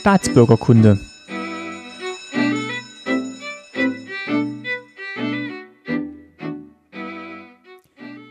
[0.00, 0.98] Staatsbürgerkunde.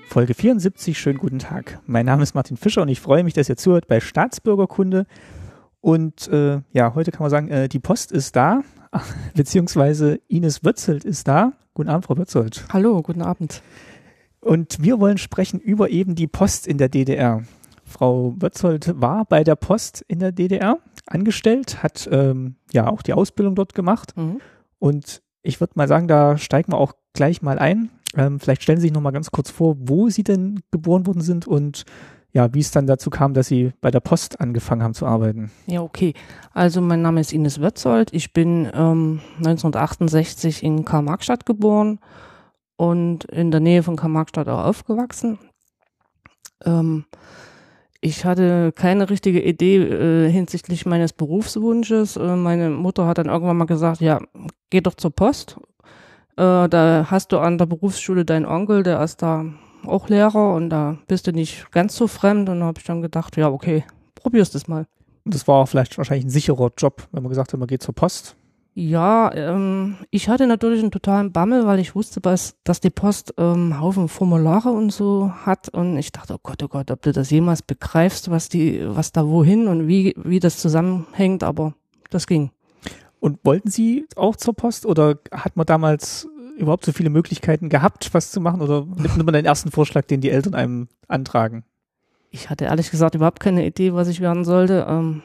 [0.08, 1.80] Folge 74, schönen guten Tag.
[1.86, 5.06] Mein Name ist Martin Fischer und ich freue mich, dass ihr zuhört bei Staatsbürgerkunde.
[5.80, 8.62] Und äh, ja, heute kann man sagen, äh, die Post ist da,
[9.36, 11.54] beziehungsweise Ines Wötzelt ist da.
[11.76, 12.66] Guten Abend, Frau Wötzelt.
[12.74, 13.62] Hallo, guten Abend.
[14.42, 17.44] Und wir wollen sprechen über eben die Post in der DDR.
[17.90, 23.14] Frau Wötzold war bei der Post in der DDR angestellt, hat ähm, ja auch die
[23.14, 24.16] Ausbildung dort gemacht.
[24.16, 24.40] Mhm.
[24.78, 27.90] Und ich würde mal sagen, da steigen wir auch gleich mal ein.
[28.16, 31.22] Ähm, vielleicht stellen Sie sich noch mal ganz kurz vor, wo Sie denn geboren worden
[31.22, 31.86] sind und
[32.32, 35.52] ja, wie es dann dazu kam, dass Sie bei der Post angefangen haben zu arbeiten.
[35.66, 36.14] Ja, okay.
[36.54, 38.14] Also mein Name ist Ines Wötzold.
[38.14, 42.00] Ich bin ähm, 1968 in Karl-Marx-Stadt geboren
[42.76, 45.40] und in der Nähe von Karl-Marx-Stadt auch aufgewachsen.
[46.66, 47.06] Ähm,
[48.02, 52.16] ich hatte keine richtige Idee äh, hinsichtlich meines Berufswunsches.
[52.16, 54.20] Äh, meine Mutter hat dann irgendwann mal gesagt, ja,
[54.70, 55.58] geh doch zur Post.
[56.38, 59.46] Äh, da hast du an der Berufsschule deinen Onkel, der ist da
[59.86, 62.48] auch Lehrer und da bist du nicht ganz so fremd.
[62.48, 63.84] Und da habe ich dann gedacht, ja, okay,
[64.16, 64.86] probierst es mal.
[65.26, 67.94] Das war auch vielleicht wahrscheinlich ein sicherer Job, wenn man gesagt hat, man geht zur
[67.94, 68.36] Post.
[68.74, 73.34] Ja, ähm, ich hatte natürlich einen totalen Bammel, weil ich wusste, dass, dass die Post
[73.38, 77.12] ähm, Haufen Formulare und so hat und ich dachte, oh Gott, oh Gott, ob du
[77.12, 81.74] das jemals begreifst, was die, was da wohin und wie, wie das zusammenhängt, aber
[82.10, 82.52] das ging.
[83.20, 86.28] Und wollten Sie auch zur Post oder hat man damals
[86.58, 90.22] überhaupt so viele Möglichkeiten gehabt, was zu machen oder nimmt man den ersten Vorschlag, den
[90.22, 91.64] die Eltern einem antragen?
[92.32, 94.86] Ich hatte ehrlich gesagt überhaupt keine Idee, was ich werden sollte.
[94.88, 95.24] Ähm,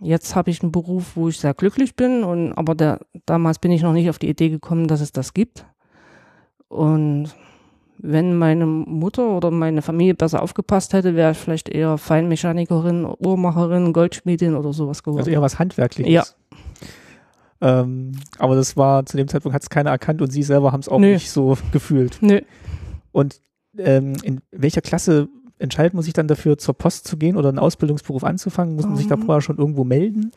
[0.00, 3.72] jetzt habe ich einen Beruf, wo ich sehr glücklich bin und aber der, damals bin
[3.72, 5.64] ich noch nicht auf die Idee gekommen, dass es das gibt.
[6.68, 7.30] Und
[7.98, 13.92] wenn meine Mutter oder meine Familie besser aufgepasst hätte, wäre ich vielleicht eher Feinmechanikerin, Uhrmacherin,
[13.92, 15.20] Goldschmiedin oder sowas geworden.
[15.20, 16.12] Also eher was Handwerkliches.
[16.12, 16.24] Ja.
[17.60, 20.80] Ähm, aber das war, zu dem Zeitpunkt hat es keiner erkannt und Sie selber haben
[20.80, 21.12] es auch Nö.
[21.12, 22.18] nicht so gefühlt.
[22.22, 22.40] Nö.
[23.12, 23.42] Und
[23.76, 25.28] ähm, in welcher Klasse
[25.60, 28.76] entscheidet man sich dann dafür, zur Post zu gehen oder einen Ausbildungsberuf anzufangen?
[28.76, 29.22] Muss man sich da Mhm.
[29.22, 30.32] vorher schon irgendwo melden?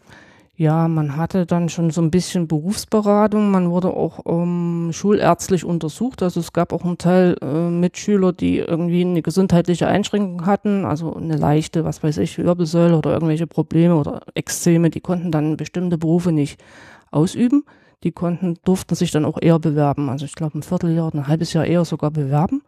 [0.55, 3.49] Ja, man hatte dann schon so ein bisschen Berufsberatung.
[3.49, 6.21] Man wurde auch ähm, schulärztlich untersucht.
[6.21, 11.15] Also es gab auch einen Teil äh, Mitschüler, die irgendwie eine gesundheitliche Einschränkung hatten, also
[11.15, 14.91] eine leichte, was weiß ich, Wirbelsäule oder irgendwelche Probleme oder Extreme.
[14.91, 16.61] Die konnten dann bestimmte Berufe nicht
[17.09, 17.63] ausüben.
[18.03, 20.09] Die konnten, durften sich dann auch eher bewerben.
[20.09, 22.61] Also ich glaube ein Vierteljahr oder ein halbes Jahr eher sogar bewerben,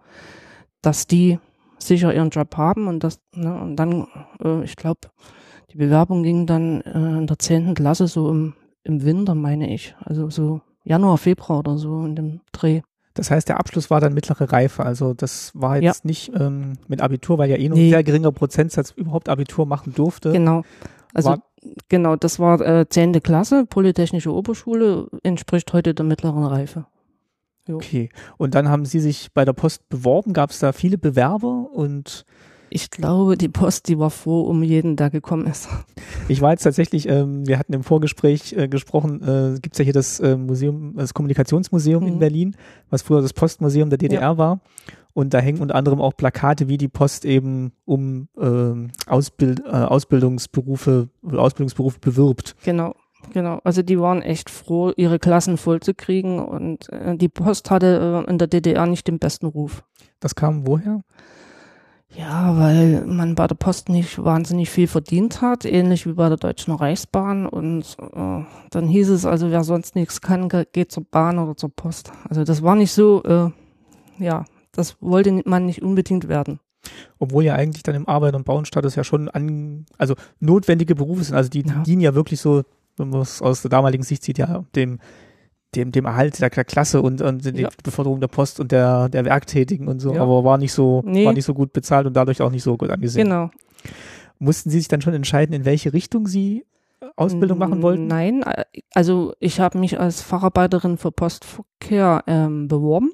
[0.81, 1.37] dass die
[1.88, 4.07] sicher ihren Job haben und das, ne, und dann,
[4.44, 5.01] äh, ich glaube,
[5.72, 8.53] die Bewerbung ging dann äh, in der zehnten Klasse so im,
[8.84, 9.96] im Winter, meine ich.
[10.03, 12.81] Also so Januar, Februar oder so in dem Dreh.
[13.13, 14.85] Das heißt, der Abschluss war dann mittlere Reife.
[14.85, 17.90] Also das war jetzt nicht ähm, mit Abitur, weil ja eh nur ein Nee.
[17.90, 20.31] sehr geringer Prozentsatz überhaupt Abitur machen durfte.
[20.34, 20.63] Genau.
[21.13, 21.44] Also War-
[21.88, 26.88] genau, das war äh, zehnte Klasse, Polytechnische Oberschule, entspricht heute der mittleren Reife.
[27.70, 28.09] Okay.
[28.38, 30.34] Und dann haben Sie sich bei der Post beworben.
[30.34, 31.70] Gab es da viele Bewerber?
[31.74, 32.26] Und
[32.70, 35.68] Ich glaube, die Post, die war froh um jeden, der gekommen ist.
[36.28, 39.84] ich war jetzt tatsächlich, ähm, wir hatten im Vorgespräch äh, gesprochen, äh, gibt es ja
[39.84, 42.20] hier das äh, Museum, das Kommunikationsmuseum in Mhm.
[42.20, 42.56] Berlin,
[42.90, 44.38] was früher das Postmuseum der DDR Ja.
[44.38, 44.59] war.
[45.14, 49.70] Und da hängen unter anderem auch Plakate, wie die Post eben um ähm, Ausbild, äh,
[49.70, 52.56] Ausbildungsberufe, Ausbildungsberufe bewirbt.
[52.66, 52.96] Genau,
[53.34, 53.59] genau.
[53.63, 58.24] Also die waren echt froh, ihre Klassen voll zu kriegen und äh, die Post hatte
[58.28, 59.84] äh, in der DDR nicht den besten Ruf.
[60.19, 61.02] Das kam woher?
[62.16, 66.38] Ja, weil man bei der Post nicht wahnsinnig viel verdient hat, ähnlich wie bei der
[66.38, 67.46] Deutschen Reichsbahn.
[67.46, 71.58] Und äh, dann hieß es also, wer sonst nichts kann, ge- geht zur Bahn oder
[71.58, 72.14] zur Post.
[72.30, 73.50] Also das war nicht so, äh,
[74.24, 76.59] ja, das wollte man nicht unbedingt werden.
[77.19, 81.35] Obwohl ja eigentlich dann im Arbeit- und Bauenstatus ja schon an, also notwendige Berufe sind.
[81.35, 81.84] Also die, Ja.
[81.84, 82.64] dienen ja wirklich so,
[82.97, 85.00] man es aus der damaligen Sicht sieht, ja dem,
[85.75, 87.69] dem, dem Erhalt der, Klasse und, und der Ja.
[87.83, 90.22] Beförderung der Post und der, der Werktätigen und so, Ja.
[90.22, 91.25] aber war nicht so, Nee.
[91.25, 93.25] war nicht so gut bezahlt und dadurch auch nicht so gut angesehen.
[93.28, 93.50] Genau.
[94.40, 96.66] Mussten Sie sich dann schon entscheiden, in welche Richtung Sie
[97.17, 98.08] Ausbildung machen wollten?
[98.08, 103.11] Nein, äh, also ich habe mich als Facharbeiterin für Postverkehr ähm, beworben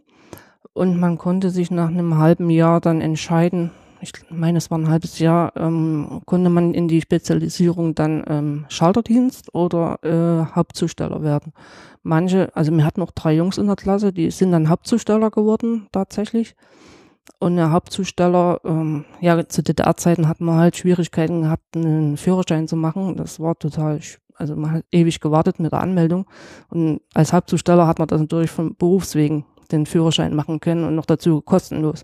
[0.73, 3.71] und man konnte sich nach einem halben Jahr dann entscheiden,
[4.01, 8.65] ich meine, es war ein halbes Jahr, ähm, konnte man in die Spezialisierung dann ähm,
[8.69, 11.53] Schalterdienst oder äh, Hauptzusteller werden.
[12.03, 15.87] Manche, also wir hatten noch drei Jungs in der Klasse, die sind dann Hauptzusteller geworden
[15.91, 16.55] tatsächlich.
[17.39, 22.75] Und der Hauptzusteller, ähm, ja, zu DDR-Zeiten hat man halt Schwierigkeiten gehabt, einen Führerschein zu
[22.75, 23.15] machen.
[23.15, 23.99] Das war total,
[24.35, 26.25] also man hat ewig gewartet mit der Anmeldung.
[26.69, 31.05] Und als Hauptzusteller hat man das natürlich von Berufswegen den Führerschein machen können und noch
[31.05, 32.03] dazu kostenlos.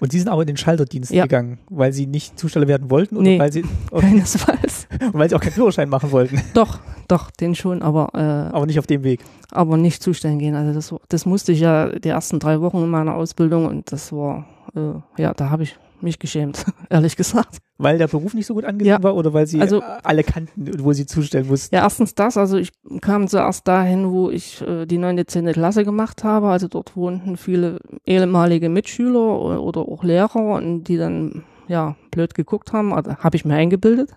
[0.00, 1.22] Und Sie sind aber in den Schalterdienst Ja.
[1.24, 3.38] gegangen, weil Sie nicht Zusteller werden wollten oder Nee.
[3.38, 4.86] weil Sie, okay, Keinesfalls.
[5.00, 6.40] und weil Sie auch keinen Führerschein machen wollten?
[6.52, 6.78] Doch,
[7.08, 9.20] doch, den schon, aber, äh, aber nicht auf dem Weg.
[9.50, 10.54] Aber nicht zustellen gehen.
[10.54, 14.12] Also das, das musste ich ja die ersten drei Wochen in meiner Ausbildung und das
[14.12, 17.58] war, äh, ja, da habe ich mich geschämt, ehrlich gesagt.
[17.78, 19.02] Weil der Beruf nicht so gut angesehen ja.
[19.02, 21.74] war oder weil sie also, alle kannten, wo sie zustellen mussten?
[21.74, 22.36] Ja, erstens das.
[22.36, 22.70] Also ich
[23.00, 26.48] kam zuerst dahin, wo ich äh, die neunte, zehnte Klasse gemacht habe.
[26.48, 32.72] Also dort wohnten viele ehemalige Mitschüler oder auch Lehrer und die dann ja blöd geguckt
[32.72, 32.92] haben.
[32.92, 34.10] Also, habe ich mir eingebildet.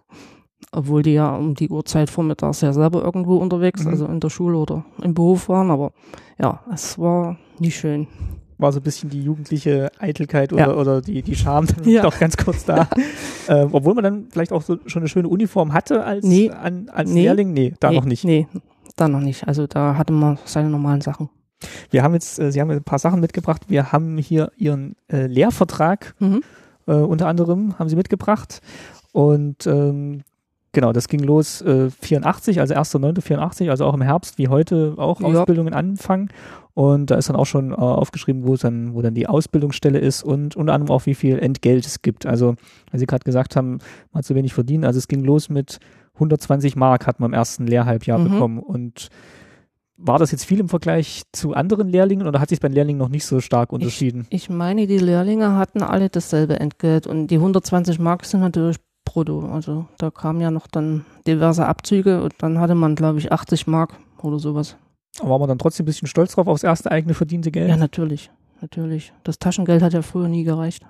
[0.71, 3.91] Obwohl die ja um die Uhrzeit vormittags ja selber irgendwo unterwegs, mhm.
[3.91, 5.71] also in der Schule oder im Beruf waren.
[5.71, 5.93] Aber
[6.39, 8.07] ja, es war nicht schön
[8.57, 10.73] war so ein bisschen die jugendliche Eitelkeit oder, ja.
[10.73, 12.01] oder die, die Scham ja.
[12.01, 12.89] doch ganz kurz da.
[13.47, 16.49] ähm, obwohl man dann vielleicht auch so schon eine schöne Uniform hatte als, nee.
[16.49, 17.23] an, als nee.
[17.23, 17.53] Lehrling.
[17.53, 17.95] Nee, da nee.
[17.97, 18.23] noch nicht.
[18.23, 18.47] Nee,
[18.95, 19.47] da noch nicht.
[19.47, 21.29] Also da hatte man seine normalen Sachen.
[21.89, 23.63] Wir haben jetzt, äh, Sie haben ein paar Sachen mitgebracht.
[23.67, 26.41] Wir haben hier Ihren äh, Lehrvertrag mhm.
[26.87, 28.61] äh, unter anderem haben Sie mitgebracht.
[29.11, 30.23] Und ähm,
[30.71, 35.21] genau, das ging los äh, 84, also 1.9.84, also auch im Herbst wie heute auch
[35.21, 35.27] ja.
[35.27, 36.29] Ausbildungen anfangen.
[36.73, 40.21] Und da ist dann auch schon äh, aufgeschrieben, wo dann, wo dann die Ausbildungsstelle ist
[40.21, 42.27] und unter anderem auch, wie viel Entgelt es gibt.
[42.27, 42.55] Also,
[42.91, 43.79] weil Sie gerade gesagt haben,
[44.11, 44.85] man hat zu wenig verdient.
[44.85, 45.79] Also es ging los mit
[46.17, 48.31] 120 Mark hat man im ersten Lehrhalbjahr mhm.
[48.31, 48.59] bekommen.
[48.59, 49.09] Und
[49.97, 52.99] war das jetzt viel im Vergleich zu anderen Lehrlingen oder hat sich bei den Lehrlingen
[52.99, 54.27] noch nicht so stark unterschieden?
[54.29, 58.77] Ich, ich meine, die Lehrlinge hatten alle dasselbe Entgelt und die 120 Mark sind natürlich
[59.07, 59.49] brutto.
[59.51, 63.67] Also da kamen ja noch dann diverse Abzüge und dann hatte man, glaube ich, 80
[63.67, 64.75] Mark oder sowas.
[65.19, 67.69] Aber war man dann trotzdem ein bisschen stolz drauf, aufs erste eigene verdiente Geld?
[67.69, 68.29] Ja, natürlich.
[68.61, 69.13] Natürlich.
[69.23, 70.85] Das Taschengeld hat ja früher nie gereicht.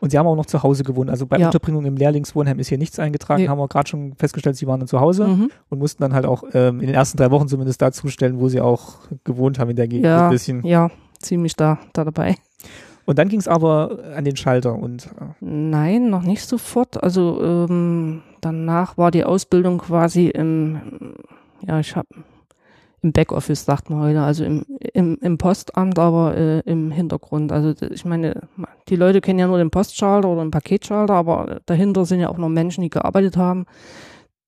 [0.00, 1.10] Und Sie haben auch noch zu Hause gewohnt.
[1.10, 1.46] Also bei ja.
[1.46, 3.48] Unterbringung im Lehrlingswohnheim ist hier nichts eingetragen, nee.
[3.48, 5.50] haben wir gerade schon festgestellt, Sie waren dann zu Hause mhm.
[5.68, 8.48] und mussten dann halt auch ähm, in den ersten drei Wochen zumindest da zustellen, wo
[8.48, 10.06] Sie auch gewohnt haben in der Gegend.
[10.06, 10.32] Ja,
[10.64, 10.90] ja
[11.20, 12.36] ziemlich da, da dabei.
[13.04, 15.06] Und dann ging es aber an den Schalter und.
[15.06, 17.02] Äh Nein, noch nicht sofort.
[17.02, 20.80] Also ähm, danach war die Ausbildung quasi im,
[21.66, 22.08] ja, ich habe
[23.02, 24.64] im Backoffice, sagt man heute, also im,
[24.94, 27.50] im, im Postamt, aber äh, im Hintergrund.
[27.50, 28.42] Also ich meine,
[28.88, 32.38] die Leute kennen ja nur den Postschalter oder den Paketschalter, aber dahinter sind ja auch
[32.38, 33.66] noch Menschen, die gearbeitet haben.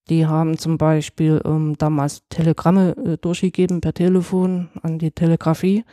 [0.08, 5.84] Die haben zum Beispiel ähm, damals Telegramme äh, durchgegeben per Telefon an die Telegrafie.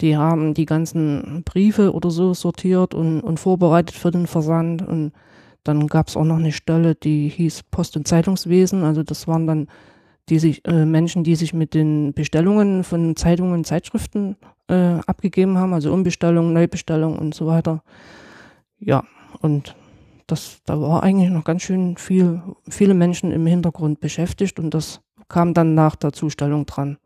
[0.00, 4.86] Die haben die ganzen Briefe oder so sortiert und, und vorbereitet für den Versand.
[4.86, 5.12] Und
[5.64, 8.84] dann gab es auch noch eine Stelle, die hieß Post- und Zeitungswesen.
[8.84, 9.68] Also das waren dann
[10.28, 14.36] die sich, äh, Menschen, die sich mit den Bestellungen von Zeitungen Zeitschriften
[14.68, 17.82] äh, abgegeben haben, also Umbestellung, Neubestellung und so weiter.
[18.78, 19.04] Ja,
[19.40, 19.76] und
[20.26, 25.00] das, da war eigentlich noch ganz schön viel, viele Menschen im Hintergrund beschäftigt und das
[25.28, 26.98] kam dann nach der Zustellung dran.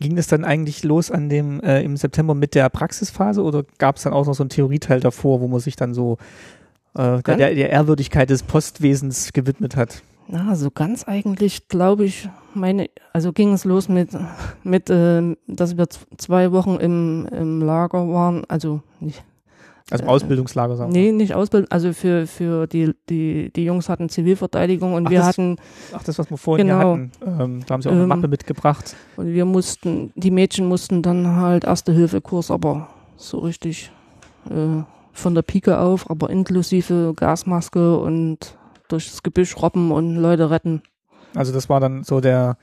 [0.00, 3.96] Ging es dann eigentlich los an dem äh, im September mit der Praxisphase oder gab
[3.96, 6.18] es dann auch noch so einen Theorieteil davor, wo man sich dann so
[6.94, 10.02] äh, der, der Ehrwürdigkeit des Postwesens gewidmet hat?
[10.28, 14.10] Na, so ganz eigentlich, glaube ich, meine, also ging es los mit,
[14.62, 15.86] mit äh, dass wir
[16.18, 19.24] zwei Wochen im, im Lager waren, also nicht.
[19.90, 20.92] Also im Ausbildungslager, sagen.
[20.92, 25.18] Nee, nicht Ausbildung, also für, für die, die, die Jungs hatten Zivilverteidigung und ach, wir
[25.20, 25.56] das, hatten.
[25.92, 28.28] Ach, das, was wir vorhin genau, hatten, ähm, da haben sie auch eine ähm, Mappe
[28.28, 28.94] mitgebracht.
[29.16, 33.90] Und wir mussten, die Mädchen mussten dann halt Erste-Hilfe-Kurs, aber so richtig
[34.50, 34.82] äh,
[35.12, 38.56] von der Pike auf, aber inklusive Gasmaske und
[38.88, 40.82] durchs Gebüsch robben und Leute retten.
[41.34, 42.56] Also das war dann so der,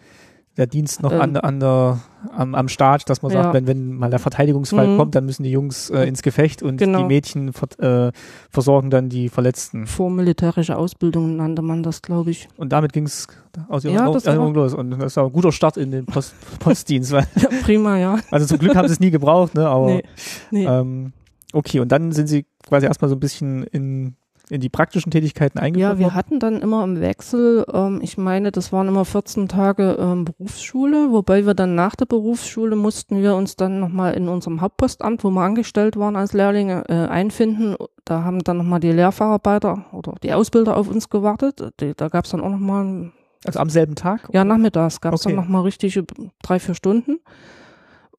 [0.57, 2.00] der Dienst noch ähm, an, an der,
[2.31, 4.97] am, am Start, dass man sagt, wenn, wenn mal der Verteidigungsfall mhm.
[4.97, 7.00] kommt, dann müssen die Jungs äh, ins Gefecht und genau.
[7.00, 8.12] die Mädchen ver, äh,
[8.50, 9.85] versorgen dann die Verletzten.
[9.85, 12.47] Vormilitärische Ausbildung nannte man das, glaube ich.
[12.55, 13.27] Und damit ging es
[13.67, 14.74] aus ihrer ja, Erinnerung los.
[14.74, 17.12] Und das war ein guter Start in den Post, Postdienst.
[17.12, 17.24] ja,
[17.63, 18.19] prima, ja.
[18.31, 19.67] Also zum Glück haben sie es nie gebraucht, ne?
[19.67, 20.03] Aber nee,
[20.51, 20.65] nee.
[20.65, 21.12] Ähm,
[21.51, 24.15] okay, und dann sind sie quasi erstmal so ein bisschen in
[24.50, 28.52] in die praktischen Tätigkeiten eingeführt Ja, wir hatten dann immer im Wechsel, ähm, ich meine,
[28.52, 33.36] das waren immer 14 Tage ähm, Berufsschule, wobei wir dann nach der Berufsschule mussten wir
[33.36, 37.75] uns dann nochmal in unserem Hauptpostamt, wo wir angestellt waren als Lehrlinge, äh, einfinden.
[38.04, 41.72] Da haben dann nochmal die Lehrfacharbeiter oder die Ausbilder auf uns gewartet.
[41.80, 43.12] Die, da gab es dann auch nochmal...
[43.46, 44.30] Also am selben Tag?
[44.32, 45.36] Ja, nachmittags gab es okay.
[45.36, 46.04] dann nochmal richtige
[46.42, 47.20] drei, vier Stunden.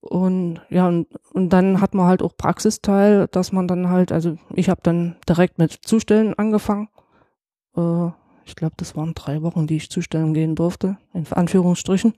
[0.06, 4.36] Und ja, und, und dann hat man halt auch Praxisteil, dass man dann halt, also
[4.54, 6.88] ich habe dann direkt mit Zustellen angefangen.
[7.76, 8.08] Äh,
[8.44, 12.14] ich glaube, das waren drei Wochen, die ich zustellen gehen durfte, in Anführungsstrichen.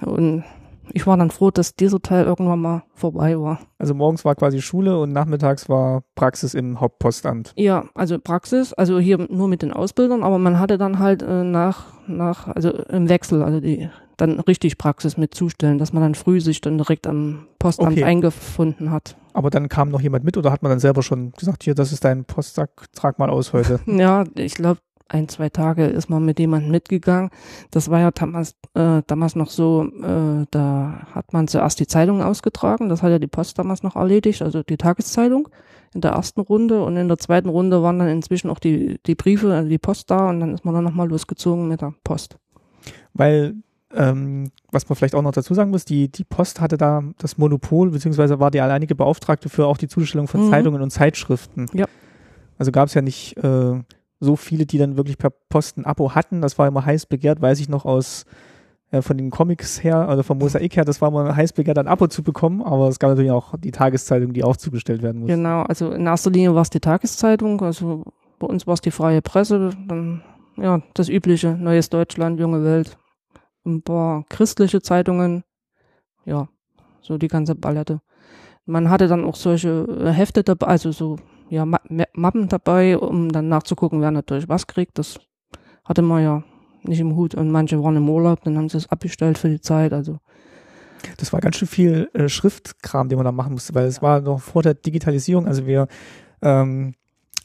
[0.00, 0.44] Und
[0.92, 3.60] ich war dann froh, dass dieser Teil irgendwann mal vorbei war.
[3.78, 7.52] Also morgens war quasi Schule und nachmittags war Praxis im Hauptpostamt.
[7.56, 11.44] Ja, also Praxis, also hier nur mit den Ausbildern, aber man hatte dann halt äh,
[11.44, 13.88] nach, nach, also im Wechsel, also die
[14.22, 18.04] dann richtig Praxis mit zustellen, dass man dann früh sich dann direkt am Postamt okay.
[18.04, 19.16] eingefunden hat.
[19.32, 21.92] Aber dann kam noch jemand mit oder hat man dann selber schon gesagt, hier, das
[21.92, 23.80] ist dein Postsack, trag mal aus heute?
[23.86, 27.30] ja, ich glaube, ein, zwei Tage ist man mit jemandem mitgegangen.
[27.70, 32.22] Das war ja damals, äh, damals noch so, äh, da hat man zuerst die Zeitung
[32.22, 35.48] ausgetragen, das hat ja die Post damals noch erledigt, also die Tageszeitung
[35.94, 39.14] in der ersten Runde und in der zweiten Runde waren dann inzwischen auch die, die
[39.16, 42.38] Briefe, also die Post da und dann ist man dann nochmal losgezogen mit der Post.
[43.12, 43.56] Weil
[43.94, 47.38] ähm, was man vielleicht auch noch dazu sagen muss, die, die Post hatte da das
[47.38, 50.50] Monopol, beziehungsweise war die alleinige Beauftragte für auch die Zustellung von mhm.
[50.50, 51.66] Zeitungen und Zeitschriften.
[51.72, 51.86] Ja.
[52.58, 53.82] Also gab es ja nicht äh,
[54.20, 56.40] so viele, die dann wirklich per Post ein Abo hatten.
[56.40, 58.24] Das war immer heiß begehrt, weiß ich noch aus
[58.92, 61.88] äh, von den Comics her, also vom Mosaik her, das war immer heiß begehrt, ein
[61.88, 65.36] Abo zu bekommen, aber es gab natürlich auch die Tageszeitung, die auch zugestellt werden musste.
[65.36, 68.04] Genau, also in erster Linie war es die Tageszeitung, also
[68.38, 70.22] bei uns war es die freie Presse, dann
[70.56, 72.98] ja, das übliche, Neues Deutschland, Junge Welt,
[73.64, 75.44] ein paar christliche Zeitungen,
[76.24, 76.48] ja,
[77.00, 78.00] so die ganze Ballette.
[78.64, 81.16] Man hatte dann auch solche äh, Hefte dabei, also so
[81.48, 84.98] ja, Mappen dabei, um dann nachzugucken, wer natürlich was kriegt.
[84.98, 85.20] Das
[85.84, 86.44] hatte man ja
[86.82, 89.60] nicht im Hut und manche waren im Urlaub, dann haben sie es abgestellt für die
[89.60, 89.92] Zeit.
[89.92, 90.18] Also
[91.18, 94.20] das war ganz schön viel äh, Schriftkram, den man da machen musste, weil es war
[94.20, 95.46] noch vor der Digitalisierung.
[95.46, 95.88] Also wir
[96.40, 96.94] ähm,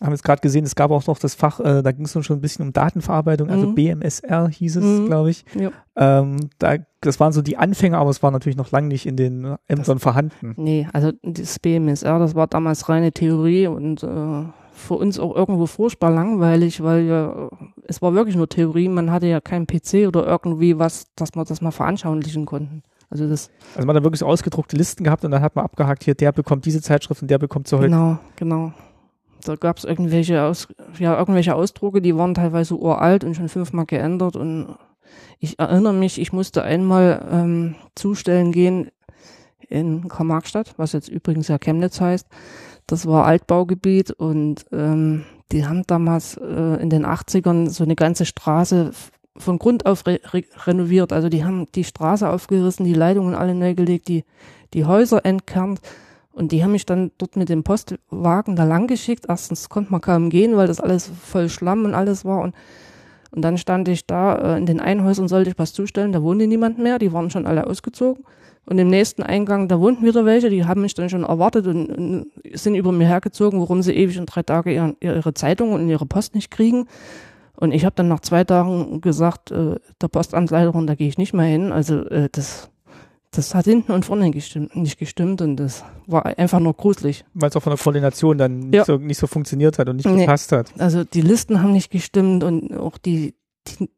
[0.01, 2.37] haben jetzt gerade gesehen, es gab auch noch das Fach, äh, da ging es schon
[2.37, 3.75] ein bisschen um Datenverarbeitung, also mhm.
[3.75, 5.05] BMSR hieß es, mhm.
[5.07, 5.45] glaube ich.
[5.55, 5.71] Ja.
[5.95, 9.17] Ähm, da, das waren so die Anfänge, aber es war natürlich noch lange nicht in
[9.17, 10.53] den Ämtern vorhanden.
[10.57, 14.43] Nee, also das BMSR, das war damals reine Theorie und äh,
[14.77, 17.49] für uns auch irgendwo furchtbar langweilig, weil ja,
[17.87, 21.45] es war wirklich nur Theorie, man hatte ja keinen PC oder irgendwie was, dass man
[21.45, 22.83] das mal veranschaulichen konnten.
[23.09, 23.49] Also das.
[23.75, 26.31] Also man hat wirklich so ausgedruckte Listen gehabt und dann hat man abgehakt, hier, der
[26.31, 27.89] bekommt diese Zeitschrift und der bekommt so heute.
[27.89, 28.73] Genau, genau.
[29.47, 30.67] Da gab es irgendwelche, Aus,
[30.99, 34.35] ja, irgendwelche Ausdrucke, die waren teilweise uralt und schon fünfmal geändert.
[34.35, 34.75] Und
[35.39, 38.89] ich erinnere mich, ich musste einmal ähm, zustellen gehen
[39.69, 42.27] in Karl-Marx-Stadt, was jetzt übrigens ja Chemnitz heißt.
[42.87, 48.25] Das war Altbaugebiet und ähm, die haben damals äh, in den 80ern so eine ganze
[48.25, 48.91] Straße
[49.37, 51.13] von Grund auf re re renoviert.
[51.13, 54.23] Also die haben die Straße aufgerissen, die Leitungen alle neu gelegt, die,
[54.73, 55.81] die Häuser entkernt.
[56.37, 59.25] Und die haben mich dann dort mit dem Postwagen da lang geschickt.
[59.27, 62.41] Erstens konnte man kaum gehen, weil das alles voll Schlamm und alles war.
[62.41, 62.53] Und,
[63.31, 66.11] und dann stand ich da äh, in den Einhäusern, sollte ich was zustellen.
[66.11, 68.23] Da wohnte niemand mehr, die waren schon alle ausgezogen.
[68.67, 71.87] Und im nächsten Eingang, da wohnten wieder welche, die haben mich dann schon erwartet und,
[71.87, 75.89] und sind über mir hergezogen, warum sie ewig und drei Tage ihre, ihre Zeitung und
[75.89, 76.85] ihre Post nicht kriegen.
[77.55, 81.33] Und ich habe dann nach zwei Tagen gesagt, äh, der Postamtsleiterin, da gehe ich nicht
[81.33, 81.71] mehr hin.
[81.71, 82.69] Also äh, das
[83.31, 87.25] das hat hinten und vorne gestimmt, nicht gestimmt und das war einfach nur gruselig.
[87.33, 88.85] Weil es auch von der Koordination dann nicht, ja.
[88.85, 90.21] so, nicht so funktioniert hat und nicht nee.
[90.21, 90.71] gepasst hat.
[90.79, 93.35] Also die Listen haben nicht gestimmt und auch die,
[93.67, 93.89] die,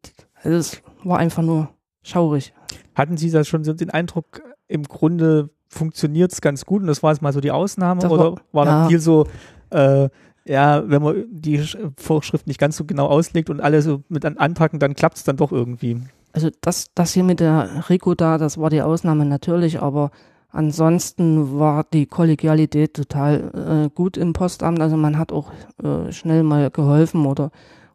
[0.44, 1.70] also es war einfach nur
[2.02, 2.54] schaurig.
[2.96, 7.04] Hatten Sie da schon so den Eindruck, im Grunde funktioniert es ganz gut und das
[7.04, 8.72] war jetzt mal so die Ausnahme das oder war, war ja.
[8.72, 9.28] dann viel so,
[9.70, 10.10] äh,
[10.46, 11.64] ja, wenn man die
[11.98, 15.38] Vorschrift nicht ganz so genau auslegt und alle so mit anpacken, dann klappt es dann
[15.38, 16.02] doch irgendwie
[16.34, 20.12] also das, das hier mit der Rico da, das war die Ausnahme natürlich, aber
[20.52, 24.82] ansonsten war die Kollegialität total äh, gut im Postamt.
[24.82, 25.52] Also man hat auch
[25.84, 27.52] äh, schnell mal geholfen oder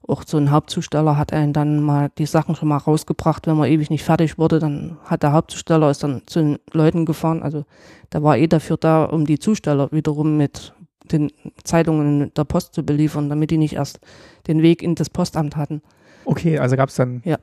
[0.07, 3.71] auch so ein Hauptzusteller hat einen dann mal die Sachen schon mal rausgebracht, wenn man
[3.71, 7.43] ewig nicht fertig wurde, dann hat der Hauptzusteller ist dann zu den Leuten gefahren.
[7.43, 7.65] Also
[8.13, 10.75] der war eh dafür da, um die Zusteller wiederum mit
[11.11, 11.31] den
[11.63, 14.01] Zeitungen der Post zu beliefern, damit die nicht erst
[14.47, 15.83] den Weg in das Postamt hatten.
[16.25, 17.39] Okay, also gab es dann ja.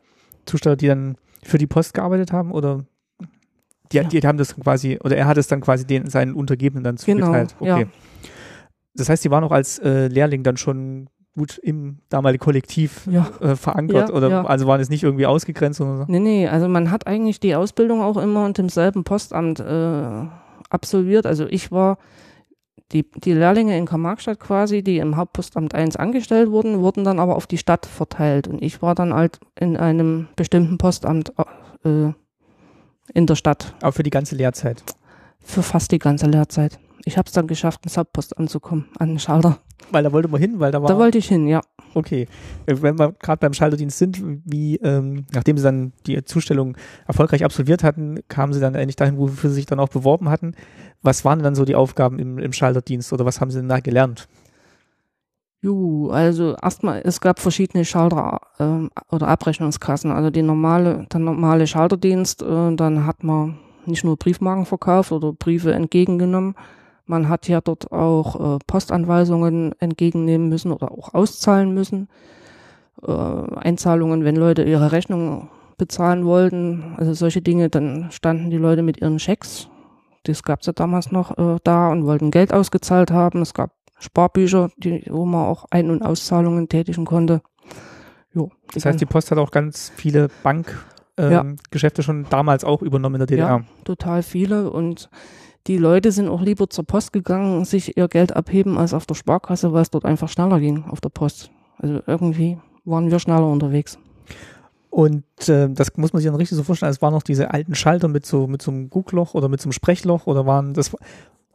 [0.46, 2.86] Zusteller, die dann für die Post gearbeitet haben oder
[3.92, 4.04] die, ja.
[4.04, 7.26] die haben das quasi, oder er hat es dann quasi den, seinen Untergebenen dann genau,
[7.26, 7.56] zugeteilt.
[7.60, 7.84] Genau, okay.
[7.84, 8.30] Ja.
[8.96, 13.30] Das heißt, die waren auch als äh, Lehrling dann schon gut im damaligen Kollektiv ja.
[13.40, 14.46] äh, verankert ja, oder ja.
[14.46, 16.06] also waren es nicht irgendwie ausgegrenzt oder so?
[16.08, 20.28] Nee, nee, also man hat eigentlich die Ausbildung auch immer unter demselben Postamt äh,
[20.70, 21.26] absolviert.
[21.26, 21.98] Also ich war
[22.94, 27.36] die, die Lehrlinge in Karl-Marx-Stadt quasi, die im Hauptpostamt 1 angestellt wurden, wurden dann aber
[27.36, 28.48] auf die Stadt verteilt.
[28.48, 31.32] Und ich war dann halt in einem bestimmten Postamt
[31.84, 32.12] äh,
[33.14, 33.74] in der Stadt.
[33.82, 34.84] Aber für die ganze Lehrzeit?
[35.40, 36.80] Für fast die ganze Lehrzeit.
[37.06, 39.58] Ich habe es dann geschafft, ins Hauptpostamt zu kommen, an den Schalter.
[39.90, 40.88] Weil da wollte man hin, weil da war.
[40.88, 41.62] Da wollte ich hin, ja.
[41.94, 42.28] Okay.
[42.66, 47.44] Äh, wenn wir gerade beim Schalterdienst sind, wie, ähm, nachdem Sie dann die Zustellung erfolgreich
[47.44, 50.56] absolviert hatten, kamen Sie dann endlich dahin, wofür Sie sich dann auch beworben hatten.
[51.02, 53.80] Was waren dann so die Aufgaben im, im Schalterdienst oder was haben Sie denn da
[53.80, 54.28] gelernt?
[55.64, 60.12] Ju, also erstmal, es gab verschiedene Schalter äh, oder Abrechnungskassen.
[60.12, 65.34] Also die normale, der normale Schalterdienst, äh, dann hat man nicht nur Briefmarken verkauft oder
[65.34, 66.56] Briefe entgegengenommen,
[67.12, 72.08] man hat ja dort auch äh, Postanweisungen entgegennehmen müssen oder auch auszahlen müssen.
[73.06, 78.82] Äh, Einzahlungen, wenn Leute ihre Rechnung bezahlen wollten, also solche Dinge, dann standen die Leute
[78.82, 79.68] mit ihren Schecks,
[80.24, 83.42] das gab es ja damals noch äh, da und wollten Geld ausgezahlt haben.
[83.42, 87.42] Es gab Sparbücher, die, wo man auch Ein- und Auszahlungen tätigen konnte.
[88.34, 92.04] Jo, Das heißt, die Post hat auch ganz viele Bankgeschäfte Ja.
[92.04, 93.48] schon damals auch übernommen in der DDR.
[93.48, 95.10] Ja, total viele und
[95.68, 99.16] die Leute sind auch lieber zur Post gegangen, sich ihr Geld abheben als auf der
[99.16, 101.52] Sparkasse, weil es dort einfach schneller ging auf der Post.
[101.78, 103.98] Also irgendwie waren wir schneller unterwegs.
[104.90, 107.76] Und äh, das muss man sich dann richtig so vorstellen, es waren noch diese alten
[107.76, 110.92] Schalter mit so, mit so einem Guckloch oder mit so einem Sprechloch oder waren das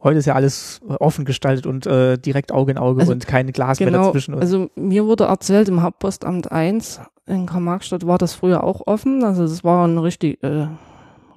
[0.01, 3.27] heute ist ja alles äh, offen gestaltet und äh, direkt Auge in Auge Also, und
[3.27, 4.35] keine Glaswelle Genau, dazwischen.
[4.35, 9.23] Also mir wurde erzählt, im Hauptpostamt 1 in Karl-Marx-Stadt war das früher auch offen.
[9.23, 10.67] Also es war ein richtig, äh,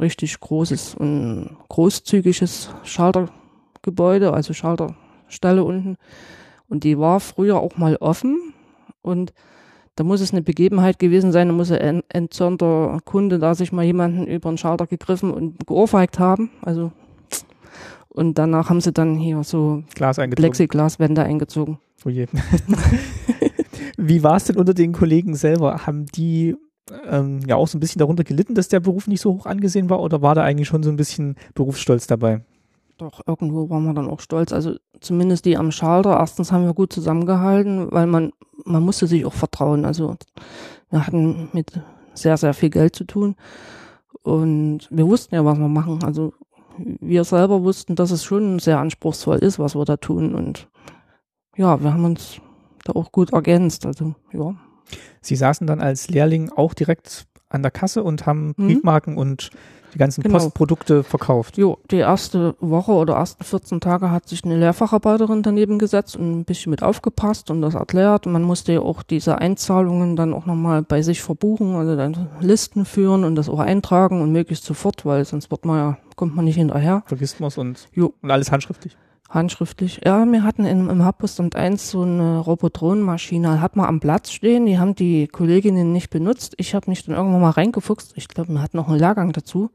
[0.00, 5.96] richtig großes und großzügiges Schaltergebäude, also Schalterstelle unten.
[6.68, 8.54] Und die war früher auch mal offen
[9.02, 9.32] und
[9.96, 13.84] da muss es eine Begebenheit gewesen sein, da muss ein entzürnter Kunde da sich mal
[13.84, 16.50] jemanden über den Schalter gegriffen und geohrfeigt haben.
[16.62, 16.92] Also
[18.08, 20.42] und danach haben sie dann hier so Glas eingezogen.
[20.42, 21.78] Plexiglaswände eingezogen.
[22.04, 22.26] Oh je.
[23.96, 25.86] Wie war es denn unter den Kollegen selber?
[25.86, 26.56] Haben die
[27.08, 29.90] ähm, ja auch so ein bisschen darunter gelitten, dass der Beruf nicht so hoch angesehen
[29.90, 32.42] war oder war da eigentlich schon so ein bisschen Berufsstolz dabei?
[32.98, 34.52] Doch, irgendwo waren wir dann auch stolz.
[34.52, 36.18] Also zumindest die am Schalter.
[36.18, 38.32] Erstens haben wir gut zusammengehalten, weil man,
[38.66, 39.86] man musste sich auch vertrauen.
[39.86, 40.16] Also
[40.90, 41.80] wir hatten mit
[42.12, 43.36] sehr, sehr viel Geld zu tun.
[44.22, 46.04] Und wir wussten ja, was wir machen.
[46.04, 46.34] Also
[46.76, 50.34] wir selber wussten, dass es schon sehr anspruchsvoll ist, was wir da tun.
[50.34, 50.68] Und
[51.56, 52.40] ja, wir haben uns
[52.84, 53.86] da auch gut ergänzt.
[53.86, 54.54] Also ja.
[55.20, 58.66] Sie saßen dann als Lehrling auch direkt an der Kasse und haben Mhm.
[58.66, 59.50] Briefmarken und
[59.92, 60.38] die ganzen Genau.
[60.38, 61.58] Postprodukte verkauft.
[61.58, 66.30] Jo, die erste Woche oder ersten 14 Tage hat sich eine Lehrfacharbeiterin daneben gesetzt und
[66.30, 68.24] ein bisschen mit aufgepasst und das erklärt.
[68.26, 72.84] Man musste ja auch diese Einzahlungen dann auch nochmal bei sich verbuchen, also dann Listen
[72.84, 76.44] führen und das auch eintragen und möglichst sofort, weil sonst wird man ja, kommt man
[76.44, 77.02] nicht hinterher.
[77.06, 78.14] Vergisst man es und, Jo.
[78.22, 78.96] und alles handschriftlich.
[79.30, 80.00] Handschriftlich.
[80.04, 84.66] Ja, wir hatten im, im Hauptpostamt 1 so eine Robotronenmaschine, hat man am Platz stehen,
[84.66, 86.54] die haben die Kolleginnen nicht benutzt.
[86.56, 88.12] Ich habe mich dann irgendwann mal reingefuchst.
[88.16, 89.70] Ich glaube, wir hatten noch einen Lehrgang dazu.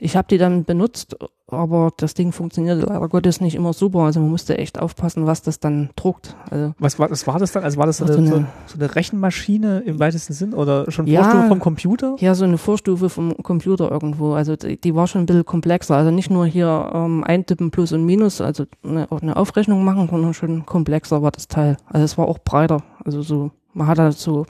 [0.00, 1.16] Ich habe die dann benutzt,
[1.48, 4.00] aber das Ding funktionierte leider Gottes nicht immer super.
[4.00, 6.36] Also man musste echt aufpassen, was das dann druckt.
[6.50, 7.64] Also Was war, was war das dann?
[7.64, 10.54] Also war das so Ach, eine, so so, eine- so eine Rechenmaschine im weitesten Sinn
[10.54, 11.22] oder schon Ja.
[11.24, 12.14] Vorstufe vom Computer?
[12.20, 14.34] ja, so eine Vorstufe vom Computer irgendwo.
[14.34, 15.96] Also die, die war schon ein bisschen komplexer.
[15.96, 20.06] Also nicht nur hier ähm, eintippen Plus und Minus, also eine, auch eine Aufrechnung machen,
[20.08, 21.76] sondern schon komplexer war das Teil.
[21.86, 22.82] Also es war auch breiter.
[23.04, 24.46] Also so, man hat halt so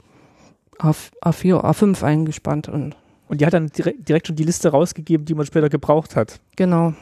[0.77, 0.91] A,
[1.23, 2.95] A4, A5 eingespannt und
[3.29, 6.39] Und die hat dann direkt, direkt schon die Liste rausgegeben, die man später gebraucht hat.
[6.57, 6.93] genau.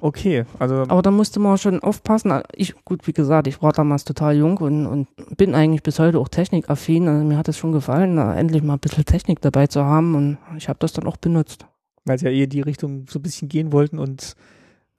[0.00, 2.30] Okay, also Aber da musste man schon aufpassen.
[2.54, 5.08] Ich, gut, wie gesagt, ich war damals total jung und, und
[5.38, 7.08] bin eigentlich bis heute auch technikaffin.
[7.08, 10.36] Also mir hat es schon gefallen, endlich mal ein bisschen Technik dabei zu haben und
[10.58, 11.64] ich habe das dann auch benutzt.
[12.04, 14.34] weil sie ja eh die Richtung so ein bisschen gehen wollten und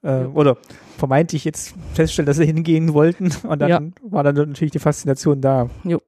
[0.04, 0.28] äh, Ja.
[0.30, 0.58] oder
[0.98, 3.80] vermeintlich jetzt feststellen, dass sie hingehen wollten und dann Ja.
[4.10, 5.70] war dann natürlich die Faszination da.
[5.84, 6.00] Jo.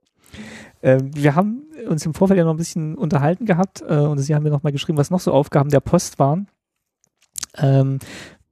[0.88, 4.34] Ähm, wir haben uns im Vorfeld ja noch ein bisschen unterhalten gehabt äh, und Sie
[4.34, 6.48] haben mir noch mal geschrieben, was noch so Aufgaben der Post waren.
[7.58, 8.00] Ähm,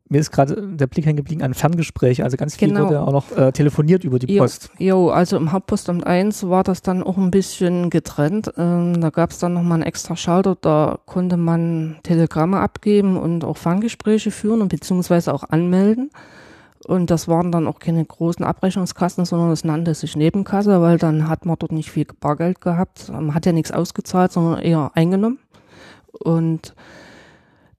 [0.08, 2.86] mir ist gerade der Blick hängen geblieben an Ferngespräche, also ganz viel Genau.
[2.86, 4.44] wurde auch noch äh, telefoniert über die Jo.
[4.44, 4.70] Post.
[4.78, 8.52] Jo, also im Hauptpostamt 1 war das dann auch ein bisschen getrennt.
[8.58, 13.44] Ähm, da gab es dann nochmal einen extra Schalter, da konnte man Telegramme abgeben und
[13.46, 16.12] auch Ferngespräche führen und beziehungsweise auch anmelden.
[16.86, 21.28] Und das waren dann auch keine großen Abrechnungskassen, sondern das nannte sich Nebenkasse, weil dann
[21.28, 23.10] hat man dort nicht viel Bargeld gehabt.
[23.10, 25.40] Man hat ja nichts ausgezahlt, sondern eher eingenommen.
[26.12, 26.76] Und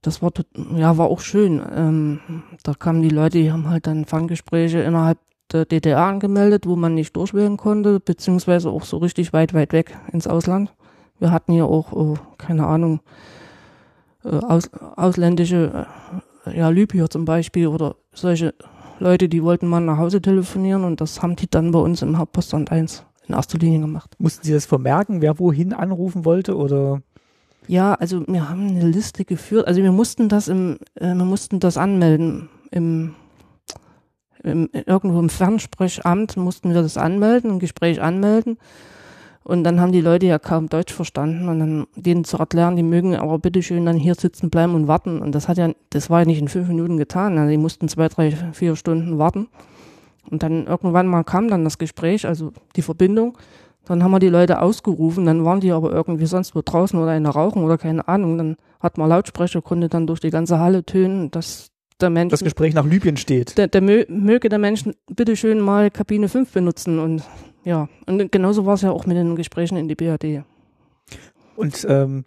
[0.01, 0.31] das war,
[0.75, 1.61] ja, war auch schön.
[1.73, 2.19] Ähm,
[2.63, 5.19] da kamen die Leute, die haben halt dann Ferngespräche innerhalb
[5.53, 9.97] der DDR angemeldet, wo man nicht durchwählen konnte, beziehungsweise auch so richtig weit, weit weg
[10.11, 10.73] ins Ausland.
[11.19, 12.99] Wir hatten hier auch, oh, keine Ahnung,
[14.25, 15.87] äh, aus, ausländische,
[16.45, 18.53] äh, ja, Libyer zum Beispiel oder solche
[18.99, 22.17] Leute, die wollten mal nach Hause telefonieren und das haben die dann bei uns im
[22.17, 24.15] Hauptpostamt 1 in erster Linie gemacht.
[24.19, 27.01] Mussten Sie das vermerken, wer wohin anrufen wollte oder?
[27.67, 29.67] Ja, also wir haben eine Liste geführt.
[29.67, 33.15] Also wir mussten das im, äh, wir mussten das anmelden im,
[34.43, 38.57] im irgendwo im Fernsprechamt mussten wir das anmelden, ein Gespräch anmelden.
[39.47, 42.83] Und dann haben die Leute ja kaum Deutsch verstanden und dann denen zu erklären, die
[42.83, 45.21] mögen aber bitteschön dann hier sitzen bleiben und warten.
[45.21, 47.37] Und das hat ja, das war ja nicht in fünf Minuten getan.
[47.37, 49.47] Also die mussten zwei, drei, vier Stunden warten.
[50.29, 53.37] Und dann irgendwann mal kam dann das Gespräch, also die Verbindung.
[53.85, 57.11] Dann haben wir die Leute ausgerufen, dann waren die aber irgendwie sonst wo draußen oder
[57.11, 58.37] eine rauchen oder keine Ahnung.
[58.37, 62.43] Dann hat man Lautsprecher, konnte dann durch die ganze Halle tönen, dass der Mensch, Das
[62.43, 63.57] Gespräch nach Libyen steht.
[63.57, 67.23] der, der mö, möge der Mensch bitteschön mal Kabine 5 benutzen und
[67.67, 67.89] ja.
[68.05, 70.43] Und genauso war es ja auch mit den Gesprächen in die BRD.
[71.55, 72.23] Und ähm,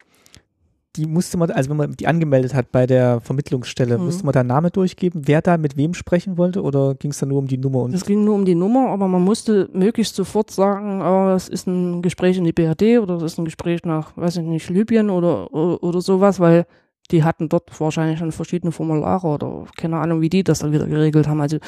[0.96, 4.04] die musste man, also wenn man die angemeldet hat bei der Vermittlungsstelle, Mhm.
[4.06, 7.18] musste man da einen Namen durchgeben, wer da mit wem sprechen wollte oder ging es
[7.18, 9.68] da nur um die Nummer und Es ging nur um die Nummer, aber man musste
[9.72, 13.44] möglichst sofort sagen, oh, es ist ein Gespräch in die BRD oder es ist ein
[13.44, 16.66] Gespräch nach, weiß ich nicht, Libyen oder, oder, oder sowas, weil
[17.12, 20.86] die hatten dort wahrscheinlich schon verschiedene Formulare oder keine Ahnung, wie die das dann wieder
[20.86, 21.40] geregelt haben.
[21.40, 21.58] Also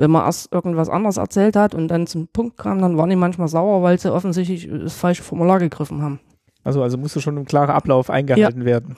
[0.00, 3.16] wenn man erst irgendwas anderes erzählt hat und dann zum Punkt kam, dann waren die
[3.16, 6.20] manchmal sauer, weil sie offensichtlich das falsche Formular gegriffen haben.
[6.64, 8.96] also also musste schon ein klarer Ablauf eingehalten werden.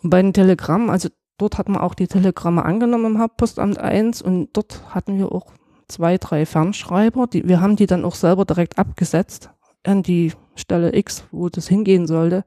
[0.00, 1.08] Und bei den Telegrammen, also
[1.38, 5.46] dort hat man auch die Telegramme angenommen im Hauptpostamt 1 und dort hatten wir auch
[5.88, 7.26] zwei, drei Fernschreiber.
[7.26, 9.50] Die, wir haben die dann auch selber direkt abgesetzt
[9.82, 12.44] an die Stelle X, wo das hingehen sollte.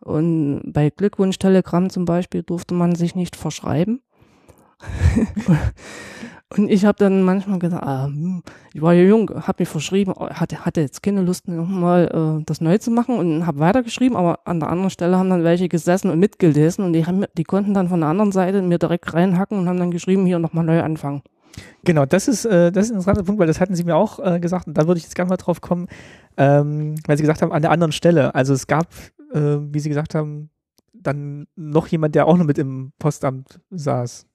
[0.00, 4.02] Und bei Glückwunsch-Telegramm zum Beispiel durfte man sich nicht verschreiben.
[6.56, 8.42] und ich habe dann manchmal gedacht, ah, hm,
[8.74, 12.60] ich war ja jung, habe mich verschrieben, hatte, hatte jetzt keine Lust nochmal äh, das
[12.60, 16.10] neu zu machen und habe weitergeschrieben, aber an der anderen Stelle haben dann welche gesessen
[16.10, 19.58] und mitgelesen und die, haben, die konnten dann von der anderen Seite mir direkt reinhacken
[19.58, 21.22] und haben dann geschrieben, hier nochmal neu anfangen.
[21.84, 24.18] Genau, das ist, äh, das ist ein interessanter Punkt, weil das hatten Sie mir auch
[24.18, 25.86] äh, gesagt und da würde ich jetzt gerne mal drauf kommen,
[26.36, 28.34] ähm, weil Sie gesagt haben, an der anderen Stelle.
[28.34, 28.88] Also es gab,
[29.32, 30.50] äh, wie Sie gesagt haben,
[30.92, 34.26] dann noch jemand, der auch noch mit im Postamt saß.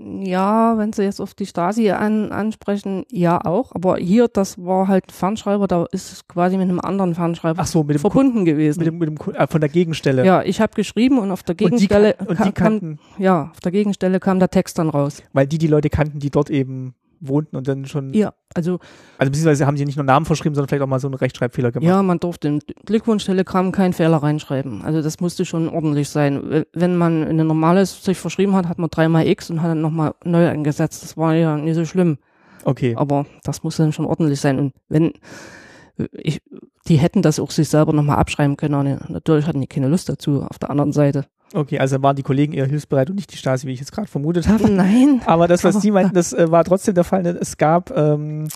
[0.00, 4.86] Ja, wenn Sie jetzt auf die Stasi an, ansprechen, ja auch, aber hier, das war
[4.86, 8.02] halt ein Fernschreiber, da ist es quasi mit einem anderen Fernschreiber Ach so, mit dem,
[8.02, 8.78] Ku- verbunden gewesen.
[8.78, 10.24] mit dem, mit dem äh, von der Gegenstelle.
[10.24, 12.98] ja, ich habe geschrieben und auf der und die, Gegenstelle kan- und die kam, kannten,
[13.18, 15.22] ja, auf der Gegenstelle kam der Text dann raus.
[15.32, 18.78] weil die die Leute kannten, die dort eben wohnten und dann schon, Ja, also
[19.18, 21.72] also beziehungsweise haben die nicht nur Namen verschrieben, sondern vielleicht auch mal so einen Rechtschreibfehler
[21.72, 21.88] gemacht.
[21.88, 24.82] Ja, man durfte im Glückwunsch-Telegramm keinen Fehler reinschreiben.
[24.82, 26.64] Also das musste schon ordentlich sein.
[26.72, 29.80] Wenn man in ein normales sich verschrieben hat, hat man dreimal X und hat dann
[29.80, 31.02] nochmal neu eingesetzt.
[31.02, 32.18] Das war ja nicht so schlimm.
[32.64, 32.94] Okay.
[32.96, 34.58] Aber das musste dann schon ordentlich sein.
[34.58, 35.12] Und wenn
[36.12, 36.40] ich,
[36.86, 39.00] die hätten das auch sich selber nochmal abschreiben können.
[39.08, 41.26] Natürlich hatten die keine Lust dazu auf der anderen Seite.
[41.54, 44.08] Okay, also waren die Kollegen eher hilfsbereit und nicht die Stasi, wie ich jetzt gerade
[44.08, 44.70] vermutet habe.
[44.70, 45.22] Nein.
[45.24, 47.22] Aber das, was Sie meinten, das äh, war trotzdem der Fall.
[47.22, 47.30] Ne?
[47.40, 48.48] Es gab, ähm,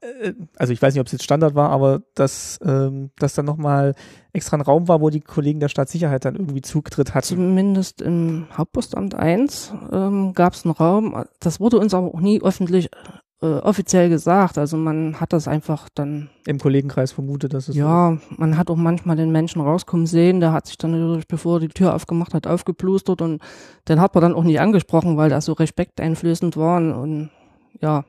[0.00, 3.46] äh, also ich weiß nicht, ob es jetzt Standard war, aber dass, ähm, dass dann
[3.46, 3.94] nochmal
[4.32, 7.26] extra ein Raum war, wo die Kollegen der Staatssicherheit dann irgendwie Zutritt hatten.
[7.26, 11.24] Zumindest im Hauptpostamt 1 ähm, gab es einen Raum.
[11.40, 12.88] Das wurde uns aber auch nie öffentlich
[13.42, 14.56] äh, offiziell gesagt.
[14.56, 18.70] Also man hat das einfach dann Im Kollegenkreis vermutet, dass es so Ja, man hat
[18.70, 21.94] auch manchmal den Menschen rauskommen sehen, der hat sich dann natürlich, bevor er die Tür
[21.94, 23.42] aufgemacht hat, aufgeplustert und
[23.88, 27.30] den hat man dann auch nicht angesprochen, weil das so respekteinflößend war und, und
[27.80, 28.04] ja,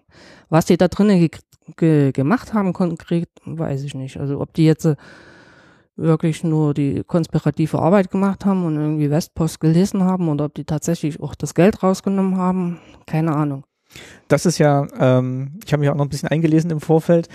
[0.50, 1.30] was die da drinnen ge
[1.78, 4.20] ge gemacht haben konkret, weiß ich nicht.
[4.20, 4.96] Also ob die jetzt äh,
[5.96, 10.66] wirklich nur die konspirative Arbeit gemacht haben und irgendwie Westpost gelesen haben oder ob die
[10.66, 13.64] tatsächlich auch das Geld rausgenommen haben, keine Ahnung.
[14.28, 17.28] Das ist ja, ähm, ich habe mich auch noch ein bisschen eingelesen im Vorfeld,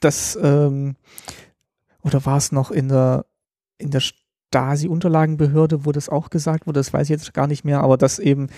[0.00, 0.96] dass, ähm,
[2.02, 3.26] oder war es noch in der,
[3.78, 7.80] in der Stasi-Unterlagenbehörde, wo das auch gesagt wurde, das weiß ich jetzt gar nicht mehr,
[7.80, 8.48] aber dass eben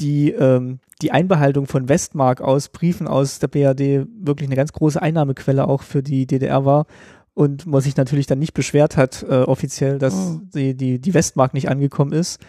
[0.00, 5.00] die, ähm, die Einbehaltung von Westmark aus Briefen aus der BRD wirklich eine ganz große
[5.00, 6.86] Einnahmequelle auch für die DDR war
[7.34, 10.40] und man sich natürlich dann nicht beschwert hat, äh, offiziell, dass Oh.
[10.54, 12.40] die, die, die Westmark nicht angekommen ist.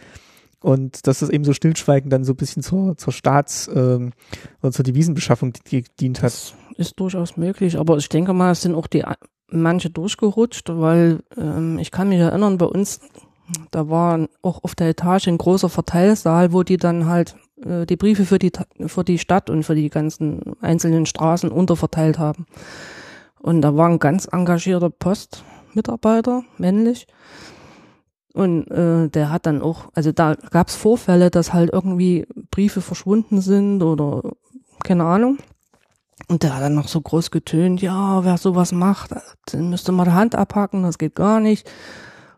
[0.62, 4.14] Und dass das eben so stillschweigend dann so ein bisschen zur, zur Staats- ähm,
[4.62, 6.34] oder zur Devisenbeschaffung di- gedient hat.
[6.34, 9.04] Das ist durchaus möglich, aber ich denke mal, es sind auch die
[9.50, 13.00] manche durchgerutscht, weil ähm, ich kann mich erinnern, bei uns,
[13.72, 17.96] da war auch auf der Etage ein großer Verteilsaal, wo die dann halt äh, die
[17.96, 18.52] Briefe für die
[18.88, 22.46] für die Stadt und für die ganzen einzelnen Straßen unterverteilt haben.
[23.40, 27.08] Und da war ein ganz engagierter Postmitarbeiter, männlich.
[28.38, 32.82] Und äh, der hat dann auch, also da gab es Vorfälle, dass halt irgendwie Briefe
[32.82, 34.22] verschwunden sind oder
[34.84, 35.40] keine Ahnung.
[36.28, 39.12] Und der hat dann noch so groß getönt, ja, wer sowas macht,
[39.54, 41.70] den müsste man die Hand abhacken, das geht gar nicht.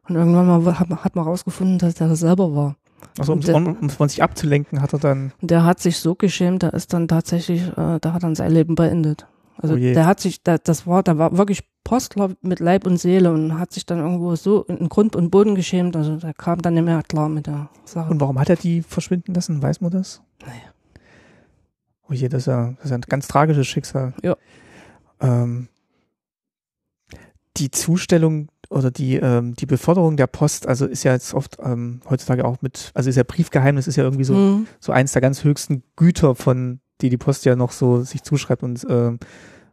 [0.07, 2.75] Und irgendwann mal hat, hat man rausgefunden, dass der das selber war.
[3.17, 6.15] Also um, der- um, um von sich abzulenken, hat er dann, der hat sich so
[6.15, 9.27] geschämt, der ist dann tatsächlich, äh, der hat dann sein Leben beendet.
[9.61, 12.97] Also Oh der hat sich, der, das war, der war wirklich Postler mit Leib und
[12.97, 15.95] Seele und hat sich dann irgendwo so in Grund und Boden geschämt.
[15.97, 18.09] Also der kam dann nicht mehr klar mit der Sache.
[18.09, 19.61] und warum hat er die verschwinden lassen?
[19.61, 20.21] Weiß man das?
[20.41, 20.53] Naja.
[22.09, 24.13] Oh je, das ist ja, das ist ja ein ganz tragisches Schicksal.
[24.23, 24.37] Ja.
[25.19, 25.67] Ähm,
[27.57, 32.01] die Zustellung oder die, ähm, die Beförderung der Post, also ist ja jetzt oft ähm,
[32.09, 34.67] heutzutage auch mit, also ist ja Briefgeheimnis, ist ja irgendwie so, Mhm.
[34.79, 38.63] so eins der ganz höchsten Güter von, die die Post ja noch so sich zuschreibt
[38.63, 39.19] und ähm,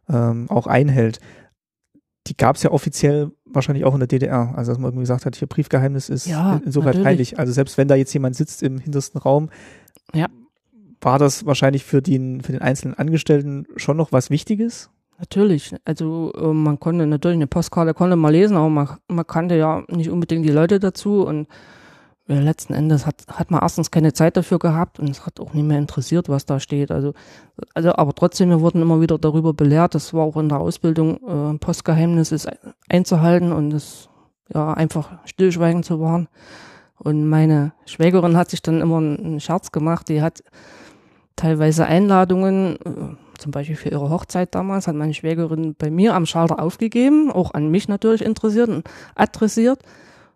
[0.09, 1.19] ähm, auch einhält.
[2.27, 4.53] Die gab es ja offiziell wahrscheinlich auch in der DDR.
[4.55, 7.05] Also dass man irgendwie gesagt hat, hier Briefgeheimnis ist Ja, in- insoweit natürlich.
[7.07, 7.39] heilig.
[7.39, 9.49] Also selbst wenn da jetzt jemand sitzt im hintersten Raum,
[10.13, 10.27] Ja.
[11.01, 14.89] war das wahrscheinlich für den, für den einzelnen Angestellten schon noch was Wichtiges?
[15.19, 15.73] Natürlich.
[15.85, 19.83] Also äh, man konnte natürlich eine Postkarte konnte man lesen, aber man, man kannte ja
[19.87, 21.47] nicht unbedingt die Leute dazu und
[22.27, 25.53] ja, letzten Endes hat, hat man erstens keine Zeit dafür gehabt und es hat auch
[25.53, 26.91] nicht mehr interessiert, was da steht.
[26.91, 27.13] Also,
[27.73, 31.55] also aber trotzdem, wir wurden immer wieder darüber belehrt, das war auch in der Ausbildung,
[31.55, 32.49] äh, Postgeheimnis ist
[32.89, 34.09] einzuhalten und es
[34.53, 36.27] ja einfach stillschweigend zu wahren.
[36.97, 40.43] Und meine Schwägerin hat sich dann immer einen Scherz gemacht, die hat
[41.35, 46.25] teilweise Einladungen, äh, zum Beispiel für ihre Hochzeit damals, hat meine Schwägerin bei mir am
[46.25, 49.79] Schalter aufgegeben, auch an mich natürlich interessiert und adressiert.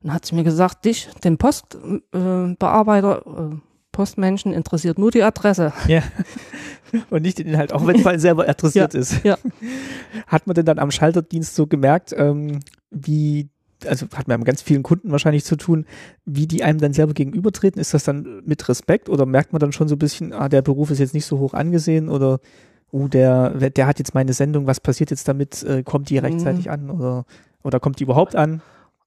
[0.03, 3.55] Und hat sie mir gesagt, dich, den Postbearbeiter, äh,
[3.91, 5.73] Postmenschen interessiert nur die Adresse.
[5.87, 6.01] Ja.
[7.09, 9.23] Und nicht den Inhalt, auch wenn es mal selber adressiert ja, ist.
[9.23, 9.37] Ja.
[10.27, 12.59] Hat man denn dann am Schalterdienst so gemerkt, ähm,
[12.89, 13.49] wie,
[13.85, 15.85] also hat man mit ganz vielen Kunden wahrscheinlich zu tun,
[16.25, 17.79] wie die einem dann selber gegenübertreten?
[17.79, 20.61] Ist das dann mit Respekt oder merkt man dann schon so ein bisschen, ah, der
[20.61, 22.39] Beruf ist jetzt nicht so hoch angesehen oder
[22.91, 25.63] uh, der, der hat jetzt meine Sendung, was passiert jetzt damit?
[25.63, 26.71] Äh, kommt die rechtzeitig mhm.
[26.71, 27.25] an oder,
[27.63, 28.61] oder kommt die überhaupt an?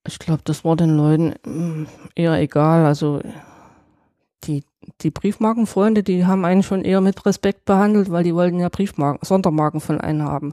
[0.06, 2.84] Ich glaube, das war den Leuten mm, eher egal.
[2.84, 3.20] Also
[4.44, 4.64] die,
[5.00, 9.24] die Briefmarkenfreunde, die haben einen schon eher mit Respekt behandelt, weil die wollten ja Briefmarken,
[9.24, 10.52] Sondermarken von einem haben.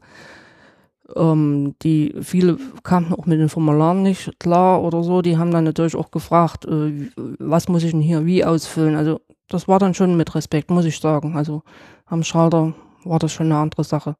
[1.16, 5.22] Ähm, die viele kamen auch mit den Formularen nicht klar oder so.
[5.22, 8.96] Die haben dann natürlich auch gefragt, äh, was muss ich denn hier wie ausfüllen.
[8.96, 11.36] Also das war dann schon mit Respekt, muss ich sagen.
[11.36, 11.64] Also
[12.06, 14.16] am Schalter war das schon eine andere Sache.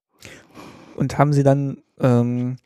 [0.98, 2.58] Und haben Sie dann ähm,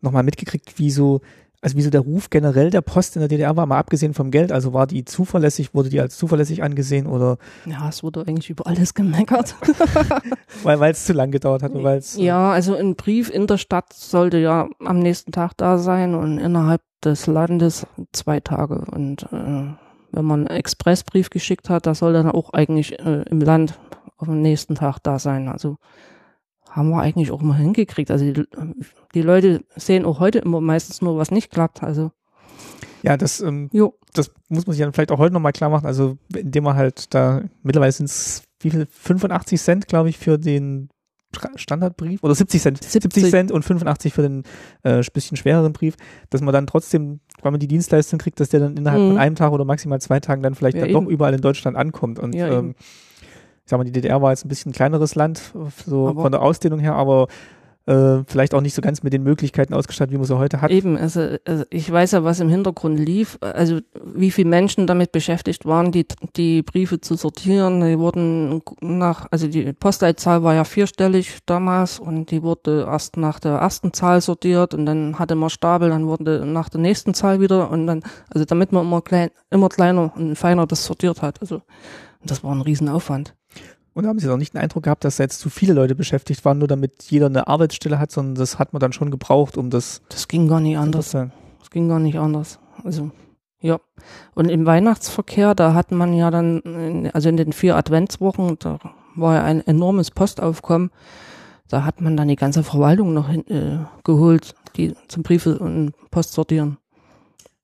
[0.00, 1.20] nochmal mitgekriegt, wie so
[1.64, 4.30] also wie so der Ruf generell der Post in der DDR war, mal abgesehen vom
[4.30, 7.38] Geld, also war die zuverlässig, wurde die als zuverlässig angesehen oder?
[7.64, 9.56] Ja, es wurde eigentlich über alles gemeckert.
[10.62, 11.72] weil es zu lang gedauert hat.
[11.74, 15.78] Weil äh ja, also ein Brief in der Stadt sollte ja am nächsten Tag da
[15.78, 18.84] sein und innerhalb des Landes zwei Tage.
[18.90, 19.72] Und äh,
[20.12, 23.78] wenn man einen Expressbrief geschickt hat, da soll dann auch eigentlich äh, im Land
[24.26, 25.48] dem nächsten Tag da sein.
[25.48, 25.76] Also
[26.74, 28.10] haben wir eigentlich auch mal hingekriegt.
[28.10, 28.44] Also die,
[29.14, 31.84] die, Leute sehen auch heute immer meistens nur, was nicht klappt.
[31.84, 32.10] Also
[33.02, 33.70] ja, das, ähm,
[34.12, 35.86] das muss man sich dann vielleicht auch heute nochmal klar machen.
[35.86, 40.36] Also indem man halt da mittlerweile sind es wie viel 85 Cent, glaube ich, für
[40.36, 40.88] den
[41.54, 44.42] Standardbrief oder 70 Cent, 70, 70 Cent und 85 für den
[44.82, 45.94] äh, bisschen schwereren Brief,
[46.30, 49.08] dass man dann trotzdem, weil man die Dienstleistung kriegt, dass der dann innerhalb mhm.
[49.10, 51.76] von einem Tag oder maximal zwei Tagen dann vielleicht ja, dann doch überall in Deutschland
[51.76, 52.74] ankommt und ja, ähm,
[53.64, 55.54] ich sag mal, die DDR war jetzt ein bisschen ein kleineres Land,
[55.86, 57.28] so aber von der Ausdehnung her, aber
[57.86, 60.70] äh, vielleicht auch nicht so ganz mit den Möglichkeiten ausgestattet, wie man sie heute hat.
[60.70, 65.12] Eben, also, also ich weiß ja, was im Hintergrund lief, also wie viele Menschen damit
[65.12, 67.80] beschäftigt waren, die, die Briefe zu sortieren.
[67.80, 73.38] Die wurden nach, also die Postleitzahl war ja vierstellig damals und die wurde erst nach
[73.38, 77.40] der ersten Zahl sortiert und dann hatte man Stapel, dann wurde nach der nächsten Zahl
[77.40, 81.40] wieder und dann, also damit man immer klein, immer kleiner und feiner das sortiert hat.
[81.42, 81.60] Also
[82.24, 83.34] das war ein Riesenaufwand.
[83.94, 86.44] Und haben Sie auch nicht den Eindruck gehabt, dass da jetzt zu viele Leute beschäftigt
[86.44, 89.70] waren, nur damit jeder eine Arbeitsstelle hat, sondern das hat man dann schon gebraucht, um
[89.70, 90.02] das.
[90.08, 91.12] Das ging gar nicht anders.
[91.12, 92.58] Das ging gar nicht anders.
[92.82, 93.12] Also,
[93.60, 93.78] ja.
[94.34, 98.80] Und im Weihnachtsverkehr, da hat man ja dann, also in den vier Adventswochen, da
[99.14, 100.90] war ja ein enormes Postaufkommen.
[101.68, 105.92] Da hat man dann die ganze Verwaltung noch hin, äh, geholt, die zum Briefe und
[106.10, 106.78] Post sortieren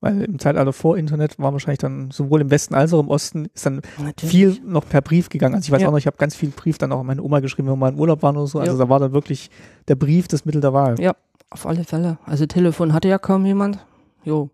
[0.01, 3.49] weil im Zeitalter vor Internet war wahrscheinlich dann sowohl im Westen als auch im Osten
[3.55, 4.31] ist dann Natürlich.
[4.31, 5.55] viel noch per Brief gegangen.
[5.55, 5.89] Also ich weiß ja.
[5.89, 7.77] auch noch, ich habe ganz viel Brief dann auch an meine Oma geschrieben, wenn wir
[7.77, 8.59] mal im Urlaub waren oder so.
[8.59, 8.79] Also ja.
[8.79, 9.51] da war dann wirklich
[9.89, 10.99] der Brief das Mittel der Wahl.
[10.99, 11.15] Ja,
[11.51, 12.19] auf alle Fälle.
[12.25, 13.85] Also Telefon hatte ja kaum jemand.
[14.25, 14.51] Jo.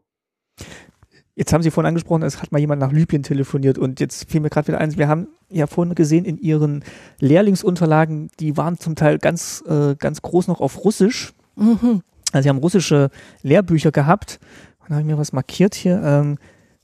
[1.37, 4.40] Jetzt haben Sie vorhin angesprochen, es hat mal jemand nach Libyen telefoniert und jetzt fiel
[4.40, 4.96] mir gerade wieder eins.
[4.96, 6.82] Wir haben ja vorhin gesehen in Ihren
[7.20, 11.35] Lehrlingsunterlagen, die waren zum Teil ganz, äh, ganz groß noch auf Russisch.
[11.56, 12.00] Mhm.
[12.32, 13.11] Also Sie haben russische
[13.42, 14.40] Lehrbücher gehabt
[14.87, 16.03] dann habe ich mir was markiert hier.
[16.03, 16.38] Ähm,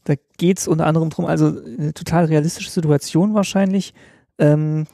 [0.05, 3.95] da geht es unter anderem drum, also eine total realistische Situation wahrscheinlich.
[4.39, 4.87] Ähm,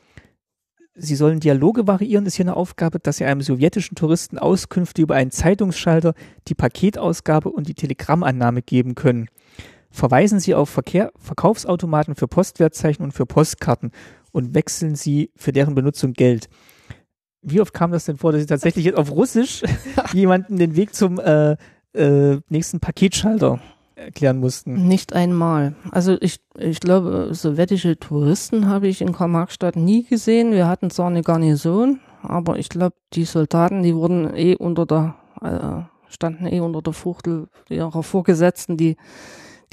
[1.00, 5.14] Sie sollen Dialoge variieren, ist hier eine Aufgabe, dass Sie einem sowjetischen Touristen Auskünfte über
[5.14, 6.12] einen Zeitungsschalter,
[6.48, 9.28] die Paketausgabe und die Telegrammannahme geben können.
[9.90, 13.92] Verweisen Sie auf Verkehr, Verkaufsautomaten für Postwertzeichen und für Postkarten
[14.32, 16.48] und wechseln Sie für deren Benutzung Geld.
[17.42, 19.62] Wie oft kam das denn vor, dass Sie tatsächlich jetzt auf Russisch
[20.12, 21.56] jemanden den Weg zum äh,
[21.94, 23.60] äh, nächsten Paketschalter
[23.98, 24.86] erklären mussten.
[24.86, 25.74] Nicht einmal.
[25.90, 30.52] Also ich, ich glaube, sowjetische Touristen habe ich in Karl-Marx-Stadt nie gesehen.
[30.52, 35.16] Wir hatten zwar eine Garnison, aber ich glaube, die Soldaten, die wurden eh unter der,
[35.42, 38.96] äh, standen eh unter der Fuchtel ihrer Vorgesetzten, die,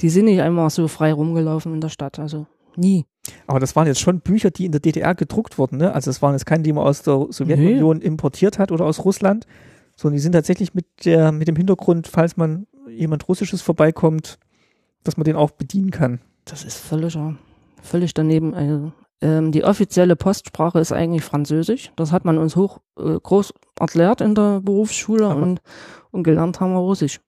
[0.00, 2.18] die sind nicht einmal so frei rumgelaufen in der Stadt.
[2.18, 3.06] Also nie.
[3.46, 5.92] Aber das waren jetzt schon Bücher, die in der DDR gedruckt wurden, ne?
[5.92, 8.04] Also es waren jetzt keine, die man aus der Sowjetunion nee.
[8.04, 9.46] importiert hat oder aus Russland,
[9.96, 14.38] sondern die sind tatsächlich mit der, mit dem Hintergrund, falls man jemand Russisches vorbeikommt,
[15.02, 16.20] dass man den auch bedienen kann.
[16.44, 17.18] Das ist völlig,
[17.82, 18.54] völlig daneben.
[18.54, 21.90] Also Ähm, die offizielle Postsprache ist eigentlich Französisch.
[21.96, 25.62] Das hat man uns hoch äh, groß erklärt in der Berufsschule und,
[26.10, 27.20] und gelernt haben wir Russisch.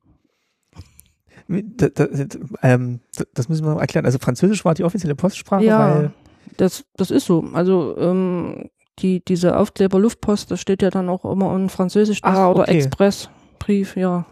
[1.48, 2.06] Da, da,
[2.62, 3.00] ähm,
[3.32, 4.04] das müssen wir mal erklären.
[4.04, 6.10] Also Französisch war die offizielle Postsprache, Ja, weil
[6.58, 7.42] das, das ist so.
[7.54, 12.46] Also ähm, die, diese Aufkleber Luftpost, das steht ja dann auch immer in Französisch da
[12.46, 12.78] Ach, oder okay.
[12.78, 14.26] Expressbrief, ja.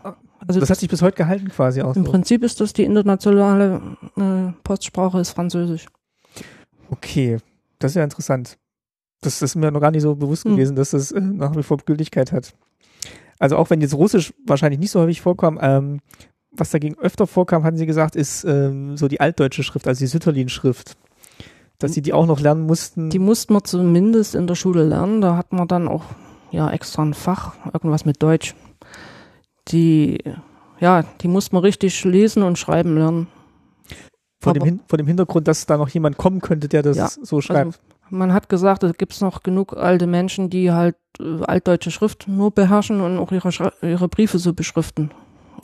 [0.47, 2.11] Also das hat sich bis heute gehalten quasi auch im so.
[2.11, 3.81] Prinzip ist das die internationale
[4.17, 5.87] äh, Postsprache ist Französisch.
[6.91, 7.39] Okay,
[7.79, 8.59] das ist ja interessant.
[9.23, 10.53] Das, das ist mir noch gar nicht so bewusst Hm.
[10.53, 12.55] gewesen, dass das äh, nach wie vor Gültigkeit hat.
[13.39, 16.01] Also auch wenn jetzt Russisch wahrscheinlich nicht so häufig vorkam, ähm,
[16.51, 20.07] was dagegen öfter vorkam, hatten Sie gesagt, ist ähm, so die altdeutsche Schrift, also die
[20.07, 20.97] Sütterlin-Schrift.
[21.79, 23.11] Dass Sie die auch noch lernen mussten.
[23.11, 25.21] Die mussten wir zumindest in der Schule lernen.
[25.21, 26.05] Da hat man dann auch
[26.51, 28.55] ja extra ein Fach, irgendwas mit Deutsch.
[29.69, 30.19] Die,
[30.81, 33.27] ja, die mussten wir richtig lesen und schreiben lernen.
[34.41, 37.09] vor, dem Hin vor dem Hintergrund, dass da noch jemand kommen könnte, der das Ja,
[37.09, 37.81] so schreibt.
[38.09, 42.53] Man hat gesagt, es gibt noch genug alte Menschen, die halt äh, altdeutsche Schrift nur
[42.53, 45.11] beherrschen und auch ihre, Schra ihre Briefe so beschriften.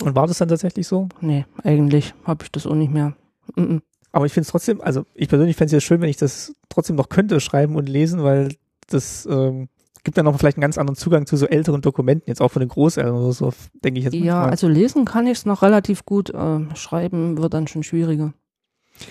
[0.02, 1.08] Und war das dann tatsächlich so?
[1.20, 3.14] Nee, eigentlich habe ich das auch nicht mehr.
[3.54, 3.82] Mhm.
[4.12, 6.54] Aber ich finde es trotzdem, also ich persönlich fände es ja schön, wenn ich das
[6.68, 8.54] trotzdem noch könnte, schreiben und lesen, weil
[8.88, 9.68] das ähm,
[10.04, 12.60] gibt dann noch vielleicht einen ganz anderen Zugang zu so älteren Dokumenten, jetzt auch von
[12.60, 13.52] den Großeltern oder so,
[13.84, 14.50] denke ich jetzt Ja, manchmal.
[14.50, 18.34] also lesen kann ich es noch relativ gut, äh, schreiben wird dann schon schwieriger.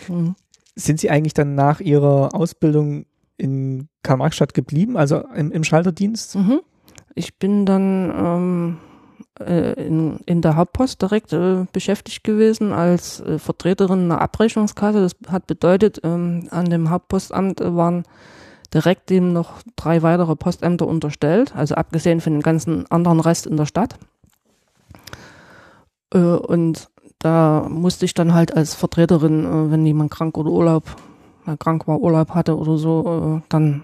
[0.07, 0.35] Mhm.
[0.75, 3.05] Sind Sie eigentlich dann nach Ihrer Ausbildung
[3.37, 6.35] in Karl-Marx-Stadt geblieben, also im, im Schalterdienst?
[6.35, 6.61] Mhm.
[7.15, 8.90] Ich bin dann ähm, äh,
[9.39, 15.01] in, in der Hauptpost direkt äh, beschäftigt gewesen als äh, Vertreterin einer Abrechnungskasse.
[15.01, 18.03] Das hat bedeutet, ähm, an dem Hauptpostamt äh, waren
[18.73, 23.57] direkt dem noch drei weitere Postämter unterstellt, also abgesehen von dem ganzen anderen Rest in
[23.57, 23.97] der Stadt.
[26.13, 26.89] Äh, und
[27.19, 30.95] da musste ich dann halt als Vertreterin, äh, wenn jemand krank oder Urlaub,
[31.47, 33.83] äh, krank war, Urlaub hatte oder so, äh, dann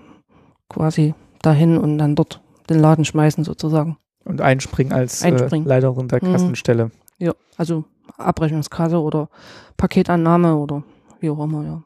[0.70, 3.98] quasi dahin und dann dort den Laden schmeißen sozusagen.
[4.28, 5.66] Und einspringen als Einspringen.
[5.66, 6.32] Äh, Leiterin der Mhm.
[6.32, 6.92] Kassenstelle.
[7.18, 7.86] Ja, also
[8.18, 9.30] Abrechnungskasse oder
[9.78, 10.84] Paketannahme oder
[11.20, 11.84] wie auch immer, ja.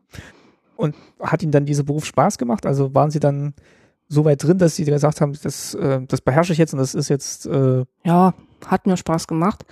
[1.19, 2.65] Hat Ihnen dann dieser Beruf Spaß gemacht?
[2.65, 3.53] Also waren Sie dann
[4.07, 6.95] so weit drin, dass Sie gesagt haben, das, äh, das beherrsche ich jetzt und das
[6.95, 8.33] ist jetzt, äh, Ja,
[8.65, 9.63] hat mir Spaß gemacht.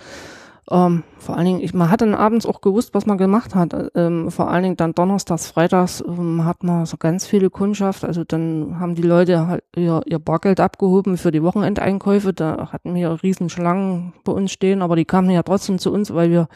[0.70, 3.74] Ähm, vor allen Dingen, ich, man hat dann abends auch gewusst, was man gemacht hat.
[3.96, 8.04] Ähm, vor allen Dingen dann donnerstags, freitags ähm, hat man so ganz viele Kundschaft.
[8.04, 12.32] Also dann haben die Leute halt ihr, ihr Bargeld abgehoben für die Wochenendeinkäufe.
[12.32, 16.14] Da hatten wir riesen Schlangen bei uns stehen, aber die kamen ja trotzdem zu uns,
[16.14, 16.48] weil wir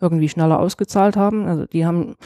[0.00, 1.46] irgendwie schneller ausgezahlt haben.
[1.46, 2.16] Also die haben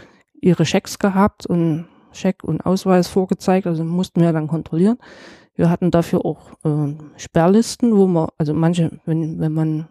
[0.40, 4.98] ihre Schecks gehabt und Scheck und Ausweis vorgezeigt, also mussten wir dann kontrollieren.
[5.54, 9.88] Wir hatten dafür auch äh, Sperrlisten, wo man, also manche, wenn, wenn man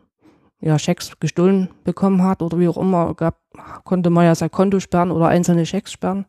[0.61, 3.39] ja Schecks gestohlen bekommen hat oder wie auch immer, gab,
[3.83, 6.25] konnte man ja sein Konto sperren oder einzelne Schecks sperren.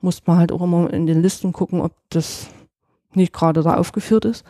[0.00, 2.48] Musste man halt auch immer in den Listen gucken, ob das
[3.12, 4.44] nicht gerade da aufgeführt ist.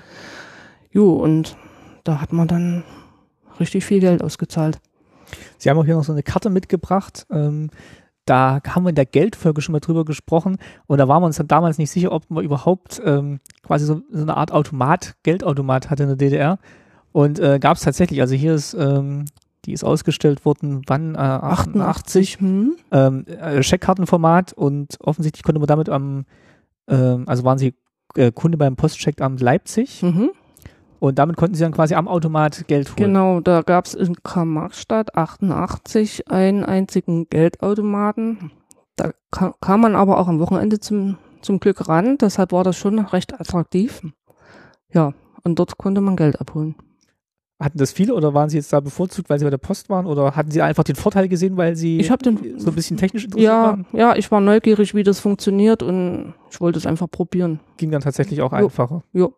[0.90, 1.57] Jo, und
[2.02, 2.85] da hat man dann
[3.61, 4.78] richtig viel Geld ausgezahlt.
[5.59, 7.26] Sie haben auch hier noch so eine Karte mitgebracht.
[7.30, 7.70] Ähm,
[8.26, 11.37] da haben wir in der Geldfolge schon mal drüber gesprochen und da waren wir uns
[11.37, 15.90] dann damals nicht sicher, ob man überhaupt ähm, quasi so, so eine Art Automat, Geldautomat
[15.90, 16.59] hatte in der DDR.
[17.14, 19.27] Und äh, gab es tatsächlich, also hier ist, ähm,
[19.66, 21.14] die ist ausgestellt worden, wann?
[21.14, 22.40] Äh, 88.
[22.40, 22.74] Hm?
[22.90, 26.24] Ähm, äh, Scheckkartenformat und offensichtlich konnte man damit am,
[26.88, 27.74] ähm, also waren sie
[28.16, 30.31] äh, Kunde beim Postcheckamt Leipzig Mhm.
[30.98, 32.96] und damit konnten sie dann quasi am Automat Geld holen.
[32.96, 38.50] Genau, da gab es in Karl-Marx-Stadt 88 einen einzigen Geldautomaten.
[38.96, 42.77] Da ka kam man aber auch am Wochenende zum, zum Glück ran, deshalb war das
[42.77, 44.03] schon recht attraktiv.
[44.92, 45.12] Ja,
[45.44, 46.74] und dort konnte man Geld abholen.
[47.60, 50.06] Hatten das viele oder waren sie jetzt da bevorzugt, weil sie bei der Post waren
[50.06, 53.24] oder hatten sie einfach den Vorteil gesehen, weil sie Ich den, so ein bisschen technisch
[53.24, 53.86] interessiert ja, waren?
[53.92, 57.60] ja, ich war neugierig, wie das funktioniert und ich wollte es einfach probieren.
[57.76, 58.58] Ging dann tatsächlich auch Jo.
[58.58, 59.02] einfacher.
[59.12, 59.34] Jo,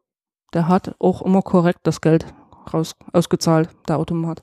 [0.55, 2.25] der hat auch immer korrekt das Geld
[2.73, 4.43] raus, ausgezahlt, der Automat.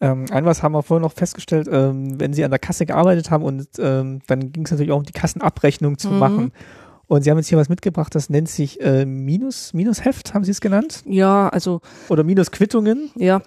[0.00, 3.30] Ähm, ein was haben wir vorhin noch festgestellt, ähm, wenn sie an der Kasse gearbeitet
[3.30, 6.18] haben und ähm, dann ging es natürlich auch um die Kassenabrechnung zu Mhm.
[6.18, 6.52] machen.
[7.08, 10.50] Und sie haben jetzt hier was mitgebracht, das nennt sich äh, Minus, Minusheft, haben sie
[10.50, 11.02] es genannt?
[11.06, 13.10] Ja, also Oder Minusquittungen.
[13.14, 13.42] Ja.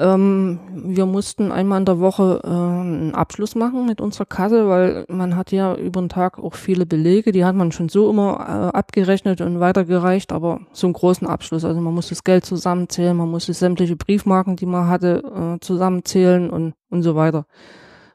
[0.00, 5.04] Ähm, wir mussten einmal in der Woche äh, einen Abschluss machen mit unserer Kasse, weil
[5.08, 8.40] man hat ja über den Tag auch viele Belege, die hat man schon so immer
[8.40, 11.66] äh, abgerechnet und weitergereicht, aber so einen großen Abschluss.
[11.66, 16.48] Also man muss das Geld zusammenzählen, man muss sämtliche Briefmarken, die man hatte, äh, zusammenzählen
[16.48, 17.44] und, und so weiter.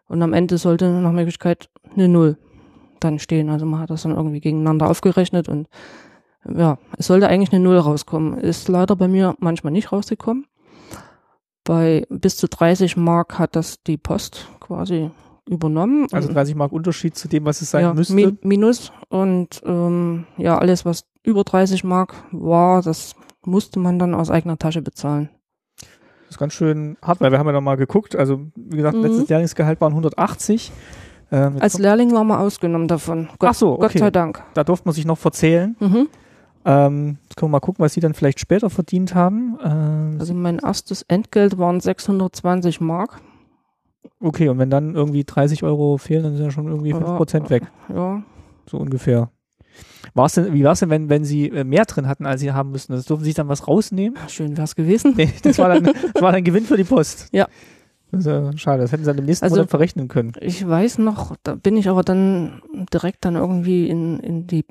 [0.07, 2.38] Und am Ende sollte nach Möglichkeit eine Null
[3.00, 3.50] dann stehen.
[3.50, 5.68] Also man hat das dann irgendwie gegeneinander aufgerechnet und
[6.48, 8.38] ja, es sollte eigentlich eine Null rauskommen.
[8.38, 10.46] Ist leider bei mir manchmal nicht rausgekommen.
[11.64, 15.10] Bei bis zu 30 Mark hat das die Post quasi
[15.50, 16.08] übernommen.
[16.12, 18.14] Also Und- 30 Mark Unterschied zu dem, was es sein ja, müsste.
[18.14, 24.14] Mi Minus und ähm, ja, alles, was über 30 Mark war, das musste man dann
[24.14, 25.30] aus eigener Tasche bezahlen.
[25.80, 28.16] Das ist ganz schön hart, weil wir haben ja noch mal geguckt.
[28.16, 29.04] Also, wie gesagt, Mhm.
[29.04, 30.72] letztes Lehrlingsgehalt waren 180.
[31.32, 33.30] Ähm, Als Lehrling war man ausgenommen davon.
[33.39, 33.99] Gott, Ach so, Gott okay.
[33.99, 34.43] sei Dank.
[34.53, 35.76] da durfte man sich noch verzählen.
[35.80, 36.07] Mhm.
[36.67, 39.57] Ähm, jetzt können wir mal gucken, was sie dann vielleicht später verdient haben.
[39.63, 43.21] Ähm, Also mein erstes Entgelt waren 620 Mark.
[44.19, 46.97] okay, und wenn dann irgendwie 30 Euro fehlen, dann sind ja schon irgendwie Ja.
[46.97, 47.63] 5% weg.
[47.93, 48.23] Ja,
[48.69, 49.30] So ungefähr.
[50.13, 52.51] War's denn, wie war es denn, wenn, wenn sie äh, mehr drin hatten, als sie
[52.53, 52.93] haben müssten?
[52.93, 54.17] Das durften sie sich dann was rausnehmen?
[54.30, 55.13] schön wär's gewesen.
[55.17, 57.28] Nee, das war dann, das war dann Gewinn für die Post.
[57.34, 57.47] Ja.
[58.12, 60.34] Das ist ja schade, das hätten sie dann im nächsten Also- Monat verrechnen können.
[60.39, 62.62] Ich weiß noch, da bin ich aber dann
[62.93, 64.66] direkt dann irgendwie in, in die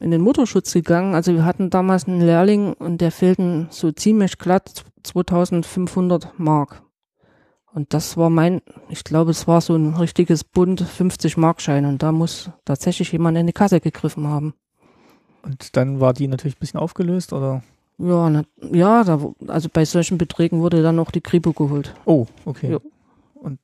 [0.00, 1.14] in den Mutterschutz gegangen.
[1.14, 6.82] Also wir hatten damals einen Lehrling und der fehlten so ziemlich glatt 2500 Mark.
[7.72, 8.60] Und das war mein,
[8.90, 13.38] ich glaube, es war so ein richtiges Bund 50 Markschein und da muss tatsächlich jemand
[13.38, 14.54] in die Kasse gegriffen haben.
[15.42, 17.62] Und dann war die natürlich ein bisschen aufgelöst, oder?
[17.98, 21.94] Ja, na, ja, da, also bei solchen Beträgen wurde dann auch die Kripo geholt.
[22.04, 22.72] Oh, okay.
[22.72, 22.80] Jo.
[23.34, 23.58] Und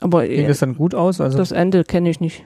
[0.00, 1.20] Aber ging äh, das dann gut aus?
[1.20, 2.44] Also das Ende kenne ich nicht.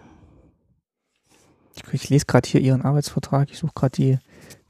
[1.74, 4.18] ich, ich lese gerade hier ihren Arbeitsvertrag, ich suche gerade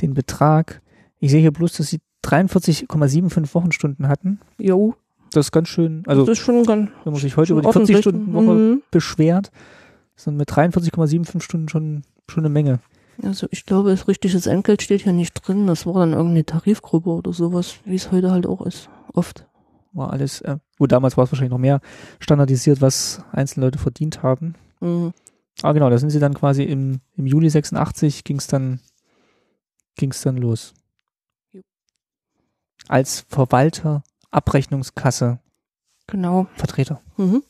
[0.01, 0.81] den Betrag.
[1.19, 4.41] Ich sehe hier bloß, dass sie 43,75 Wochenstunden hatten.
[4.59, 4.95] Jo,
[5.33, 7.67] Das ist ganz schön, also das ist schon ganz wenn man sich heute über die
[7.67, 7.99] 40 ordentlich.
[8.01, 8.83] Stunden Woche Mhm.
[8.91, 9.51] beschwert,
[10.17, 12.79] sind mit 43,75 Stunden schon, schon eine Menge.
[13.23, 15.67] Also ich glaube, das richtiges Entgelt steht hier nicht drin.
[15.67, 18.89] Das war dann irgendeine Tarifgruppe oder sowas, wie es heute halt auch ist.
[19.13, 19.47] Oft.
[19.93, 21.81] War alles, äh, gut, damals war es wahrscheinlich noch mehr
[22.19, 24.55] standardisiert, was einzelne Leute verdient haben.
[24.81, 25.13] Mhm.
[25.63, 28.81] Ah, genau, da sind sie dann quasi im, im Juli 86 ging es dann,
[29.97, 30.73] ging's dann los.
[31.53, 31.61] Jo.
[32.89, 35.39] Als Verwalter, Abrechnungskasse,
[36.07, 36.47] Genau.
[36.57, 37.01] Vertreter.
[37.17, 37.43] Mhm.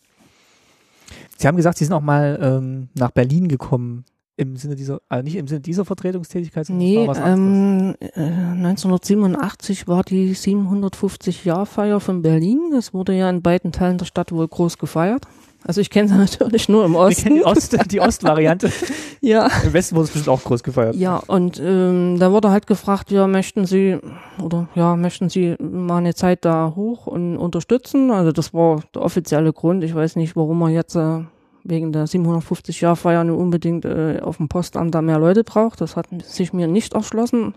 [1.39, 4.05] Sie haben gesagt, Sie sind auch mal ähm, nach Berlin gekommen.
[4.37, 7.97] Im Sinne dieser, also nicht im Sinne dieser Vertretungstätigkeit, sondern Nee, was anderes.
[8.01, 12.71] ähm, äh, 1987 war die 750-Jahr-Feier von Berlin.
[12.73, 15.25] Das wurde ja in beiden Teilen der Stadt wohl groß gefeiert.
[15.65, 17.77] Also ich kenne sie natürlich nur im Wir kennen die, Osten.
[17.79, 18.71] Ost, die Ostvariante.
[19.25, 19.49] Ja.
[19.65, 20.97] Im Westen wurde es bestimmt auch groß gefeiert.
[20.97, 23.99] Ja, und ähm, da wurde halt gefragt, ja, möchten Sie
[24.43, 28.11] oder ja, möchten Sie mal eine Zeit da hoch und unterstützen?
[28.11, 29.85] Also das war der offizielle Grund.
[29.85, 31.21] Ich weiß nicht, warum man jetzt äh,
[31.65, 35.81] wegen der 750 Jahr Feier nur unbedingt äh, auf dem Postamt da mehr Leute braucht.
[35.81, 37.55] Das hat sich mir nicht erschlossen.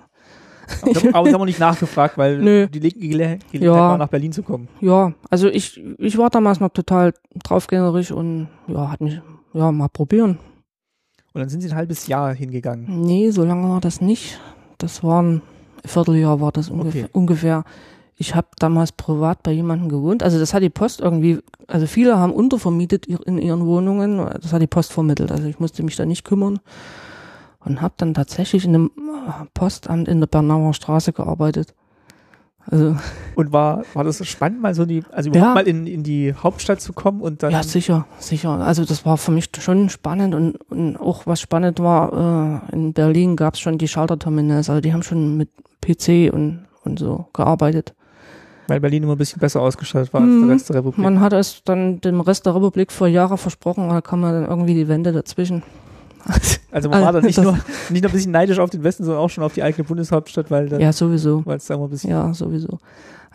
[0.81, 2.67] Aber, das- haben wir nicht nachgefragt, weil Nö.
[2.67, 3.71] die Gele Gelegenheit Ja.
[3.73, 4.67] war, nach Berlin zu kommen.
[4.81, 9.21] Ja, also ich ich war damals noch total draufgängerig und ja, hat mich
[9.53, 10.39] ja mal probieren.
[11.33, 13.01] Und dann sind sie ein halbes Jahr hingegangen.
[13.01, 14.39] Nee, so lange war das nicht.
[14.77, 15.41] Das war ein
[15.85, 17.03] Vierteljahr war das ungefähr.
[17.05, 17.11] Okay.
[17.13, 17.63] ungefähr.
[18.17, 20.23] Ich habe damals privat bei jemandem gewohnt.
[20.23, 24.17] Also das hat die Post irgendwie, also viele haben untervermietet in ihren Wohnungen.
[24.41, 25.31] Das hat die Post vermittelt.
[25.31, 26.59] Also ich musste mich da nicht kümmern.
[27.59, 31.73] Und habe dann tatsächlich in einem äh, Postamt in der Bernauer Straße gearbeitet.
[32.67, 32.95] Also
[33.35, 35.53] Und war, war das spannend, mal so in die, also überhaupt Ja.
[35.55, 37.51] mal in, in die Hauptstadt zu kommen und dann.
[37.51, 38.49] ja, sicher, sicher.
[38.51, 42.93] Also das war für mich schon spannend und, und auch was spannend war, äh, in
[42.93, 44.69] Berlin gab es schon die Schalterterminals.
[44.69, 45.49] Also die haben schon mit
[45.81, 47.93] PC und, und so gearbeitet.
[48.67, 50.41] Weil Berlin immer ein bisschen besser ausgestattet war als Mhm.
[50.47, 50.97] der Rest der Republik.
[51.03, 54.45] Man hat es dann dem Rest der Republik vor Jahren versprochen, da kam man dann
[54.49, 55.63] irgendwie die Wände dazwischen.
[56.71, 57.53] also man war dann nicht nur,
[57.89, 60.49] nicht nur ein bisschen neidisch auf den Westen, sondern auch schon auf die eigene Bundeshauptstadt,
[60.49, 61.45] weil dann, Ja, sowieso.
[61.45, 62.79] weil es da immer ein bisschen, Ja, sowieso.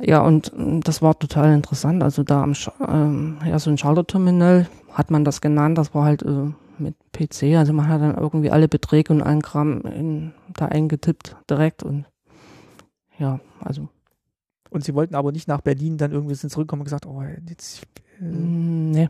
[0.01, 2.03] Ja, und mm, das war total interessant.
[2.03, 2.55] Also da am
[2.89, 7.57] ähm, ja, so ein Schalterterminal hat man das genannt, das war halt äh, mit PC.
[7.57, 12.07] Also man hat dann irgendwie alle Beträge und allen Kram in, da eingetippt direkt und
[13.19, 13.89] ja, also
[14.71, 17.83] und sie wollten aber nicht nach Berlin dann irgendwie sind zurückkommen und gesagt, oh, jetzt,
[18.21, 19.09] äh, mm, nee.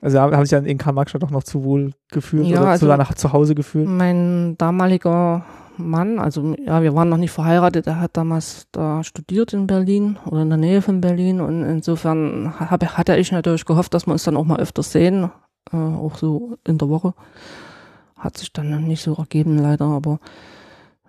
[0.00, 2.98] also haben sich dann in Karl-Marx-Stadt auch noch zu wohl gefühlt Ja, oder also- sogar
[2.98, 3.88] nach zu Hause gefühlt.
[3.88, 5.44] Mein damaliger
[5.78, 10.18] Mann, also ja, wir waren noch nicht verheiratet, er hat damals da studiert in Berlin
[10.26, 14.12] oder in der Nähe von Berlin und insofern hab, hatte ich natürlich gehofft, dass wir
[14.12, 15.30] uns dann auch mal öfter sehen,
[15.72, 17.14] äh, auch so in der Woche.
[18.16, 20.20] Hat sich dann nicht so ergeben leider, aber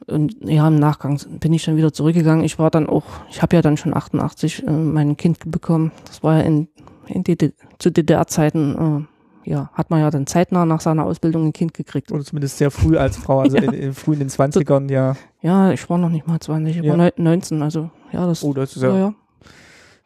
[0.08, 2.44] und ja, im Nachgang bin ich dann wieder zurückgegangen.
[2.46, 5.92] Ich war dann auch, ich habe ja dann schon 88 äh, mein Kind bekommen.
[6.06, 6.68] Das war ja in,
[7.08, 9.06] in DD zu DDR-Zeiten,
[9.46, 12.12] äh, ja, hat man ja dann zeitnah nach seiner Ausbildung ein Kind gekriegt.
[12.12, 13.64] Oder zumindest sehr früh als Frau, also Ja.
[13.64, 15.16] in, in früh in den 20ern, ja.
[15.42, 16.92] Ja, ich war noch nicht mal 20, ich Ja.
[16.92, 19.14] war neun- 19, also ja, das, Oh, das ist ja, ja,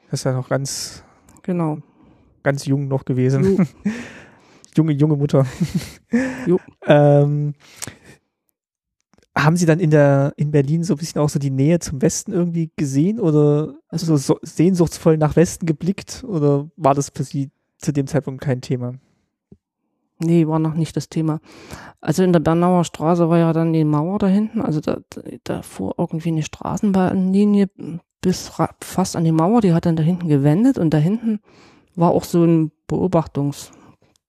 [0.10, 1.04] das ist ja noch ganz,
[1.44, 1.78] genau.
[2.44, 3.68] ganz jung noch gewesen.
[4.76, 5.44] Junge, junge Mutter.
[6.46, 6.60] Jo.
[6.86, 7.56] ähm,
[9.38, 12.02] haben Sie dann in der in Berlin so ein bisschen auch so die Nähe zum
[12.02, 17.52] Westen irgendwie gesehen oder Also- so, sehnsuchtsvoll nach Westen geblickt oder war das für Sie
[17.78, 18.94] zu dem Zeitpunkt kein Thema?
[20.20, 21.40] Nee, war noch nicht das Thema.
[22.02, 24.62] Also in der Bernauer Straße war ja dann die Mauer da hinten.
[24.62, 24.98] Also da,
[25.44, 27.70] da fuhr irgendwie eine Straßenbahnlinie
[28.22, 29.62] bis fast an die Mauer.
[29.62, 31.40] Die hat dann da hinten gewendet und da hinten
[31.96, 32.72] war auch so ein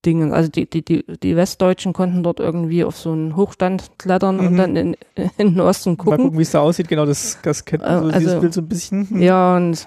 [0.03, 0.33] Beobachtungsding.
[0.33, 4.47] Also die, die, die, die Westdeutschen konnten dort irgendwie auf so einen Hochstand klettern mhm.
[4.47, 4.97] und dann in,
[5.37, 6.11] in den Osten gucken.
[6.11, 6.89] Mal gucken, wie es da aussieht.
[6.89, 9.21] Genau, das, das kennt man so, also, dieses Bild so ein bisschen.
[9.21, 9.87] Ja, und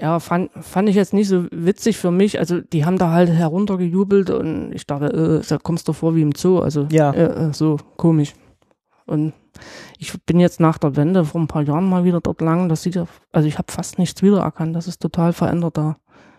[0.00, 2.38] ja, fand, fand ich jetzt nicht so witzig für mich.
[2.38, 6.22] Also die haben da halt heruntergejubelt und ich dachte, äh, da kommst du vor wie
[6.22, 6.58] im Zoo.
[6.58, 7.12] Also ja.
[7.12, 8.34] äh, äh so komisch.
[9.06, 9.32] Und
[9.98, 12.68] ich bin jetzt nach der Wende vor ein paar Jahren mal wieder dort lang.
[12.68, 14.74] Das sieht ja, also ich habe fast nichts wiedererkannt.
[14.74, 15.96] Das ist total verändert da.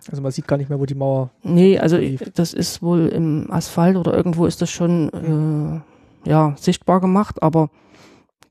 [0.10, 1.32] Also man sieht gar nicht mehr, wo die Mauer.
[1.44, 2.22] Nee, also lief.
[2.34, 5.84] das ist wohl im Asphalt oder irgendwo ist das schon
[6.26, 7.70] äh, ja sichtbar gemacht, aber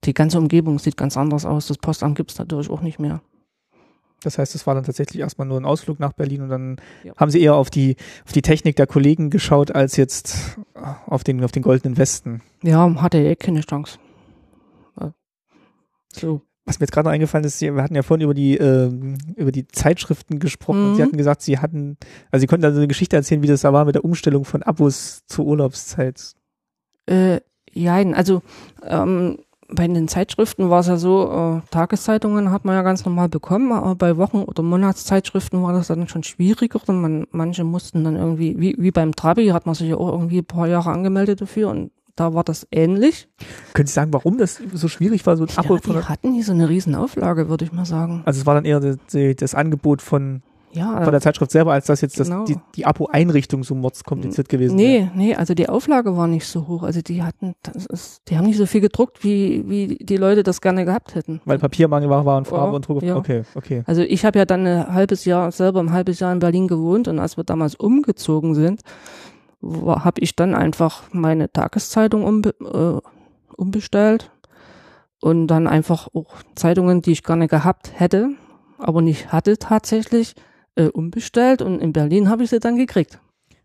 [0.04, 1.66] die ganze Umgebung sieht ganz anders aus.
[1.66, 3.20] Das Postamt gibt es natürlich auch nicht mehr.
[4.22, 7.12] Das heißt, es war dann tatsächlich erstmal nur ein Ausflug nach Berlin und dann ja.
[7.16, 10.58] haben sie eher auf die, auf die Technik der Kollegen geschaut, als jetzt
[11.06, 12.40] auf den, auf den goldenen Westen.
[12.62, 13.98] Ja, hatte eh keine Chance.
[16.12, 16.42] So.
[16.64, 18.90] Was mir jetzt gerade noch eingefallen ist, wir hatten ja vorhin über die, äh,
[19.36, 20.88] über die Zeitschriften gesprochen mhm.
[20.90, 21.96] und sie hatten gesagt, sie hatten,
[22.30, 24.62] also sie konnten also eine Geschichte erzählen, wie das da war mit der Umstellung von
[24.62, 26.34] Abos zur Urlaubszeit.
[27.06, 27.40] Äh,
[27.72, 28.42] ja, also
[28.84, 29.38] ähm,
[29.74, 33.72] bei den Zeitschriften war es ja so, äh, Tageszeitungen hat man ja ganz normal bekommen,
[33.72, 36.80] aber bei Wochen- oder Monatszeitschriften war das dann schon schwieriger.
[36.86, 40.12] Und man, manche mussten dann irgendwie, wie, wie beim Trabi, hat man sich ja auch
[40.12, 43.28] irgendwie ein paar Jahre angemeldet dafür und da war das ähnlich.
[43.74, 45.36] Können Sie sagen, warum das so schwierig war?
[45.36, 48.22] So ein Abo ja, die hatten nie so eine Riesenauflage, würde ich mal sagen.
[48.24, 48.98] Also es war dann eher das,
[49.36, 50.42] das Angebot von
[50.74, 52.40] ja, von der Zeitschrift selber, als dass jetzt genau.
[52.40, 55.10] das, die, die Abo-Einrichtung so mordskompliziert gewesen nee, wäre.
[55.14, 56.82] Nee, nee, also die Auflage war nicht so hoch.
[56.82, 60.42] Also die hatten, das ist, die haben nicht so viel gedruckt, wie, wie die Leute
[60.42, 61.40] das gerne gehabt hätten.
[61.44, 63.02] Weil Papiermangel war, war und Farbe ja, und Druck.
[63.02, 63.16] Ja.
[63.16, 63.82] Okay, okay.
[63.86, 67.06] Also ich habe ja dann ein halbes Jahr, selber ein halbes Jahr in Berlin gewohnt
[67.06, 68.80] und als wir damals umgezogen sind,
[69.62, 73.08] habe ich dann einfach meine Tageszeitung umbe äh,
[73.56, 74.30] umbestellt
[75.20, 78.30] und dann einfach auch Zeitungen, die ich gerne gehabt hätte,
[78.78, 80.34] aber nicht hatte tatsächlich,
[80.74, 83.20] äh, umbestellt und in Berlin habe ich sie dann gekriegt.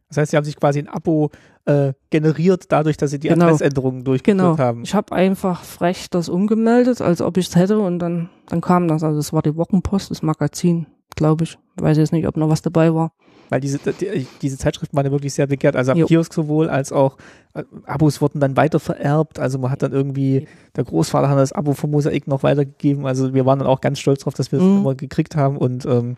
[0.10, 1.32] Das heißt, Sie haben sich quasi ein Abo
[1.66, 3.46] äh, generiert, dadurch, dass Sie die genau.
[3.46, 4.58] Adressänderungen durchgeführt genau.
[4.58, 4.84] haben.
[4.84, 8.88] Ich habe einfach frech das umgemeldet, als ob ich es hätte und dann, dann kam
[8.88, 9.04] das.
[9.04, 11.58] Also es war die Wochenpost, das Magazin, glaube ich.
[11.76, 13.12] Weiß jetzt nicht, ob noch was dabei war.
[13.50, 16.06] Weil diese, die, diese Zeitschriften waren ja wirklich sehr begehrt, also am jo.
[16.06, 17.18] Kiosk sowohl als auch
[17.54, 19.40] äh, Abos wurden dann weiter vererbt.
[19.40, 23.06] Also man hat dann irgendwie, der Großvater hat das Abo vom Mosaik noch weitergegeben.
[23.06, 24.80] Also wir waren dann auch ganz stolz drauf, dass wir es mhm.
[24.80, 26.18] immer gekriegt haben und ähm,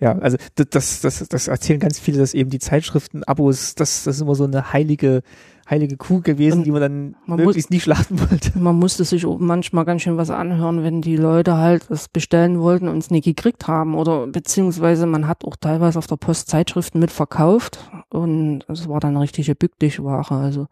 [0.00, 4.16] ja, also das, das, das erzählen ganz viele, dass eben die Zeitschriften, Abos, das, das
[4.16, 5.20] ist immer so eine heilige,
[5.68, 8.58] heilige Kuh gewesen, die man dann man möglichst muss, nie schlachten wollte.
[8.58, 12.88] Man musste sich manchmal ganz schön was anhören, wenn die Leute halt das bestellen wollten
[12.88, 13.94] und es nie gekriegt haben.
[13.94, 17.78] Oder beziehungsweise man hat auch teilweise auf der Post Zeitschriften mitverkauft
[18.08, 20.34] und es war dann eine richtige Bückdichware.
[20.34, 20.66] Also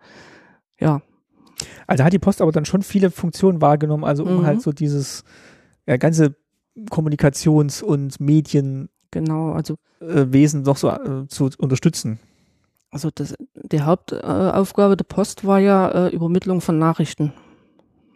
[0.81, 1.03] ja.
[1.87, 4.47] Also hat die Post aber dann schon viele Funktionen wahrgenommen, also um mhm.
[4.47, 5.23] halt so dieses
[5.87, 6.35] ja, ganze
[6.91, 12.19] Kommunikations- und Medien Genau, also äh, Wesen noch so äh, zu unterstützen.
[12.91, 17.33] Also das, die Hauptaufgabe der Post war ja äh, Übermittlung von Nachrichten.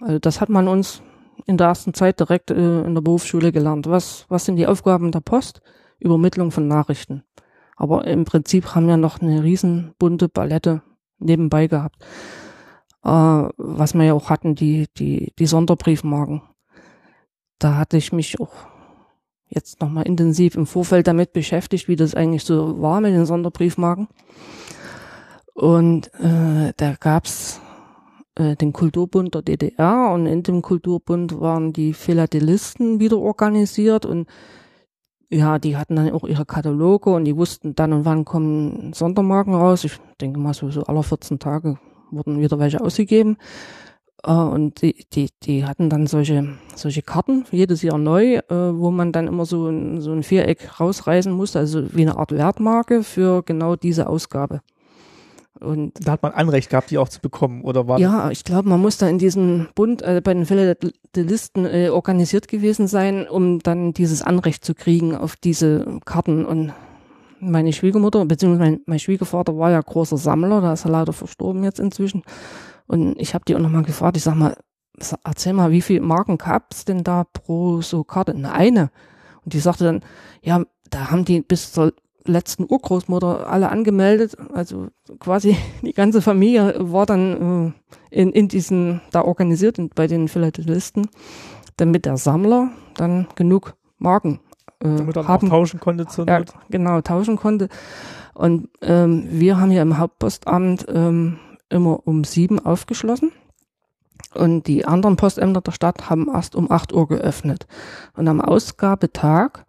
[0.01, 1.03] Also das hat man uns
[1.47, 3.88] in der ersten Zeit direkt äh, in der Berufsschule gelernt.
[3.88, 5.61] Was, was sind die Aufgaben der Post?
[5.99, 7.22] Übermittlung von Nachrichten.
[7.76, 10.82] Aber im Prinzip haben wir noch eine riesen bunte Palette
[11.18, 11.97] nebenbei gehabt.
[13.05, 16.43] Äh, was wir ja auch hatten, die, die, die Sonderbriefmarken.
[17.59, 18.53] Da hatte ich mich auch
[19.55, 24.09] jetzt nochmal intensiv im Vorfeld damit beschäftigt, wie das eigentlich so war mit den Sonderbriefmarken.
[25.55, 27.61] Und äh, da gab's
[28.36, 34.26] äh, den Kulturbund der DDR und in dem Kulturbund waren die Philatelisten wieder organisiert und
[35.28, 39.55] ja, die hatten dann auch ihre Kataloge und die wussten dann und wann kommen Sondermarken
[39.55, 39.84] raus.
[39.84, 41.78] Ich denke mal so, so alle 14 Tage
[42.11, 43.38] wurden wieder welche ausgegeben.
[44.25, 48.91] Äh, und die, die, die hatten dann solche, solche Karten, jedes Jahr neu, äh, wo
[48.91, 53.03] man dann immer so ein, so ein Viereck rausreißen musste, also wie eine Art Wertmarke
[53.03, 54.61] für genau diese Ausgabe.
[55.61, 58.68] Und da hat man Anrecht gehabt, die auch zu bekommen, oder war Ja, ich glaube,
[58.68, 63.61] man muss da in diesem Bund äh, bei den Philatelisten äh, organisiert gewesen sein, um
[63.61, 66.45] dann dieses Anrecht zu kriegen auf diese Karten.
[66.45, 66.73] Und
[67.39, 71.62] meine Schwiegermutter, beziehungsweise mein, mein Schwiegervater war ja großer Sammler, da ist er leider verstorben
[71.62, 72.25] jetzt inzwischen.
[72.93, 74.55] Und ich habe die auch nochmal gefragt, ich sag mal,
[75.24, 78.34] erzähl mal, wie viele Marken gab's denn da pro so Karte?
[78.34, 78.90] Eine.
[79.43, 80.01] Und die sagte dann,
[80.43, 81.95] ja, da haben die bis zur
[82.26, 84.36] letzten Urgroßmutter alle angemeldet.
[84.53, 84.88] Also
[85.20, 87.72] quasi die ganze Familie war dann
[88.11, 91.09] äh, in, in diesen, da organisiert bei den Philatelisten,
[91.78, 94.40] damit der Sammler dann genug Marken
[94.80, 96.53] äh, Damit man haben auch tauschen konnte zur ja, Not.
[96.68, 97.70] genau, tauschen konnte.
[98.34, 101.38] Und ähm, wir haben hier im Hauptpostamt ähm,
[101.73, 103.33] immer um sieben aufgeschlossen.
[104.35, 107.66] Und die anderen Postämter der Stadt haben erst um 8 Uhr geöffnet.
[108.16, 109.64] Und am Ausgabetag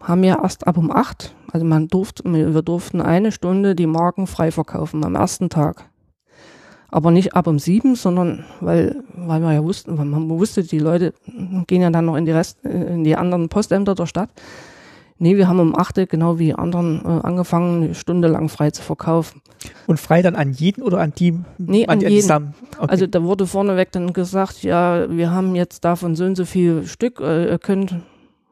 [0.00, 4.26] haben wir erst ab um 8, also man durfte, wir durften eine Stunde die Marken
[4.26, 5.88] frei verkaufen am ersten Tag.
[6.88, 10.78] Aber nicht ab um sieben, sondern weil, weil wir ja wussten, weil man wusste, die
[10.78, 11.12] Leute
[11.66, 14.30] gehen ja dann noch in die Rest, in die anderen Postämter der Stadt.
[15.18, 18.82] Nee, wir haben um 8 genau wie anderen äh, angefangen, eine Stunde lang frei zu
[18.82, 19.40] verkaufen.
[19.86, 21.38] Und frei dann an jeden oder an die?
[21.58, 22.20] Nee, an die jeden.
[22.20, 22.54] zusammen?
[22.76, 22.86] Okay.
[22.88, 26.86] Also da wurde vorneweg dann gesagt, ja, wir haben jetzt davon so und so viel
[26.86, 27.96] Stück, äh, ihr könnt,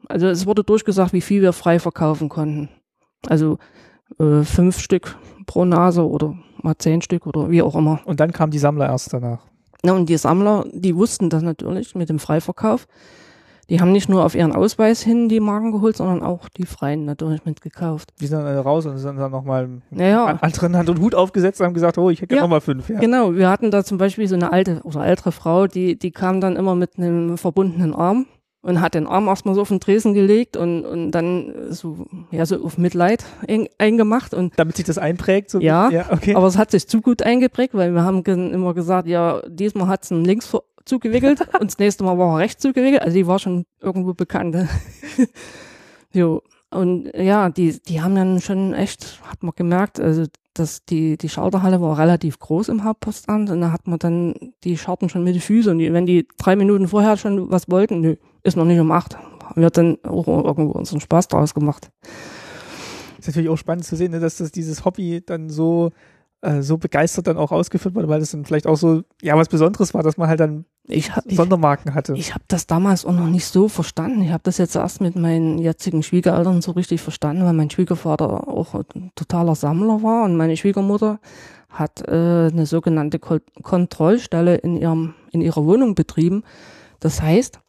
[0.09, 2.69] also es wurde durchgesagt, wie viel wir frei verkaufen konnten.
[3.27, 3.59] Also
[4.19, 7.99] äh, fünf Stück pro Nase oder mal zehn Stück oder wie auch immer.
[8.05, 9.39] und dann kamen die Sammler erst danach.
[9.83, 12.87] Na, und die Sammler, die wussten das natürlich mit dem Freiverkauf.
[13.69, 17.05] Die haben nicht nur auf ihren Ausweis hin die Marken geholt, sondern auch die Freien
[17.05, 18.13] natürlich mitgekauft.
[18.19, 21.67] Die sind dann raus und sind dann nochmal Naja, anderen Hand und Hut aufgesetzt und
[21.67, 22.41] haben gesagt, oh, ich hätte Ja.
[22.41, 22.89] noch nochmal fünf.
[22.89, 22.99] Ja.
[22.99, 26.41] Genau, wir hatten da zum Beispiel so eine alte oder ältere Frau, die, die kam
[26.41, 28.27] dann immer mit einem verbundenen Arm
[28.61, 32.45] und hat den Arm erstmal so auf den Tresen gelegt und, und dann so, ja,
[32.45, 35.51] so auf Mitleid ein, eingemacht und Damit sich das einprägt.
[35.51, 36.35] So Ja, ja okay.
[36.35, 40.09] aber es hat sich zu gut eingeprägt, weil wir haben immer gesagt, ja, diesmal hat's
[40.11, 40.47] ihn links
[40.85, 44.55] zugewickelt und das nächste Mal war er rechts zugewickelt, also die war schon irgendwo bekannt.
[46.11, 46.41] jo.
[46.71, 51.29] Und ja, die, die haben dann schon echt, hat man gemerkt, also dass die, die
[51.29, 54.33] Schalterhalle war relativ groß im Hauptpostamt und da hat man dann
[54.63, 57.69] die Scharten schon mit den Füßen und die, wenn die drei Minuten vorher schon was
[57.69, 59.17] wollten, nö, ist noch nicht um acht.
[59.17, 61.91] Haben wir dann auch irgendwo unseren Spaß draus gemacht.
[63.19, 65.91] ist natürlich auch spannend zu sehen, ne, dass das dieses Hobby dann so
[66.41, 69.49] äh, so begeistert dann auch ausgeführt wurde, weil das dann vielleicht auch so ja was
[69.49, 72.13] Besonderes war, dass man halt dann Ich, hab- ich, Sondermarken hatte.
[72.15, 74.21] Ich habe das damals auch noch nicht so verstanden.
[74.21, 78.47] Ich habe das jetzt erst mit meinen jetzigen Schwiegereltern so richtig verstanden, weil mein Schwiegervater
[78.47, 81.19] auch ein totaler Sammler war und meine Schwiegermutter
[81.69, 82.11] hat äh,
[82.51, 86.43] eine sogenannte Kontrollstelle in ihrem in ihrer Wohnung betrieben.
[87.01, 87.59] Das heißt,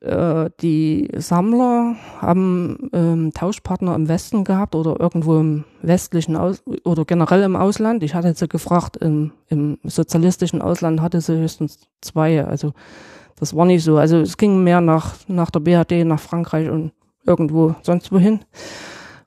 [0.00, 7.04] äh, die Sammler haben ähm, Tauschpartner im Westen gehabt oder irgendwo im westlichen Aus oder
[7.04, 8.02] generell im Ausland.
[8.02, 12.44] Ich hatte sie gefragt, im, im sozialistischen Ausland hatte sie höchstens zwei.
[12.44, 12.72] Also
[13.38, 13.96] das war nicht so.
[13.96, 16.92] Also es ging mehr nach, nach der BRD, nach Frankreich und
[17.26, 18.40] irgendwo sonst wohin.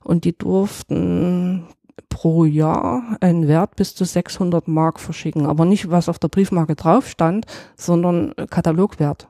[0.02, 1.64] Und die durften
[2.08, 5.46] pro Jahr einen Wert bis zu 600 Mark verschicken.
[5.46, 7.46] Aber nicht, was auf der Briefmarke drauf stand,
[7.76, 9.28] sondern Katalogwert.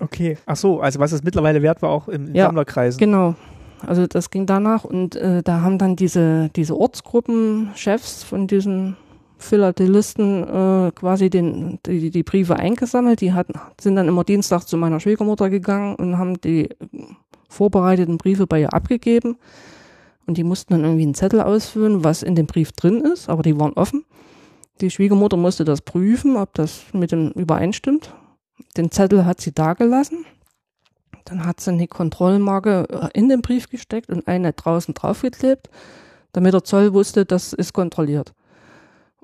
[0.00, 0.38] Okay.
[0.46, 2.98] Ach so, also was es mittlerweile wert war auch in, in Ja, Sammlerkreisen.
[2.98, 3.34] Genau.
[3.86, 8.96] Also das ging danach und äh, da haben dann diese, diese Ortsgruppenchefs von diesen
[9.36, 13.20] Philatelisten äh, quasi den, die, die Briefe eingesammelt.
[13.20, 16.70] Die hatten, sind dann immer Dienstag zu meiner Schwiegermutter gegangen und haben die
[17.48, 19.36] vorbereiteten Briefe bei ihr abgegeben.
[20.26, 23.42] Und die mussten dann irgendwie einen Zettel ausfüllen, was in dem Brief drin ist, aber
[23.42, 24.04] die waren offen.
[24.80, 28.14] Die Schwiegermutter musste das prüfen, ob das mit dem übereinstimmt.
[28.76, 30.24] Den Zettel hat sie dagelassen.
[31.24, 35.70] Dann hat sie eine Kontrollmarke äh, in den Brief gesteckt und eine draußen draufgeklebt,
[36.32, 38.34] damit der Zoll wusste, das ist kontrolliert.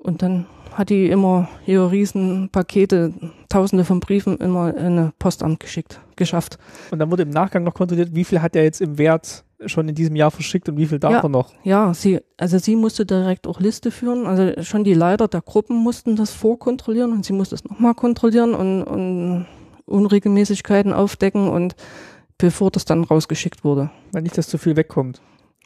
[0.03, 3.13] Und dann hat die immer ihre riesen Pakete,
[3.49, 6.57] tausende von Briefen immer in ein Postamt geschickt, geschafft.
[6.91, 9.87] Und dann wurde im Nachgang noch kontrolliert, wie viel hat er jetzt im Wert schon
[9.89, 11.19] in diesem Jahr verschickt und wie viel darf Ja.
[11.21, 11.51] er noch.
[11.63, 14.25] Ja, sie, also sie musste direkt auch Liste führen.
[14.25, 18.55] Also schon die Leiter der Gruppen mussten das vorkontrollieren und sie musste es nochmal kontrollieren
[18.55, 19.45] und, und
[19.85, 21.75] Unregelmäßigkeiten aufdecken und
[22.39, 23.91] bevor das dann rausgeschickt wurde.
[24.13, 25.21] Weil nicht, dass zu viel wegkommt.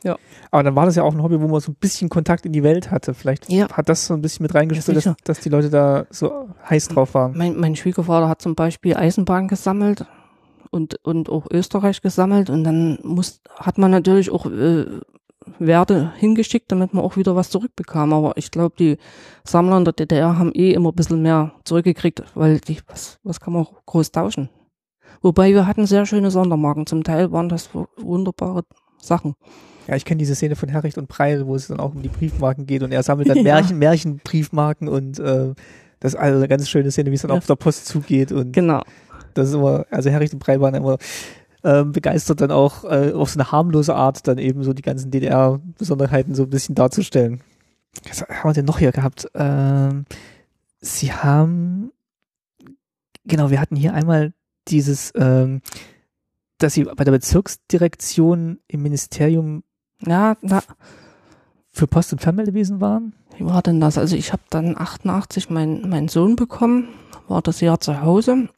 [0.05, 0.17] Ja.
[0.51, 2.53] Aber dann war das ja auch ein Hobby, wo man so ein bisschen Kontakt in
[2.53, 3.13] die Welt hatte.
[3.13, 3.67] Vielleicht Ja.
[3.69, 7.15] hat das so ein bisschen mit reingespielt, dass, dass die Leute da so heiß drauf
[7.15, 7.35] waren.
[7.35, 10.05] Mein, mein Schwiegervater hat zum Beispiel Eisenbahn gesammelt
[10.69, 14.85] und, und auch Österreich gesammelt und dann muss, hat man natürlich auch äh,
[15.59, 18.13] Werte hingeschickt, damit man auch wieder was zurückbekam.
[18.13, 18.97] Aber ich glaube, die
[19.43, 23.39] Sammler in der DDR haben eh immer ein bisschen mehr zurückgekriegt, weil die, was, was
[23.39, 24.49] kann man auch groß tauschen?
[25.21, 26.85] Wobei wir hatten sehr schöne Sondermarken.
[26.85, 28.63] Zum Teil waren das wunderbare
[28.99, 29.35] Sachen.
[29.87, 32.09] Ja, ich kenne diese Szene von Herricht und Preil, wo es dann auch um die
[32.09, 33.43] Briefmarken geht und er sammelt dann Ja.
[33.43, 35.53] Märchen, Märchenbriefmarken und äh,
[35.99, 37.37] das ist also eine ganz schöne Szene, wie es dann Ja.
[37.37, 38.81] auf der Post zugeht und Genau.
[39.33, 40.97] das ist immer, also Herricht und Preil waren immer
[41.63, 45.09] ähm, begeistert dann auch äh, auf so eine harmlose Art dann eben so die ganzen
[45.09, 47.41] DDR-Besonderheiten so ein bisschen darzustellen.
[48.07, 49.27] Was haben wir denn noch hier gehabt?
[49.33, 50.05] Ähm,
[50.79, 51.91] sie haben,
[53.25, 54.33] genau, wir hatten hier einmal
[54.67, 55.61] dieses, ähm,
[56.59, 59.63] dass sie bei der Bezirksdirektion im Ministerium
[60.01, 60.61] Ja, na,
[61.71, 63.13] für Post- und Fernmeldewesen waren.
[63.37, 63.97] Wie war denn das?
[63.97, 66.87] Also ich habe dann 88 meinen meinen Sohn bekommen,
[67.27, 68.49] war das Jahr zu Hause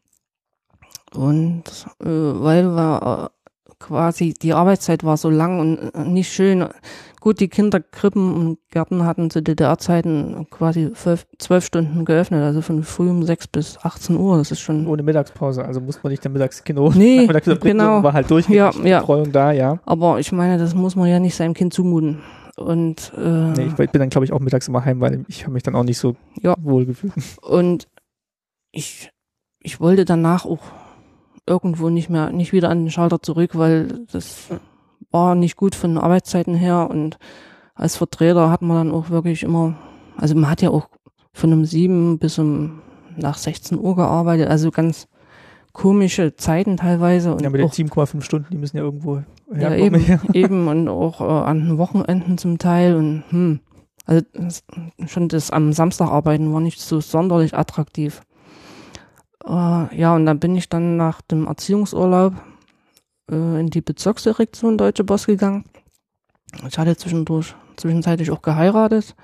[1.13, 1.63] und
[1.99, 3.36] äh, weil wir äh,
[3.79, 6.65] quasi die Arbeitszeit war so lang und äh, nicht schön.
[7.19, 13.09] Gut, die Kinderkrippen und Gärten hatten zu DDR-Zeiten quasi zwölf, Stunden geöffnet, also von früh
[13.09, 14.37] um sechs bis 18 Uhr.
[14.37, 14.87] Das ist schon.
[14.87, 18.01] Ohne Mittagspause, also muss man nicht der Mittagskinder Nee, Nachmittags genau.
[18.03, 18.99] war halt durchgehend Ja, ja.
[18.99, 19.79] Betreuung da, ja.
[19.85, 22.21] Aber ich meine, das muss man ja nicht seinem Kind zumuten.
[22.55, 25.53] Und, äh, Nee, ich bin dann, glaube ich, auch mittags immer heim, weil ich habe
[25.53, 26.55] mich dann auch nicht so Ja.
[26.59, 27.13] wohl gefühlt.
[27.41, 27.87] Und
[28.71, 29.11] ich,
[29.61, 30.59] ich wollte danach auch
[31.47, 34.47] irgendwo nicht mehr, nicht wieder an den Schalter zurück, weil das
[35.11, 37.17] war nicht gut von den Arbeitszeiten her und
[37.75, 39.75] als Vertreter hat man dann auch wirklich immer,
[40.17, 40.89] also man hat ja auch
[41.33, 42.81] von um sieben bis um
[43.15, 45.07] nach 16 Uhr gearbeitet, also ganz
[45.73, 49.21] komische Zeiten teilweise und Ja, mit den auch 7,5 Stunden, die müssen ja irgendwo
[49.53, 50.01] ja, herkommen.
[50.01, 53.59] eben, eben und auch äh, an den Wochenenden zum Teil und hm,
[54.05, 54.23] also
[55.05, 58.21] schon das am Samstag arbeiten war nicht so sonderlich attraktiv.
[59.47, 62.33] Äh, ja, und dann bin ich dann nach dem Erziehungsurlaub
[63.31, 65.65] äh, in die Bezirksdirektion Deutsche Post gegangen.
[66.67, 69.15] Ich hatte zwischendurch zwischenzeitlich auch geheiratet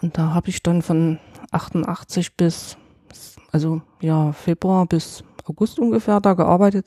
[0.00, 1.18] und da habe ich dann von
[1.50, 2.76] 88 bis
[3.50, 6.86] also ja Februar bis August ungefähr da gearbeitet.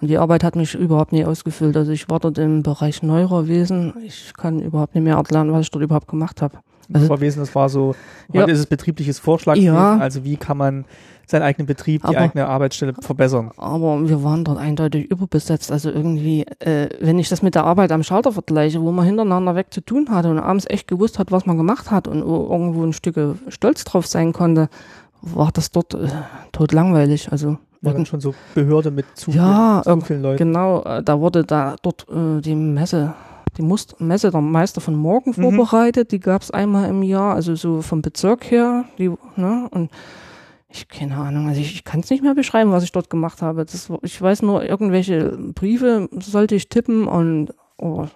[0.00, 1.76] Und die Arbeit hat mich überhaupt nie ausgefüllt.
[1.76, 3.92] Also ich war dort im Bereich Neurowesen.
[4.02, 6.58] Ich kann überhaupt nicht mehr erklären, was ich dort überhaupt gemacht habe.
[6.88, 7.94] Das Also- war Wesen, das war so,
[8.32, 8.42] Ja.
[8.42, 9.98] heute ist es betriebliches Vorschlagswesen, Ja.
[9.98, 10.84] also wie kann man
[11.26, 13.50] seinen eigenen Betrieb, die Aber- eigene Arbeitsstelle verbessern.
[13.56, 15.70] Aber wir waren dort eindeutig überbesetzt.
[15.72, 19.54] Also irgendwie, äh, wenn ich das mit der Arbeit am Schalter vergleiche, wo man hintereinander
[19.54, 22.48] weg zu tun hatte und abends echt gewusst hat, was man gemacht hat und wo
[22.50, 23.16] irgendwo ein Stück
[23.48, 24.68] stolz drauf sein konnte,
[25.22, 26.08] war das dort äh,
[26.52, 27.30] tot langweilig.
[27.30, 30.38] Also War dann schon so Behörde mit zu, Ja, viel, zu vielen Leuten.
[30.38, 33.14] Genau, äh, da wurde da dort äh, die Messe,
[33.56, 35.42] die Must Messe der Meister von Morgen Mhm.
[35.42, 36.12] vorbereitet.
[36.12, 38.84] Die gab's einmal im Jahr, also so vom Bezirk her.
[38.98, 39.90] Die, ne, und
[40.70, 43.42] ich keine Ahnung, also ich, ich kann es nicht mehr beschreiben, was ich dort gemacht
[43.42, 43.64] habe.
[43.64, 48.06] Das, ich weiß nur, irgendwelche Briefe sollte ich tippen und oh,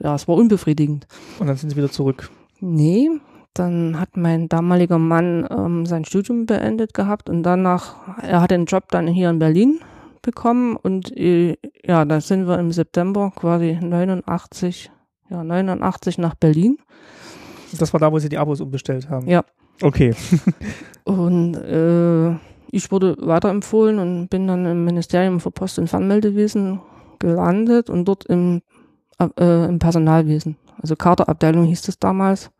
[0.00, 1.06] ja, es war unbefriedigend.
[1.38, 2.30] Und dann sind sie wieder zurück.
[2.60, 3.08] Nee,
[3.54, 8.64] dann hat mein damaliger Mann ähm, sein Studium beendet gehabt und danach, er hat den
[8.64, 9.80] Job dann hier in Berlin
[10.22, 14.90] bekommen und äh, ja, da sind wir im September quasi 89,
[15.28, 16.78] ja 89 nach Berlin
[17.78, 19.28] Das war da, wo sie die Abos umbestellt haben.
[19.28, 19.44] Ja.
[19.82, 20.14] Okay.
[21.04, 22.30] Und äh,
[22.70, 26.80] ich wurde weiterempfohlen und bin dann im Ministerium für Post- und Fernmeldewesen
[27.18, 28.62] gelandet und dort im,
[29.18, 30.56] äh, im Personalwesen.
[30.80, 32.50] Also Kaderabteilung hieß es damals.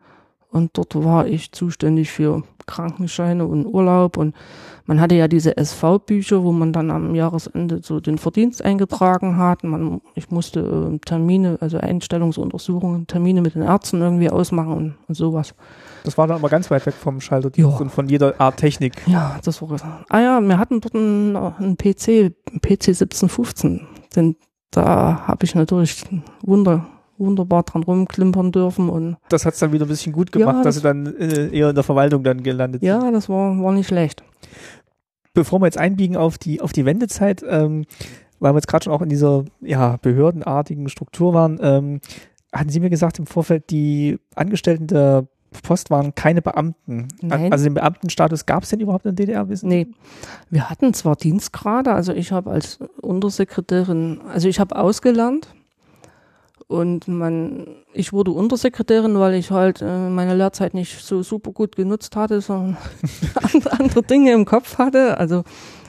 [0.52, 4.18] Und dort war ich zuständig für Krankenscheine und Urlaub.
[4.18, 4.34] Und
[4.84, 9.64] man hatte ja diese SV-Bücher, wo man dann am Jahresende so den Verdienst eingetragen hat.
[9.64, 15.14] Man, ich musste äh, Termine, also Einstellungsuntersuchungen, Termine mit den Ärzten irgendwie ausmachen und, und
[15.14, 15.54] sowas.
[16.04, 18.92] Das war dann aber ganz weit weg vom Schalterdienst und von jeder Art Technik.
[19.06, 20.04] Ja, das war.
[20.10, 23.86] Ah ja, wir hatten dort einen, einen PC, einen PC 1715.
[24.14, 24.36] Denn
[24.70, 26.04] da habe ich natürlich
[26.42, 26.86] wunder,
[27.22, 30.62] wunderbar dran rumklimpern dürfen und Das hat es dann wieder ein bisschen gut gemacht, Ja,
[30.62, 32.88] dass das- sie dann äh, eher in der Verwaltung dann gelandet sind.
[32.88, 34.22] ja, das war, war nicht schlecht.
[35.34, 37.86] Bevor wir jetzt einbiegen auf die, auf die Wendezeit, ähm,
[38.38, 42.00] weil wir jetzt gerade schon auch in dieser ja, behördenartigen Struktur waren, ähm,
[42.52, 45.26] hatten Sie mir gesagt im Vorfeld, die Angestellten der
[45.62, 47.08] Post waren keine Beamten.
[47.22, 47.52] Nein.
[47.52, 49.48] Also den Beamtenstatus gab es denn überhaupt in der DDR?
[49.48, 49.76] Wissen Sie?
[49.76, 49.86] Nee,
[50.50, 55.48] wir hatten zwar Dienstgrade, also ich habe als Untersekretärin, also ich habe ausgelernt
[56.72, 61.76] und man, ich wurde Untersekretärin, weil ich halt äh, meine Lehrzeit nicht so super gut
[61.76, 62.76] genutzt hatte, sondern
[63.78, 65.18] andere- Dinge im Kopf hatte.
[65.18, 65.44] Also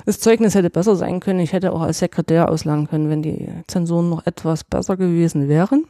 [0.06, 1.40] das Zeugnis hätte besser sein können.
[1.40, 5.86] Ich hätte auch als Sekretär auslernen können, wenn die Zensuren noch etwas besser gewesen wären.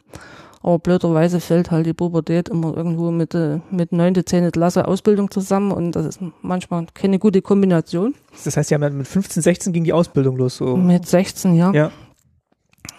[0.62, 4.50] Aber blöderweise fällt halt die Pubertät immer irgendwo mit, äh, mit 9., 10.
[4.50, 8.14] Klasse Ausbildung zusammen und das ist manchmal keine gute Kombination.
[8.44, 10.56] Das heißt, Sie haben dann mit 15, 16 ging die Ausbildung los.
[10.56, 10.74] So.
[10.76, 11.70] Mit 16, ja.
[11.72, 11.90] Ja.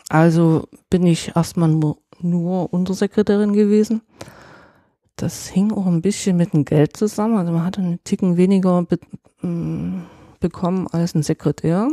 [0.09, 4.01] Also bin ich erstmal nur, nur Untersekretärin gewesen.
[5.15, 7.37] Das hing auch ein bisschen mit dem Geld zusammen.
[7.37, 8.99] Also man hatte einen Ticken weniger be
[9.41, 10.03] m,
[10.39, 11.87] bekommen als ein Sekretär.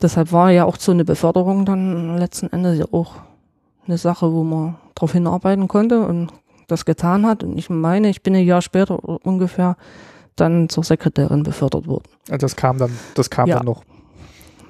[0.00, 3.16] Deshalb war ja auch so eine Beförderung dann letzten Endes ja auch
[3.86, 6.28] eine Sache, wo man darauf hinarbeiten konnte und
[6.68, 7.42] das getan hat.
[7.42, 9.76] Und ich meine, ich bin ein Jahr später ungefähr
[10.36, 12.04] dann zur Sekretärin befördert worden.
[12.30, 13.56] Also das kam dann, das kam Ja.
[13.56, 13.82] dann noch.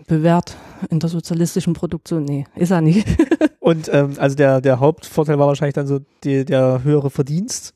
[0.09, 0.57] bewährt
[0.89, 2.24] in der sozialistischen Produktion.
[2.24, 3.07] Nee, ist er nicht.
[3.61, 7.74] Und ähm, also der, der Hauptvorteil war wahrscheinlich dann so die, der höhere Verdienst.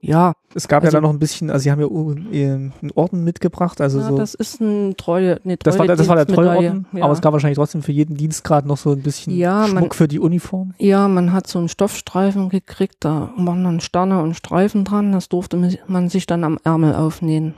[0.00, 2.90] ja, Es gab ja Also- dann noch ein bisschen, also sie haben ja ähm, einen
[2.94, 4.16] Orden mitgebracht, also ja so.
[4.18, 6.60] das ist ein treue, eine treue Das war, das war der Dienstmedaille.
[6.68, 7.04] Treuorden, Ja.
[7.04, 9.94] aber es gab wahrscheinlich trotzdem für jeden Dienstgrad noch so ein bisschen Ja, man- Schmuck
[9.94, 10.74] für die Uniform.
[10.78, 15.12] ja, man hat so einen Stoffstreifen gekriegt, da waren dann Sterne und Streifen dran.
[15.12, 15.56] Das durfte
[15.86, 17.54] man sich dann am Ärmel aufnähen.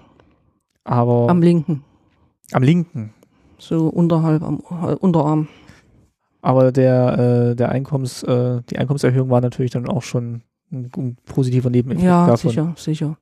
[0.85, 1.83] Aber Am linken.
[2.53, 3.13] am linken.
[3.59, 5.49] So unterhalb am Unterarm.
[6.41, 11.17] Aber der, äh, der Einkommens, äh, die Einkommenserhöhung war natürlich dann auch schon ein, ein
[11.27, 12.51] positiver Nebeneffekt Ja, davon.
[12.51, 13.17] sicher, sicher.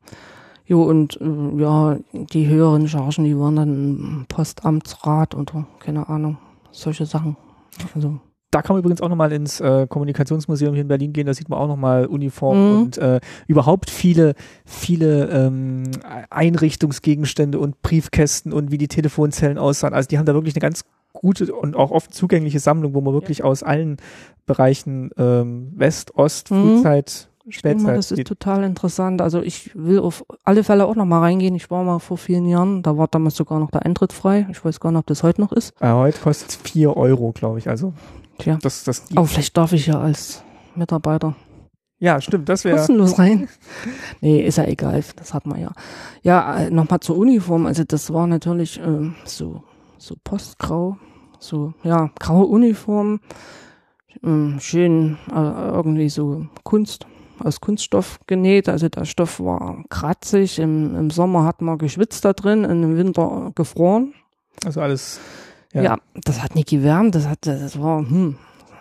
[0.66, 6.38] Jo, und äh, ja, die höheren Chargen, die waren dann im Postamtsrat oder keine Ahnung,
[6.72, 7.36] solche Sachen.
[7.94, 8.18] Also,
[8.56, 11.50] Da kann man übrigens auch nochmal ins äh, Kommunikationsmuseum hier in Berlin gehen, da sieht
[11.50, 12.82] man auch nochmal Uniformen Mhm.
[12.84, 14.32] und äh, überhaupt viele,
[14.64, 15.82] viele ähm,
[16.56, 19.92] Einrichtungsgegenstände und Briefkästen und wie die Telefonzellen aussahen.
[19.92, 23.12] Also die haben da wirklich eine ganz gute und auch oft zugängliche Sammlung, wo man
[23.12, 23.98] wirklich aus allen
[24.46, 26.76] Bereichen ähm, West, Ost, Mhm.
[26.76, 27.96] Frühzeit, denke mal, Spätzeit.
[27.98, 29.20] das ist total interessant.
[29.20, 31.54] Also ich will auf alle Fälle auch noch mal reingehen.
[31.54, 34.46] Ich war mal vor vielen Jahren, da war damals sogar noch der Eintritt frei.
[34.50, 35.74] Ich weiß gar nicht, ob das heute noch ist.
[35.80, 37.68] Äh, heute kostet es 4 Euro, glaube ich.
[37.68, 37.92] Also
[38.38, 38.58] Tja.
[38.60, 40.42] das, das Aber vielleicht darf ich ja als
[40.74, 41.34] Mitarbeiter
[41.98, 43.48] ja, stimmt, das wäre kostenlos rein.
[44.20, 45.72] nee, ist ja egal, das hat man ja.
[46.22, 47.64] Ja, äh, nochmal zur Uniform.
[47.64, 49.62] Also das war natürlich ähm, so,
[49.96, 50.98] so postgrau,
[51.38, 53.20] so, ja, graue Uniform,
[54.22, 57.06] ähm, schön äh, irgendwie so Kunst,
[57.38, 58.68] aus Kunststoff genäht.
[58.68, 60.58] Also der Stoff war kratzig.
[60.58, 64.12] Im, im Sommer hat man geschwitzt da drin, im Winter gefroren.
[64.66, 65.18] also alles
[65.72, 65.82] Ja.
[65.82, 65.98] Ja.
[66.24, 68.36] das hat nicht gewärmt, das hat, das war, hm,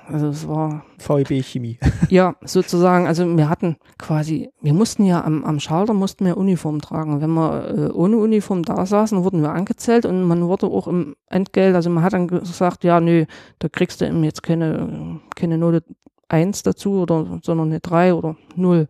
[0.07, 1.79] also es war VEB Chemie.
[2.09, 6.79] ja, sozusagen, also wir hatten quasi, wir mussten ja am, am Schalter mussten wir Uniform
[6.79, 7.21] tragen.
[7.21, 11.15] Wenn wir äh, ohne Uniform da saßen, wurden wir angezählt und man wurde auch im
[11.27, 13.25] Entgelt, also man hat dann gesagt, ja, nö,
[13.59, 15.83] da kriegst du eben jetzt keine, keine Note
[16.27, 18.87] eins dazu oder, sondern eine drei oder null.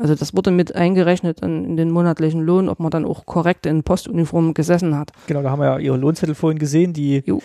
[0.00, 3.66] Also das wurde mit eingerechnet in, in den monatlichen Lohn, ob man dann auch korrekt
[3.66, 5.12] in Postuniform gesessen hat.
[5.26, 7.42] Genau, da haben wir ja ihre Lohnzettel vorhin gesehen, die Jo.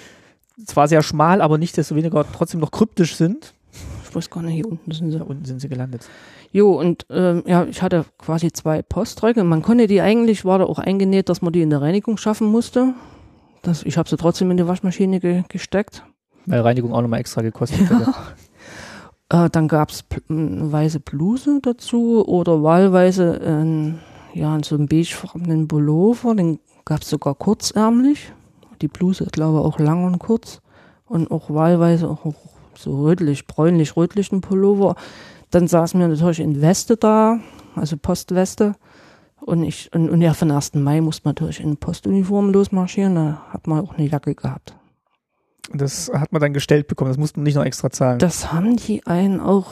[0.65, 3.53] zwar sehr schmal, aber nicht desto weniger trotzdem noch kryptisch sind.
[4.07, 5.17] Ich weiß gar nicht, hier unten sind sie.
[5.17, 6.07] Da unten sind sie gelandet.
[6.53, 9.43] Jo, und ähm, ja, ich hatte quasi zwei Poströcke.
[9.43, 12.47] Man konnte die eigentlich, war da auch eingenäht, dass man die in der Reinigung schaffen
[12.47, 12.93] musste.
[13.63, 16.05] Das, ich habe sie trotzdem in die Waschmaschine ge gesteckt.
[16.45, 18.13] Weil Reinigung auch nochmal extra gekostet hätte.
[19.35, 23.99] Äh, dann gab's eine weiße Bluse dazu oder wahlweise ein,
[24.33, 26.35] ja, so einen beigefarbenen Pullover.
[26.35, 28.31] Den gab's sogar kurzärmlich.
[28.81, 30.61] Die Bluse, glaube ich, auch lang und kurz.
[31.07, 32.33] Und auch wahlweise auch
[32.77, 34.95] so rötlich, bräunlich-rötlichen Pullover.
[35.51, 37.39] Dann saßen wir natürlich in Weste da,
[37.75, 38.75] also Postweste.
[39.41, 40.75] Und ich, und, und ja, von 1.
[40.75, 43.15] Mai musste man natürlich in Postuniform losmarschieren.
[43.15, 44.75] Da hat man auch eine Jacke gehabt.
[45.73, 48.19] Das hat man dann gestellt bekommen, das musste man nicht noch extra zahlen.
[48.19, 49.67] Das haben die einen auch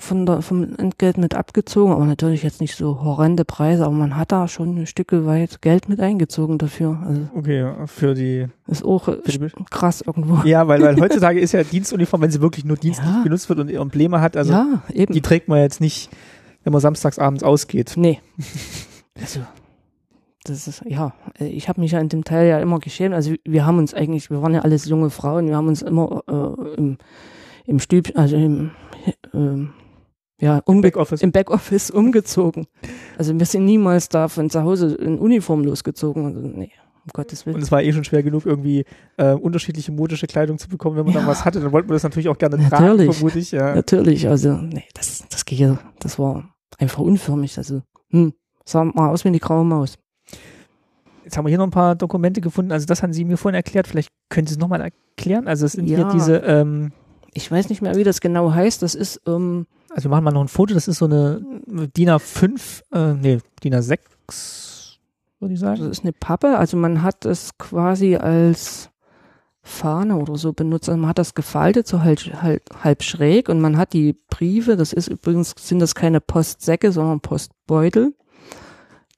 [0.00, 4.16] von der, vom Entgelt mit abgezogen, aber natürlich jetzt nicht so horrende Preise, aber man
[4.16, 7.02] hat da schon ein Stück weit Geld mit eingezogen dafür.
[7.04, 9.08] Also okay, für die, ist auch
[9.70, 10.46] krass irgendwo.
[10.46, 13.22] Ja, weil, weil heutzutage ist ja Dienstuniform, wenn sie wirklich nur dienstlich Ja.
[13.24, 15.12] genutzt wird und Embleme hat, also ja, eben.
[15.12, 16.10] die trägt man jetzt nicht,
[16.62, 17.94] wenn man samstags abends ausgeht.
[17.96, 18.20] nee.
[19.20, 19.40] Also,
[20.44, 23.14] das ist, ja, äh, ich habe mich ja in dem Teil ja immer geschämt.
[23.14, 26.22] Also wir haben uns eigentlich, wir waren ja alles junge Frauen, wir haben uns immer
[26.28, 26.98] äh, im,
[27.66, 28.70] im Stüb, also im,
[29.34, 29.70] ähm,
[30.40, 31.22] ja, umge Backoffice.
[31.22, 32.66] im Backoffice umgezogen.
[33.18, 36.26] Also wir sind niemals da von zu Hause in Uniform losgezogen.
[36.26, 36.70] Also, nee,
[37.04, 37.62] um Gottes Und Willen.
[37.62, 38.84] es war eh schon schwer genug, irgendwie
[39.16, 41.20] äh, unterschiedliche modische Kleidung zu bekommen, wenn man Ja.
[41.20, 41.60] dann was hatte.
[41.60, 43.16] Dann wollten wir das natürlich auch gerne tragen, Natürlich.
[43.16, 43.50] vermute ich.
[43.50, 43.74] Ja.
[43.74, 47.58] Natürlich, also nee, das, das ja, das war einfach unförmig.
[47.58, 48.32] Also, hm,
[48.64, 49.98] sah mal aus wie eine graue Maus.
[51.28, 52.72] Jetzt haben wir hier noch ein paar Dokumente gefunden.
[52.72, 53.86] Also das haben Sie mir vorhin erklärt.
[53.86, 55.46] Vielleicht können Sie es nochmal erklären.
[55.46, 56.10] Also es sind hier Ja.
[56.10, 56.90] diese, ähm,
[57.34, 58.80] Ich weiß nicht mehr, wie das genau heißt.
[58.82, 60.72] Das ist, ähm, also wir machen mal noch ein Foto.
[60.72, 61.42] Das ist so eine
[61.94, 63.98] DIN A5, äh, nee, DIN A6,
[65.38, 65.90] würde ich das sagen.
[65.90, 66.56] ist eine Pappe.
[66.56, 68.88] Also man hat es quasi als
[69.60, 70.88] Fahne oder so benutzt.
[70.88, 74.76] Also man hat das gefaltet, so halt, halt halb schräg und man hat die Briefe,
[74.76, 78.14] das ist übrigens, sind das keine Postsäcke, sondern Postbeutel.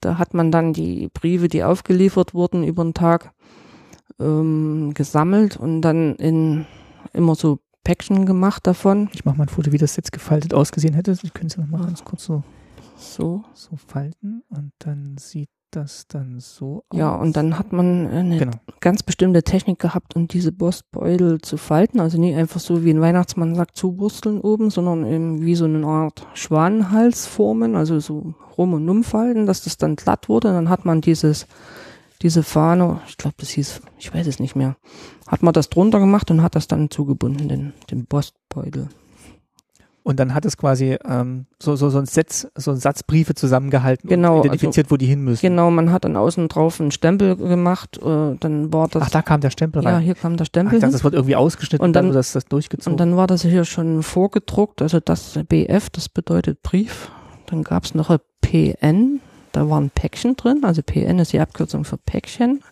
[0.01, 3.33] Da hat man dann die Briefe, die aufgeliefert wurden über den Tag,
[4.19, 6.65] ähm, gesammelt und dann in
[7.13, 9.09] immer so Päckchen gemacht davon.
[9.13, 11.15] Ich mache mal ein Foto, wie das jetzt gefaltet ausgesehen hätte.
[11.15, 11.85] Sie können es noch mal Ah.
[11.85, 12.43] ganz kurz so,
[12.95, 13.43] So.
[13.53, 16.97] so falten und dann sieht das dann so aus.
[16.97, 18.57] Ja, und dann hat man eine Genau.
[18.79, 21.99] ganz bestimmte Technik gehabt, um diese Postbeutel zu falten.
[21.99, 25.85] Also nicht einfach so wie ein Weihnachtsmann sagt, zuwursteln oben, sondern eben wie so eine
[25.85, 30.49] Art Schwanenhals formen, also so rum und umfalten, dass das dann glatt wurde.
[30.49, 31.47] Und dann hat man dieses,
[32.21, 34.75] diese Fahne, ich glaube, das hieß, ich weiß es nicht mehr,
[35.27, 38.89] hat man das drunter gemacht und hat das dann zugebunden, den, den Postbeutel.
[40.03, 43.35] Und dann hat es quasi ähm, so, so, so, ein Set, so ein Satz Briefe
[43.35, 45.41] zusammengehalten Genau, und identifiziert, wo die hin müssen.
[45.41, 49.21] Genau, man hat dann außen drauf einen Stempel gemacht, äh, dann war das, Ach, da
[49.21, 50.01] kam der Stempel ja, rein.
[50.01, 50.93] hier kam der Ach, Stempel ich dachte, hin.
[50.93, 52.93] das wird irgendwie ausgeschnitten Und dann, dann- wird das, das durchgezogen.
[52.93, 57.11] Und dann war das hier schon vorgedruckt, also das BF, das bedeutet Brief.
[57.45, 59.19] Dann gab es noch ein PN,
[59.51, 62.63] da waren Päckchen drin, also PN ist die Abkürzung für Päckchen.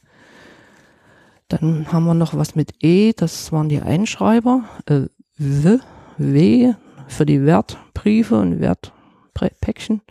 [1.47, 4.63] Dann haben wir noch was mit E, das waren die Einschreiber.
[4.87, 5.01] Äh,
[5.37, 5.77] W,
[6.17, 6.73] w
[7.09, 10.01] für die Wertbriefe und Wertpäckchen.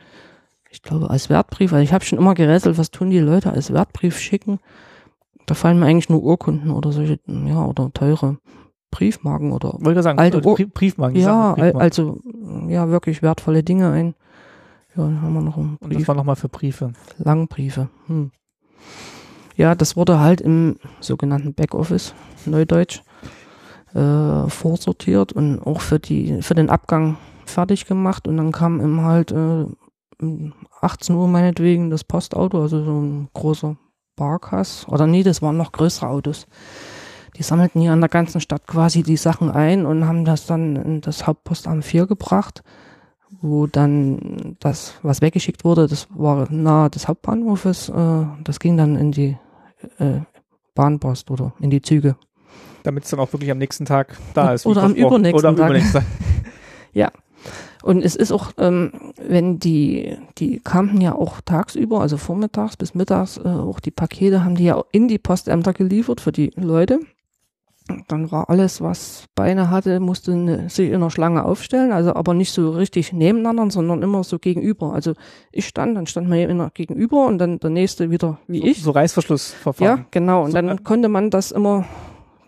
[0.70, 3.72] Ich glaube als Wertbrief, also ich habe schon immer gerätselt, was tun die Leute als
[3.72, 4.58] Wertbrief schicken.
[5.46, 8.36] Da fallen mir eigentlich nur Urkunden oder solche, ja, oder teure
[8.90, 11.18] Briefmarken oder Wollte sagen, Alte Ur- Briefmarken.
[11.20, 11.80] ja, Briefmarken.
[11.80, 12.20] also
[12.68, 14.14] ja, wirklich wertvolle Dinge ein.
[14.94, 16.92] Ja, dann haben wir noch einen Und das Brief, war nochmal für Briefe.
[17.18, 17.88] Langbriefe.
[18.06, 18.30] Hm.
[19.56, 22.14] Ja, das wurde halt im sogenannten Backoffice,
[22.46, 23.02] Neudeutsch,
[23.94, 27.16] äh, vorsortiert und auch für die für den Abgang
[27.46, 29.66] fertig gemacht und dann kam eben halt äh,
[30.20, 33.76] um 18 Uhr meinetwegen das Postauto, also so ein großer
[34.16, 36.46] Barkass oder nee, das waren noch größere Autos.
[37.36, 40.74] Die sammelten hier an der ganzen Stadt quasi die Sachen ein und haben das dann
[40.76, 42.64] in das Hauptpostamt 4 gebracht,
[43.40, 48.96] wo dann das, was weggeschickt wurde, das war nahe des Hauptbahnhofes, äh, das ging dann
[48.96, 49.36] in die
[49.98, 50.20] äh,
[50.74, 52.16] Bahnpost oder in die Züge.
[52.82, 54.66] Damit es dann auch wirklich am nächsten Tag da ist.
[54.66, 55.66] Oder am übernächsten Oder am Tag.
[55.66, 56.08] übernächsten Tag.
[57.82, 62.94] Und es ist auch, ähm, wenn die, die kamen ja auch tagsüber, also vormittags bis
[62.94, 67.00] mittags, äh, auch die Pakete haben die ja in die Postämter geliefert für die Leute.
[68.08, 72.34] Dann war alles, was Beine hatte, musste eine, sich in einer Schlange aufstellen, also aber
[72.34, 74.92] nicht so richtig nebeneinander, sondern immer so gegenüber.
[74.92, 75.14] Also
[75.52, 78.78] ich stand, dann stand mir immer gegenüber und dann der nächste wieder wie ich.
[78.80, 79.98] So, so Reißverschlussverfahren.
[80.00, 80.44] Ja, genau.
[80.44, 81.86] Und So, dann äh, konnte man das immer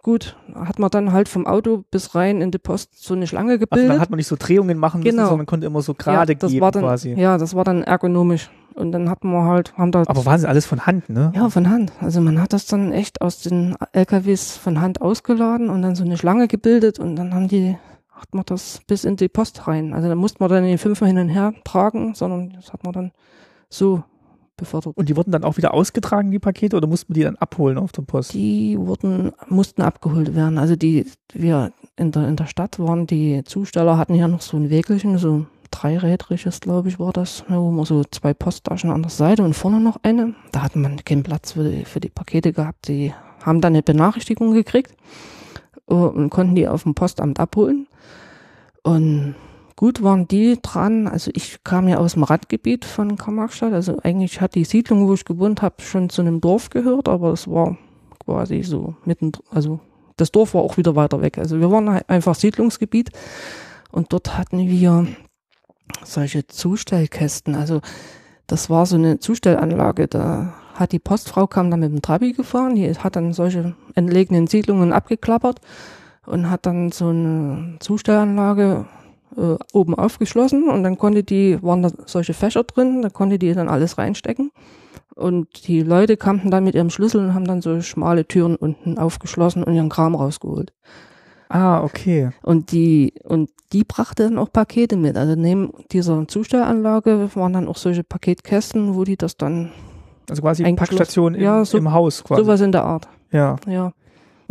[0.03, 3.53] gut, hat man dann halt vom Auto bis rein in die Post so eine Schlange
[3.53, 3.91] Also gebildet.
[3.91, 5.29] dann hat man nicht so Drehungen machen müssen, Genau.
[5.29, 7.13] sondern konnte immer so gerade ja, das geben war dann, quasi.
[7.15, 8.51] Ja, das war dann ergonomisch.
[8.75, 11.33] Und dann hatten wir halt, haben da, Aber Wahnsinn, alles von Hand, ne?
[11.35, 11.93] ja, von Hand.
[12.01, 16.05] Also man hat das dann echt aus den LKWs von Hand ausgeladen und dann so
[16.05, 17.77] eine Schlange gebildet und dann haben die,
[18.13, 19.93] hat man das bis in die Post rein.
[19.93, 22.93] Also da musste man dann die fünfmal hin und her tragen, sondern das hat man
[22.93, 23.13] dann
[23.69, 24.05] so
[24.61, 24.97] befördert.
[24.97, 27.91] Und die wurden dann auch wieder ausgetragen, die Pakete, oder mussten die dann abholen auf
[27.93, 28.35] der Post?
[28.35, 30.59] Die wurden, mussten abgeholt werden.
[30.59, 34.57] Also die, wir in der, in der Stadt waren die Zusteller, hatten ja noch so
[34.57, 39.03] ein Wägelchen, so dreirädriges, glaube ich, war das, ne, wo man so zwei Posttaschen an
[39.03, 40.35] der Seite und vorne noch eine.
[40.53, 42.89] Da hatten man keinen Platz für die, für die Pakete gehabt.
[42.89, 43.13] Die
[43.45, 44.95] haben dann eine Benachrichtigung gekriegt
[45.89, 47.87] äh, und konnten die auf dem Postamt abholen.
[48.83, 49.35] Und
[49.81, 51.09] gut waren die dran.
[51.09, 53.73] Also ich kam ja aus dem Randgebiet von Karl-Marx-Stadt.
[53.73, 57.33] Also eigentlich hat die Siedlung, wo ich gewohnt habe, schon zu einem Dorf gehört, aber
[57.33, 57.79] es war
[58.23, 59.81] quasi so mitten, also
[60.19, 61.39] das Dorf war auch wieder weiter weg.
[61.39, 63.09] Also wir waren halt einfach Siedlungsgebiet
[63.91, 65.07] und dort hatten wir
[66.05, 67.55] solche Zustellkästen.
[67.55, 67.81] Also
[68.47, 70.09] das war so eine Zustellanlage.
[70.09, 74.47] Da hat die Postfrau kam dann mit dem Trabi gefahren, die hat dann solche entlegenen
[74.47, 75.63] Siedlungen abgeklappert
[76.27, 78.85] und hat dann so eine Zustellanlage
[79.41, 83.53] äh, oben aufgeschlossen und dann konnte die, waren da solche Fächer drin, da konnte die
[83.55, 84.51] dann alles reinstecken.
[85.15, 88.97] Und die Leute kamen dann mit ihrem Schlüssel und haben dann so schmale Türen unten
[88.99, 90.73] aufgeschlossen und ihren Kram rausgeholt.
[91.49, 92.31] Ah, okay.
[92.43, 95.17] Und die, und die brachte dann auch Pakete mit.
[95.17, 99.73] Also neben dieser Zustellanlage waren dann auch solche Paketkästen, wo die das dann,
[100.29, 100.63] Also quasi.
[100.75, 102.43] Packstation im, Ja, so- im Haus quasi.
[102.43, 103.09] sowas in der Art.
[103.33, 103.57] Ja.
[103.67, 103.93] Ja.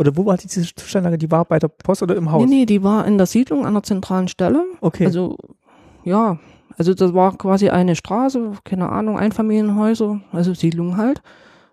[0.00, 1.18] Oder wo war die diese Zustellanlage?
[1.18, 2.48] Die war bei der Post oder im Haus?
[2.48, 4.64] Nee, nee, die war in der Siedlung an der zentralen Stelle.
[4.80, 5.04] Okay.
[5.04, 5.36] Also,
[6.04, 6.38] ja,
[6.78, 11.20] also das war quasi eine Straße, keine Ahnung, Einfamilienhäuser, also Siedlung halt.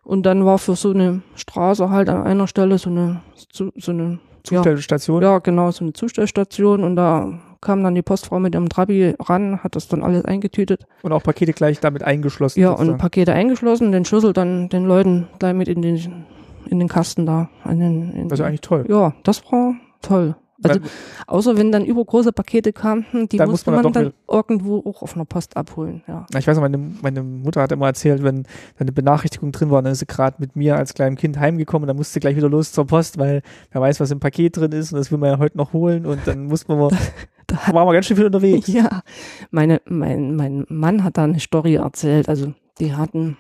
[0.04, 3.94] Und dann war für so eine Straße halt an einer Stelle so eine, so, so
[3.94, 4.20] eine,
[4.50, 5.22] ja, Zustellstation.
[5.22, 9.64] ja, genau, so eine Zustellstation und da kam dann die Postfrau mit ihrem Trabi ran,
[9.64, 10.86] hat das dann alles eingetütet.
[11.02, 12.60] Und auch Pakete gleich damit eingeschlossen.
[12.60, 12.98] Ja, und sozusagen.
[12.98, 16.26] Pakete eingeschlossen, den Schlüssel dann den Leuten gleich mit in den,
[16.68, 17.50] in den Kasten da.
[17.70, 18.86] In den, in Das ist eigentlich toll.
[18.90, 20.36] ja, das war toll.
[20.64, 20.90] Also, Weil-
[21.28, 24.80] außer wenn dann übergroße Pakete kamen, die Da muss musste man man, dann dann irgendwo
[24.90, 26.26] auch auf einer Post abholen, ja.
[26.36, 28.50] Ich weiß noch, meine, meine Mutter hat immer erzählt, wenn da
[28.80, 31.88] eine Benachrichtigung drin war, dann ist sie gerade mit mir als kleinem Kind heimgekommen und
[31.90, 34.72] dann musste sie gleich wieder los zur Post, weil wer weiß, was im Paket drin
[34.72, 36.90] ist und das will man ja heute noch holen und dann mussten wir,
[37.46, 38.68] Da da waren wir ganz schön viel unterwegs.
[38.68, 39.04] Ja,
[39.52, 42.28] meine, mein, mein Mann hat da eine Story erzählt.
[42.30, 43.38] Also, die hatten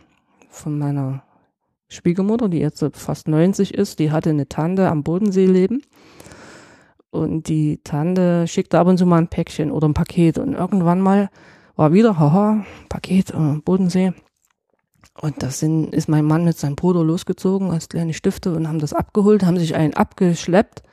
[0.49, 1.23] von meiner
[1.89, 5.81] Schwiegermutter, die jetzt fast 90 ist, die hatte eine Tante am Bodensee leben.
[7.09, 10.37] Und die Tante schickte ab und zu mal ein Päckchen oder ein Paket.
[10.37, 11.29] Und irgendwann mal
[11.75, 14.13] war wieder, haha, Paket, äh, Bodensee.
[15.21, 18.79] Und das sind, ist mein Mann mit seinem Bruder losgezogen als kleine Stifte und haben
[18.79, 20.83] das abgeholt, haben sich einen abgeschleppt.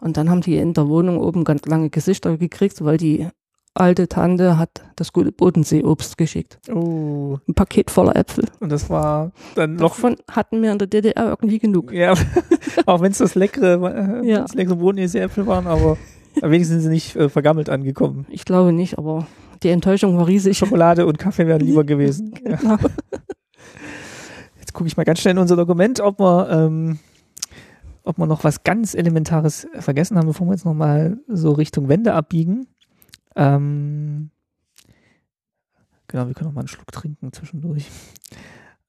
[0.00, 3.28] Und dann haben die in der Wohnung oben ganz lange Gesichter gekriegt, weil die
[3.74, 6.58] alte Tante hat das gute Bodenseeobst geschickt.
[6.72, 8.44] Oh, Ein Paket voller Äpfel.
[8.60, 11.92] und das war dann noch, Davon hatten wir in der DDR irgendwie genug.
[11.92, 12.14] ja,
[12.86, 14.42] auch wenn es das leckere, äh, Ja.
[14.42, 15.96] das leckere Bodenäpfel waren, aber
[16.40, 18.26] wenigstens sind sie nicht äh, vergammelt angekommen.
[18.30, 19.26] Ich glaube nicht, aber
[19.62, 20.56] die Enttäuschung war riesig.
[20.58, 22.34] Schokolade und Kaffee wären lieber gewesen.
[22.46, 22.56] Ja.
[22.56, 22.76] Genau.
[24.60, 26.98] Jetzt gucke ich mal ganz schnell in unser Dokument, ob wir, ähm,
[28.02, 32.14] ob wir noch was ganz Elementares vergessen haben, bevor wir jetzt nochmal so Richtung Wände
[32.14, 32.66] abbiegen.
[33.36, 34.30] Ähm,
[36.08, 37.86] genau, wir können noch mal einen Schluck trinken zwischendurch.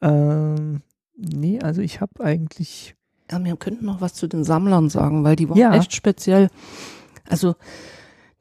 [0.01, 0.81] Ähm,
[1.17, 2.95] nee, also ich habe eigentlich.
[3.31, 5.73] Ja, wir könnten noch was zu den Sammlern sagen, weil die waren Ja.
[5.73, 6.49] echt speziell.
[7.27, 7.55] Also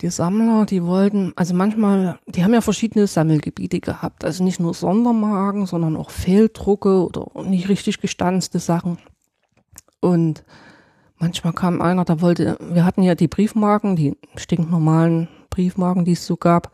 [0.02, 4.24] die Sammler, die wollten, also manchmal, die haben ja verschiedene Sammelgebiete gehabt.
[4.24, 8.98] Also nicht nur Sondermarken, sondern auch Fehldrucke oder nicht richtig gestanzte Sachen.
[10.00, 10.44] Und
[11.16, 16.26] manchmal kam einer, der wollte, wir hatten ja die Briefmarken, die stinknormalen Briefmarken, die es
[16.26, 16.72] so gab,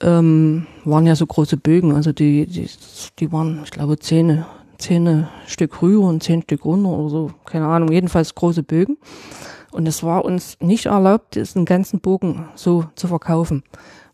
[0.00, 1.94] ähm, waren ja so große Bögen.
[1.94, 2.68] Also die, die,
[3.18, 4.44] die waren, ich glaube, zehn,
[4.78, 7.30] zehn Stück rüber und zehn Stück runter oder so.
[7.44, 8.96] Keine Ahnung, jedenfalls große Bögen.
[9.72, 13.62] Und es war uns nicht erlaubt, diesen ganzen Bogen so zu verkaufen.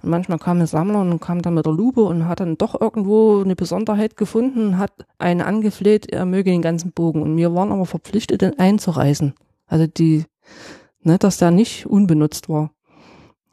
[0.03, 2.81] Und manchmal kam ein Sammler und kam dann mit der Lupe und hat dann doch
[2.81, 7.23] irgendwo eine Besonderheit gefunden und hat einen angefleht, er möge den ganzen Bogen.
[7.23, 9.35] Und wir waren aber verpflichtet, den einzureißen.
[9.67, 10.25] Also die,
[11.03, 12.71] ne, dass der nicht unbenutzt war.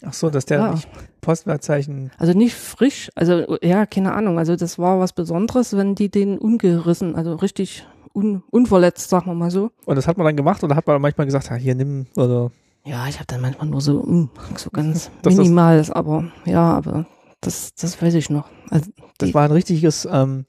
[0.06, 0.72] Ach so, dass der Ja.
[0.72, 0.88] nicht
[1.22, 2.12] Postwertzeichen.
[2.18, 4.38] Also nicht frisch, also ja, keine Ahnung.
[4.38, 9.34] Also das war was Besonderes, wenn die den ungerissen, also richtig un, unverletzt, sagen wir
[9.34, 9.72] mal so.
[9.86, 12.52] Und das hat man dann gemacht oder hat man manchmal gesagt, ja, hier nimm oder
[12.86, 16.74] Ja, ich habe dann manchmal nur so, mm, so ganz Das ist- minimal, aber ja,
[16.74, 17.06] aber
[17.42, 18.50] das, das weiß ich noch.
[18.70, 20.46] Also das war ein richtiges, ähm,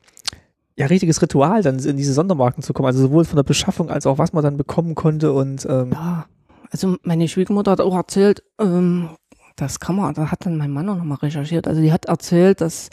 [0.77, 2.87] ja, richtiges Ritual, dann in diese Sondermarken zu kommen.
[2.87, 6.27] Also sowohl von der Beschaffung als auch was man dann bekommen konnte und ähm, ja,
[6.71, 9.11] also meine Schwiegermutter hat auch erzählt, ähm,
[9.57, 11.69] das kann man, da hat dann mein Mann auch nochmal recherchiert.
[11.69, 12.91] Also die hat erzählt, dass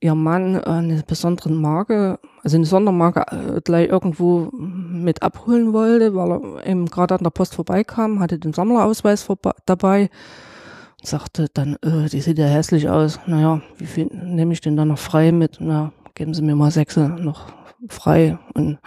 [0.00, 6.32] ihr Mann eine besondere Marke, also eine Sondermarke äh, gleich irgendwo mit abholen wollte, weil
[6.32, 9.26] er eben gerade an der Post vorbeikam, hatte den Sammlerausweis
[9.64, 10.10] dabei
[11.00, 13.20] und sagte dann, äh, die sieht ja hässlich aus.
[13.26, 15.58] Naja, wie viel nehme ich denn da noch frei mit?
[15.60, 17.52] Na, geben Sie mir mal sechs noch
[17.88, 18.78] frei und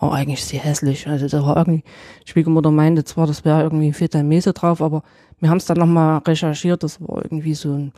[0.00, 1.06] oh, eigentlich ist sie hässlich.
[1.06, 1.84] Also da war irgendwie,
[2.24, 5.02] Schwiegermutter meinte zwar, das wäre irgendwie ein Vietnamese drauf, aber
[5.42, 7.92] wir haben es dann nochmal recherchiert, das war irgendwie so ein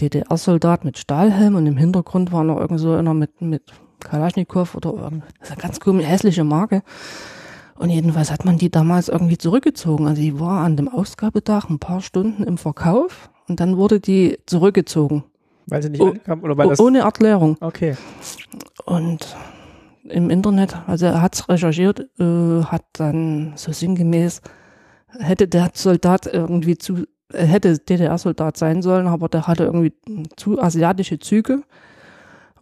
[0.00, 3.62] DDR-Soldat mit Stahlhelm und im Hintergrund war noch irgend so einer mit, mit
[4.00, 6.82] Kalaschnikow oder irgend, das ist eine ganz komische, hässliche Marke.
[7.76, 10.06] Und jedenfalls hat man die damals irgendwie zurückgezogen.
[10.06, 14.38] Also die war an dem Ausgabetag ein paar Stunden im Verkauf und dann wurde die
[14.46, 15.24] zurückgezogen.
[15.66, 16.80] weil sie nicht Oh, ankam oder weil das.
[16.80, 17.56] ohne Erklärung.
[17.60, 17.96] Okay.
[18.84, 19.36] Und
[20.04, 24.42] im Internet, also er hat's recherchiert, äh, hat dann so sinngemäß,
[25.18, 29.92] hätte der Soldat irgendwie zu, er hätte DDR-Soldat sein sollen, aber der hatte irgendwie
[30.36, 31.62] zu asiatische Züge.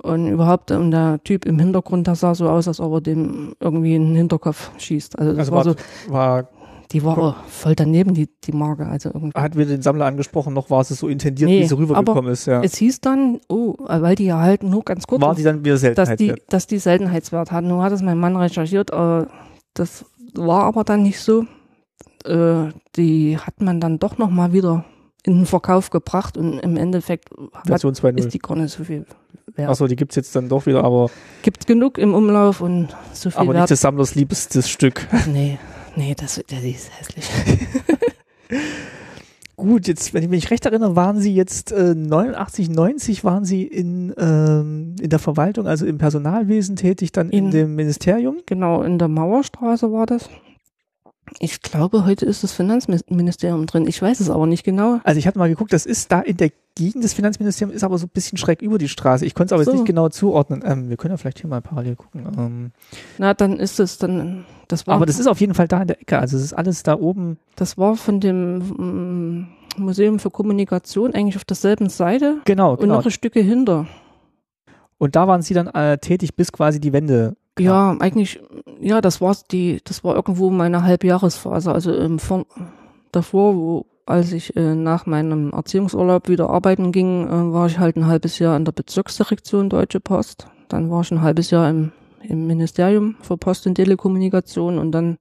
[0.03, 3.55] Und überhaupt, und der Typ im Hintergrund, der sah so aus, als ob er dem
[3.61, 5.19] irgendwie in den Hinterkopf schießt.
[5.19, 5.75] Also das Also war so,
[6.09, 6.49] war,
[6.93, 8.87] die war voll daneben, die, die Marke.
[8.87, 9.39] Also irgendwie.
[9.39, 12.47] hat wieder den Sammler angesprochen, noch war es so intendiert, Nee, wie sie rübergekommen ist,
[12.47, 12.63] ja.
[12.63, 15.79] Es hieß dann, oh, weil die ja halt nur ganz kurz War die dann wieder
[15.95, 17.69] dass die, dass die Seltenheitswert hatten.
[17.69, 19.27] Nur hat es mein Mann recherchiert, äh,
[19.75, 21.45] das war aber dann nicht so.
[22.25, 24.85] Äh, die hat man dann doch noch mal wieder
[25.25, 28.29] in den Verkauf gebracht und im Endeffekt hat, ist 2.0.
[28.29, 29.05] die gar nicht so viel
[29.55, 29.69] wert.
[29.69, 31.11] Achso, die gibt's jetzt dann doch wieder, aber,
[31.43, 33.71] Gibt genug im Umlauf und so viel aber nicht wert.
[33.71, 35.07] des Sammlers liebstes Stück.
[35.33, 35.59] Nee,
[35.97, 37.29] nee, das, das ist hässlich.
[39.57, 43.65] Gut, jetzt, wenn ich mich recht erinnere, waren Sie jetzt äh, 89, 90 waren Sie
[43.65, 48.39] in, ähm, in der Verwaltung, also im Personalwesen tätig, dann in, In- dem Ministerium.
[48.47, 50.31] Genau, in der Mauerstraße war das.
[51.39, 53.87] Ich glaube, heute ist das Finanzministerium drin.
[53.87, 55.01] Ich weiß es aber nicht genau.
[55.05, 57.99] Also ich hatte mal geguckt, das ist da in der Gegend des Finanzministeriums, ist aber
[57.99, 59.25] so ein bisschen schräg über die Straße.
[59.27, 59.71] Ich konnte es aber So.
[59.71, 60.63] jetzt nicht genau zuordnen.
[60.65, 62.27] Ähm, wir können ja vielleicht hier mal parallel gucken.
[62.39, 62.71] Ähm,
[63.19, 65.89] Na, dann ist es dann, das war aber das ist auf jeden Fall da in
[65.89, 66.19] der Ecke.
[66.19, 67.39] Also es ist alles da oben.
[67.57, 72.97] Das war von dem mm, Museum für Kommunikation eigentlich auf derselben Seite Genau, und genau.
[72.97, 73.87] noch ein Stücke hinter.
[74.99, 77.35] Und da waren Sie dann äh, tätig, bis quasi die Wende.
[77.65, 78.41] Ja, eigentlich,
[78.81, 81.73] ja, das war die, das war irgendwo meine Halbjahresphase.
[81.73, 82.47] Also ähm, von,
[83.13, 87.97] davor, wo, als ich äh, nach meinem Erziehungsurlaub wieder arbeiten ging, äh, war ich halt
[87.97, 90.49] ein halbes Jahr in der Bezirksdirektion Deutsche Post.
[90.69, 91.93] Dann war ich ein halbes Jahr im,
[92.23, 95.19] im Ministerium für Post und Telekommunikation und dann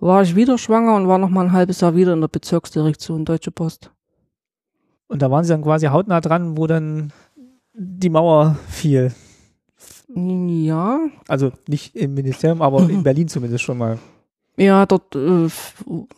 [0.00, 3.24] war ich wieder schwanger und war noch mal ein halbes Jahr wieder in der Bezirksdirektion
[3.24, 3.90] Deutsche Post.
[5.08, 7.12] Und da waren Sie dann quasi hautnah dran, wo dann
[7.74, 9.12] die Mauer fiel.
[10.14, 13.98] Ja, Also nicht im Ministerium, aber in Berlin zumindest schon mal.
[14.56, 15.48] Ja, dort äh,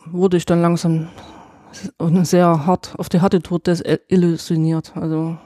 [0.05, 1.07] wurde ich dann langsam
[1.71, 4.93] s- sehr hart auf die harte Tour desillusioniert.
[4.95, 5.37] Also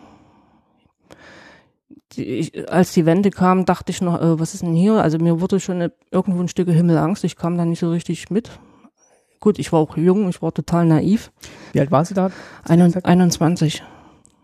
[2.14, 5.02] die, ich, als die Wende kam, dachte ich noch, äh, was ist denn hier?
[5.02, 7.24] Also mir wurde schon äh, irgendwo ein Stück Himmelangst.
[7.24, 8.50] Ich kam da nicht so richtig mit.
[9.40, 11.32] Gut, ich war auch jung, ich war total naiv.
[11.74, 12.32] Wie alt waren Sie da?
[12.64, 13.84] Ein, 21.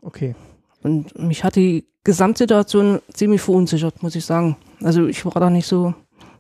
[0.02, 0.36] Okay.
[0.84, 4.58] Und mich hat die Gesamtsituation ziemlich verunsichert, muss ich sagen.
[4.82, 5.94] Also ich war da nicht so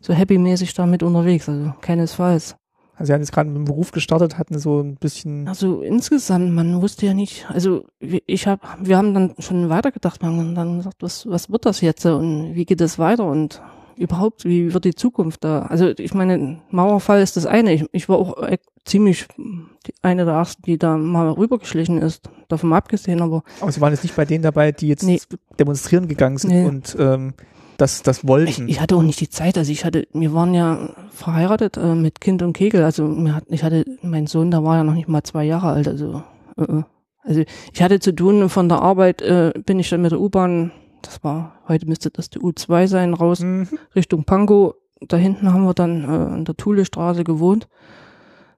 [0.03, 2.56] so happy-mäßig damit unterwegs, also keinesfalls.
[2.95, 5.48] Also Sie haben jetzt gerade mit dem Beruf gestartet, hatten so ein bisschen.
[5.48, 10.38] Also insgesamt, man wusste ja nicht, also ich habe, wir haben dann schon weitergedacht, man
[10.38, 13.61] haben dann gesagt, was, was wird das jetzt und wie geht es weiter und
[13.95, 15.64] überhaupt, wie wird die Zukunft da?
[15.64, 17.74] Also ich meine, Mauerfall ist das eine.
[17.74, 22.30] Ich, ich war auch äh, ziemlich die, eine der ersten, die da mal rübergeschlichen ist,
[22.48, 23.44] davon abgesehen, aber.
[23.61, 25.20] Aber Sie waren jetzt nicht bei denen dabei, die jetzt nee.
[25.60, 26.65] demonstrieren gegangen sind nee.
[26.65, 27.34] und ähm,
[27.78, 28.68] das, das wollten.
[28.68, 31.95] Ich, ich, hatte auch nicht die Zeit, also ich hatte, wir waren ja verheiratet äh,
[31.95, 34.94] mit Kind und Kegel, also mir hat, ich hatte, mein Sohn, da war ja noch
[34.94, 36.24] nicht mal zwei Jahre alt, also,
[36.57, 36.84] äh, äh.
[37.24, 37.44] also
[37.74, 40.72] ich hatte zu tun, von der Arbeit äh, bin ich dann mit der U-Bahn,
[41.03, 43.67] das war, heute müsste das die U2 sein, raus mhm.
[43.95, 44.75] Richtung Pankow.
[45.01, 47.67] Da hinten haben wir dann äh, in der Thulestraße gewohnt.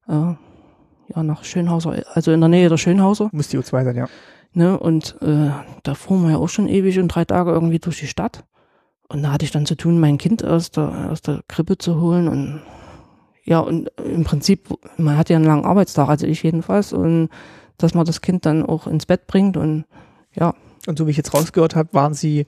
[0.08, 0.34] Äh,
[1.08, 3.30] ja, nach Schönhauser, also in der Nähe der Schönhauser.
[3.32, 4.08] Muss die U2 sein, ja.
[4.54, 5.50] Ne, und äh,
[5.84, 8.46] da fuhren wir ja auch schon ewig und drei Tage irgendwie durch die Stadt.
[9.10, 12.00] Und da hatte ich dann zu tun, mein Kind aus der, aus der Krippe zu
[12.00, 12.62] holen und
[13.44, 17.30] ja, und im Prinzip, man hat ja einen langen Arbeitstag, also ich jedenfalls, und
[17.78, 19.86] dass man das Kind dann auch ins Bett bringt und
[20.34, 20.56] ja.
[20.88, 22.42] Und so wie ich jetzt rausgehört habe, waren sie,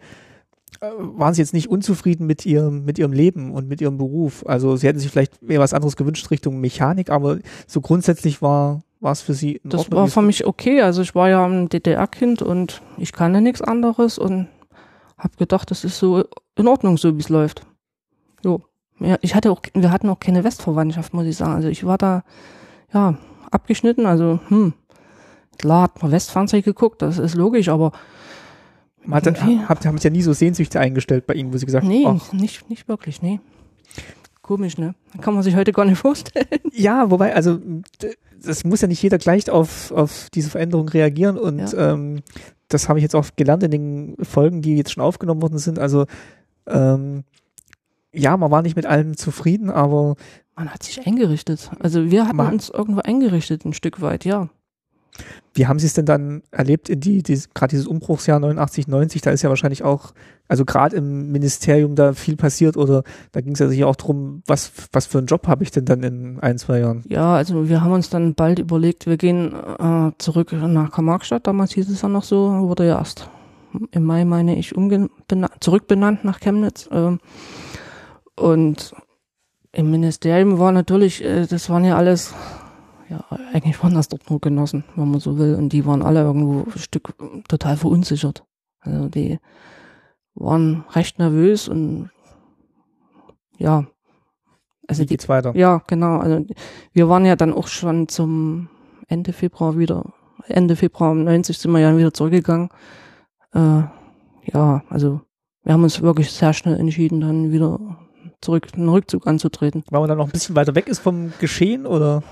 [0.82, 4.46] äh, waren sie jetzt nicht unzufrieden mit ihrem, mit ihrem Leben und mit ihrem Beruf.
[4.48, 8.82] Also sie hätten sich vielleicht mehr was anderes gewünscht Richtung Mechanik, aber so grundsätzlich war,
[9.00, 10.82] war es für sie in Das Ordnung, war für mich okay.
[10.82, 14.48] Also ich war ja ein DDR-Kind und ich kannte nichts anderes und
[15.18, 16.24] habe gedacht, das ist so
[16.56, 17.66] in Ordnung, so wie es läuft.
[18.44, 18.62] Jo.
[19.00, 21.54] Ja, ich hatte auch, wir hatten auch keine Westverwandtschaft, muss ich sagen.
[21.54, 22.24] Also ich war da,
[22.94, 23.18] ja,
[23.52, 24.74] abgeschnitten, also, hm,
[25.58, 27.92] klar hat man Westfernsehen geguckt, das ist logisch, aber
[29.08, 31.92] man hat, habt, haben ja nie so Sehnsüchte eingestellt bei Ihnen, wo Sie gesagt haben,
[31.92, 32.34] nee, ach.
[32.34, 33.40] nicht, nicht wirklich, nee.
[34.42, 34.96] Komisch, ne?
[35.22, 36.48] Kann man sich heute gar nicht vorstellen.
[36.74, 37.60] Ja, wobei, also
[38.42, 41.94] das muss ja nicht jeder gleich auf, auf diese Veränderung reagieren und ja.
[41.94, 42.22] ähm,
[42.68, 45.80] das habe ich jetzt auch gelernt in den Folgen, die jetzt schon aufgenommen worden sind.
[45.80, 46.06] Also
[46.66, 47.24] ähm,
[48.14, 50.16] ja, man war nicht mit allem zufrieden, aber
[50.56, 51.70] man hat sich eingerichtet.
[51.80, 54.50] Also wir hatten uns irgendwo eingerichtet, ein Stück weit, ja.
[55.54, 59.22] Wie haben Sie es denn dann erlebt in die, die gerade dieses Umbruchsjahr 89, 90?
[59.22, 60.14] Da ist ja wahrscheinlich auch,
[60.48, 64.44] also gerade im Ministerium da viel passiert oder da ging es ja sicher auch darum,
[64.46, 67.04] was, was für einen Job habe ich denn dann in ein, zwei Jahren?
[67.08, 71.74] Ja, also wir haben uns dann bald überlegt, wir gehen äh, zurück nach Karl-Marx-Stadt, damals
[71.74, 73.30] hieß es ja noch so, wurde ja erst
[73.92, 74.74] im Mai, meine ich,
[75.60, 76.88] zurückbenannt nach Chemnitz.
[76.92, 77.18] Äh,
[78.36, 78.94] und
[79.72, 82.34] im Ministerium war natürlich, äh, das waren ja alles
[83.10, 83.24] ja,
[83.54, 85.56] eigentlich waren das dort nur Genossen, wenn man so will.
[85.56, 87.14] Und die waren alle irgendwo ein Stück
[87.48, 88.44] total verunsichert.
[88.82, 89.40] Also die
[90.36, 92.10] waren recht nervös und
[93.58, 93.86] ja.
[94.88, 95.56] Also Wie geht's die, weiter?
[95.56, 96.18] Ja, genau.
[96.18, 96.46] Also
[96.94, 98.70] wir waren ja dann auch schon zum
[99.08, 100.14] Ende Februar wieder,
[100.48, 102.70] Ende Februar 90 sind wir ja wieder zurückgegangen.
[103.54, 103.84] Äh,
[104.54, 105.22] ja, also
[105.64, 107.80] wir haben uns wirklich sehr schnell entschieden, dann wieder
[108.42, 109.84] zurück, einen Rückzug anzutreten.
[109.90, 112.24] Weil man dann noch ein bisschen weiter weg ist vom Geschehen oder?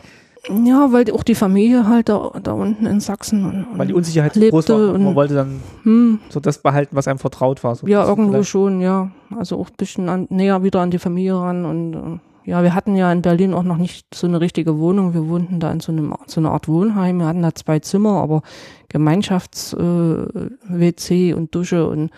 [0.49, 3.45] Ja, weil auch die Familie halt da, da unten in Sachsen.
[3.45, 4.93] Und, weil die Unsicherheit lebte groß war.
[4.93, 7.75] Und man wollte dann hm, so das behalten, was einem vertraut war.
[7.75, 8.49] So ja, irgendwo vielleicht.
[8.49, 9.11] schon, ja.
[9.35, 11.65] Also auch ein bisschen an, näher wieder an die Familie ran.
[11.65, 12.19] Und äh,
[12.49, 15.13] ja, wir hatten ja in Berlin auch noch nicht so eine richtige Wohnung.
[15.13, 17.17] Wir wohnten da in so, einem, so einer Art Wohnheim.
[17.17, 18.43] Wir hatten da zwei Zimmer, aber
[18.89, 21.87] Gemeinschafts-WC äh, und Dusche.
[21.87, 22.11] Und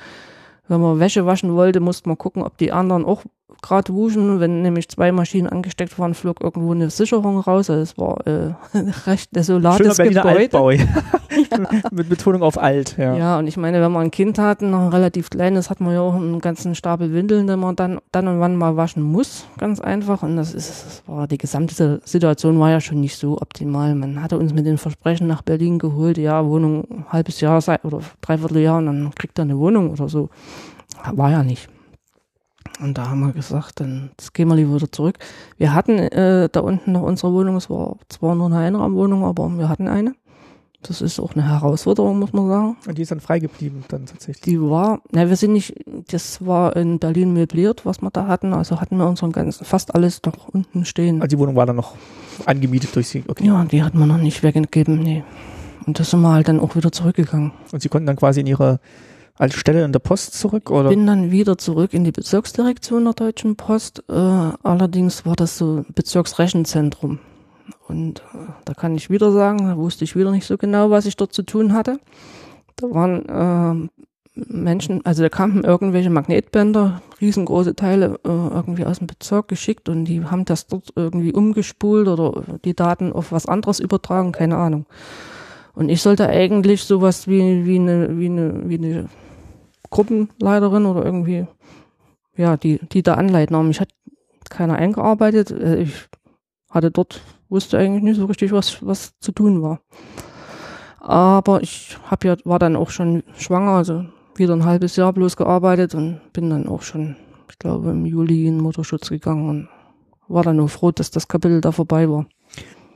[0.67, 3.23] wenn man Wäsche waschen wollte, musste man gucken, ob die anderen auch
[3.61, 4.39] gerade wuschen.
[4.39, 7.69] Wenn nämlich zwei Maschinen angesteckt waren, flog irgendwo eine Sicherung raus.
[7.69, 8.53] Also es war äh,
[9.05, 10.39] recht desolates Schöner Gebäude.
[10.39, 10.71] Altbau.
[11.91, 12.97] Mit Betonung auf alt.
[12.97, 13.15] Ja.
[13.15, 15.93] ja, und ich meine, wenn man ein Kind hat, noch ein relativ kleines, hat man
[15.93, 19.45] ja auch einen ganzen Stapel Windeln, den man dann, dann und wann mal waschen muss.
[19.57, 20.23] Ganz einfach.
[20.23, 23.95] Und das ist, das war, die gesamte Situation war ja schon nicht so optimal.
[23.95, 28.01] Man hatte uns mit den Versprechen nach Berlin geholt, ja, Wohnung ein halbes Jahr oder
[28.21, 30.29] dreiviertel Jahr und dann kriegt er eine Wohnung oder so.
[31.13, 31.69] War ja nicht.
[32.79, 35.17] Und da haben wir gesagt, dann gehen wir lieber wieder zurück.
[35.57, 39.49] Wir hatten äh, da unten noch unsere Wohnung, es war zwar nur eine Einraumwohnung, aber
[39.57, 40.13] wir hatten eine.
[40.83, 42.77] Das ist auch eine Herausforderung, muss man sagen.
[42.87, 44.41] Und die ist dann frei geblieben dann tatsächlich?
[44.41, 45.73] Die war, na, wir sind nicht,
[46.11, 48.53] das war in Berlin möbliert, was wir da hatten.
[48.53, 51.21] Also hatten wir unseren ganzen, fast alles noch unten stehen.
[51.21, 51.95] Also die Wohnung war dann noch
[52.45, 53.45] angemietet durch sie, okay.
[53.45, 55.23] Ja, die hatten wir noch nicht weggegeben, nee.
[55.85, 57.53] Und da sind wir halt dann auch wieder zurückgegangen.
[57.71, 58.79] Und sie konnten dann quasi in ihre
[59.37, 60.71] als Stelle in der Post zurück?
[60.71, 60.89] Oder?
[60.89, 64.03] Bin dann wieder zurück in die Bezirksdirektion der Deutschen Post.
[64.09, 67.19] Äh, allerdings war das so Bezirksrechenzentrum.
[67.87, 71.05] Und äh, da kann ich wieder sagen, da wusste ich wieder nicht so genau, was
[71.05, 71.99] ich dort zu tun hatte.
[72.75, 73.89] Da waren äh,
[74.35, 80.05] Menschen, also da kamen irgendwelche Magnetbänder, riesengroße Teile äh, irgendwie aus dem Bezirk geschickt und
[80.05, 84.85] die haben das dort irgendwie umgespult oder die Daten auf was anderes übertragen, keine Ahnung.
[85.73, 89.09] Und ich sollte eigentlich sowas wie, wie eine, wie eine, wie eine
[89.89, 91.47] Gruppenleiterin oder irgendwie,
[92.35, 93.55] ja, die, die da anleiten.
[93.55, 93.89] Aber mich hat
[94.49, 95.51] keiner eingearbeitet.
[95.51, 96.07] Äh, ich
[96.69, 99.81] hatte dort, wusste eigentlich nicht so richtig, was, was zu tun war.
[100.99, 104.05] Aber ich hab ja, war dann auch schon schwanger, also
[104.35, 107.15] wieder ein halbes Jahr bloß gearbeitet und bin dann auch schon,
[107.49, 109.69] ich glaube, im Juli in Mutterschutz gegangen und
[110.27, 112.25] war dann nur froh, dass das Kapitel da vorbei war.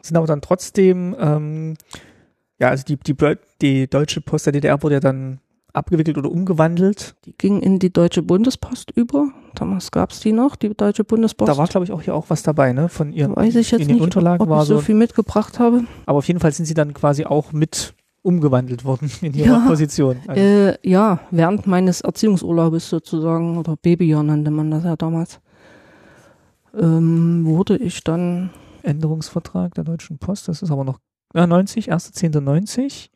[0.01, 1.75] Sind aber dann trotzdem, ähm,
[2.59, 3.15] ja, also die, die,
[3.61, 5.39] die Deutsche Post der DDR wurde ja dann
[5.73, 7.15] abgewickelt oder umgewandelt.
[7.25, 9.29] Die ging in die Deutsche Bundespost über.
[9.55, 11.49] Damals gab es die noch, die Deutsche Bundespost.
[11.49, 12.89] Da war, glaube ich, auch hier auch was dabei, ne?
[12.89, 14.81] Von ihren Weiß ich jetzt in den nicht, Unterlagen ob war ich so so.
[14.81, 15.83] viel mitgebracht habe.
[16.05, 17.93] Aber auf jeden Fall sind sie dann quasi auch mit
[18.23, 19.67] umgewandelt worden in ihrer Ja.
[19.67, 20.17] Position.
[20.27, 25.39] Also, Äh, ja, während meines Erziehungsurlaubes sozusagen, oder Babyjahr nannte man das ja damals,
[26.79, 28.51] ähm, wurde ich dann,
[28.83, 30.99] Änderungsvertrag der Deutschen Post, das ist aber noch
[31.35, 33.07] ja, 90, 1.10.90.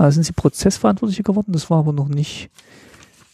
[0.00, 2.48] Also sind sie Prozessverantwortliche geworden, das war aber noch nicht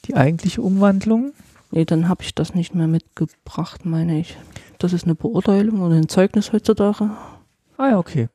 [0.06, 1.32] die eigentliche Umwandlung.
[1.70, 4.36] nee, dann habe ich das nicht mehr mitgebracht, meine ich.
[4.78, 7.10] Das ist eine Beurteilung oder ein Zeugnis heutzutage.
[7.76, 8.28] Ah ja, okay.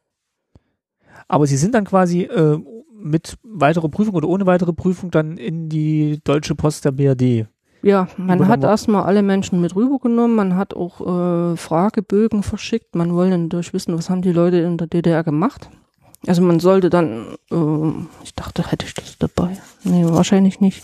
[1.28, 2.58] Aber sie sind dann quasi äh,
[2.98, 7.48] mit weiterer Prüfung oder ohne weitere Prüfung dann in die Deutsche Post der BRD.
[7.84, 13.14] Ja, man hat erstmal alle Menschen mit rübergenommen, man hat auch äh, Fragebögen verschickt, man
[13.14, 15.70] wollte natürlich wissen, was haben die Leute in der DDR gemacht.
[16.28, 19.58] Also man sollte dann, äh, ich dachte, hätte ich das dabei?
[19.84, 20.84] Nee, wahrscheinlich nicht.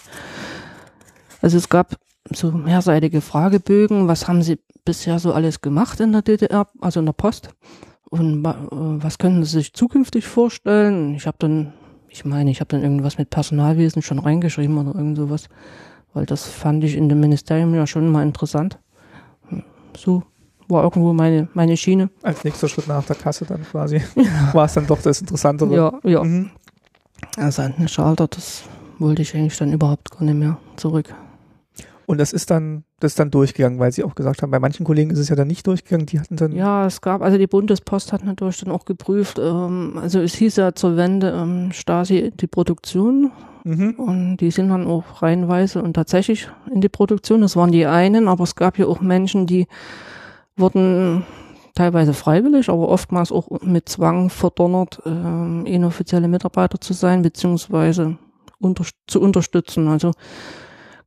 [1.42, 1.96] Also es gab
[2.34, 7.06] so mehrseitige Fragebögen, was haben sie bisher so alles gemacht in der DDR, also in
[7.06, 7.50] der Post
[8.10, 11.14] und äh, was können sie sich zukünftig vorstellen.
[11.16, 11.74] Ich habe dann,
[12.10, 15.50] ich meine, ich habe dann irgendwas mit Personalwesen schon reingeschrieben oder irgend sowas
[16.18, 18.80] weil das fand ich in dem Ministerium ja schon mal interessant.
[19.96, 20.24] So
[20.68, 22.10] war irgendwo meine, meine Schiene.
[22.24, 24.02] Als nächster Schritt nach der Kasse dann quasi.
[24.54, 25.76] War es dann doch das Interessantere.
[25.76, 26.24] Ja, ja.
[26.24, 26.52] Mhm.
[27.38, 28.64] Also eine Schalter, das
[29.00, 31.14] wollte ich eigentlich dann überhaupt gar nicht mehr zurück.
[32.08, 34.86] Und das ist dann, das ist dann durchgegangen, weil sie auch gesagt haben, bei manchen
[34.86, 37.48] Kollegen ist es ja dann nicht durchgegangen, die hatten dann Ja, es gab, also die
[37.48, 42.32] Bundespost hat natürlich dann auch geprüft, ähm, also es hieß ja zur Wende ähm, Stasi
[42.34, 43.32] die Produktion
[43.66, 43.96] mhm.
[43.98, 47.42] und die sind dann auch reihenweise und tatsächlich in die Produktion.
[47.42, 49.68] Das waren die einen, aber es gab ja auch Menschen, die
[50.58, 51.26] wurden
[51.76, 58.18] teilweise freiwillig, aber oftmals auch mit Zwang verdonnert, ähm, inoffizielle Mitarbeiter zu sein, beziehungsweise
[58.60, 59.88] unter, zu unterstützen.
[59.88, 60.12] Also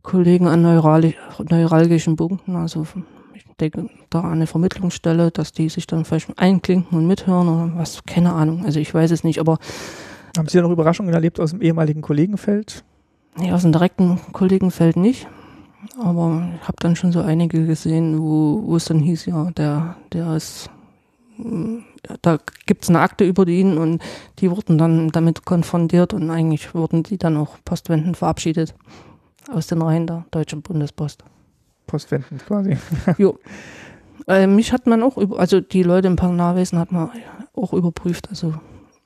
[0.02, 1.16] Kollegen an neurali
[1.50, 2.86] neuralgischen Punkten, also
[3.34, 7.72] ich denke da an eine Vermittlungsstelle, dass die sich dann vielleicht einklinken und mithören oder
[7.76, 8.64] was, keine Ahnung.
[8.64, 9.58] Also ich weiß es nicht, aber
[10.38, 12.84] haben Sie da noch Überraschungen erlebt aus dem ehemaligen Kollegenfeld?
[13.36, 15.26] Nee, aus dem direkten Kollegenfeld nicht.
[15.98, 19.96] Aber ich habe dann schon so einige gesehen, wo, wo es dann hieß, ja, der,
[20.12, 20.70] der ist,
[21.38, 21.78] mm,
[22.22, 24.02] da gibt's eine Akte über ihn und
[24.38, 28.74] die wurden dann damit konfrontiert und eigentlich wurden die dann auch postwendend verabschiedet
[29.50, 31.24] aus den Reihen der Deutschen Bundespost.
[31.86, 32.76] Postwendend quasi.
[33.18, 33.38] jo.
[34.28, 37.10] Äh, mich hat man auch, über, also die Leute im Personalwesen hat man
[37.54, 38.54] auch überprüft, also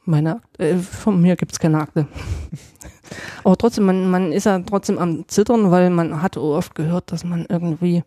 [0.07, 2.07] meine, äh, von mir gibt's keine Akte.
[3.45, 7.25] Aber trotzdem, man, man ist ja trotzdem am Zittern, weil man hat oft gehört, dass
[7.25, 8.03] man irgendwie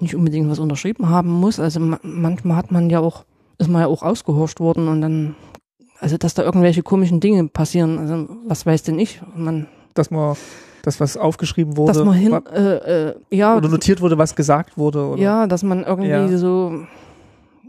[0.00, 1.58] nicht unbedingt was unterschrieben haben muss.
[1.60, 3.24] Also ma manchmal hat man ja auch,
[3.58, 5.34] ist man ja auch ausgehorscht worden und dann,
[6.00, 7.98] also dass da irgendwelche komischen Dinge passieren.
[7.98, 9.20] Also was weiß denn ich?
[9.36, 10.36] Man, Dass man,
[10.82, 14.34] das was aufgeschrieben wurde, dass man hin, wa- äh, äh, ja, oder notiert wurde, was
[14.34, 15.06] gesagt wurde.
[15.06, 15.22] Oder?
[15.22, 16.36] ja, dass man irgendwie Ja.
[16.36, 16.80] so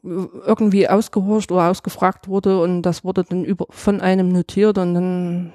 [0.03, 5.53] irgendwie ausgehorcht oder ausgefragt wurde und das wurde dann über von einem notiert und dann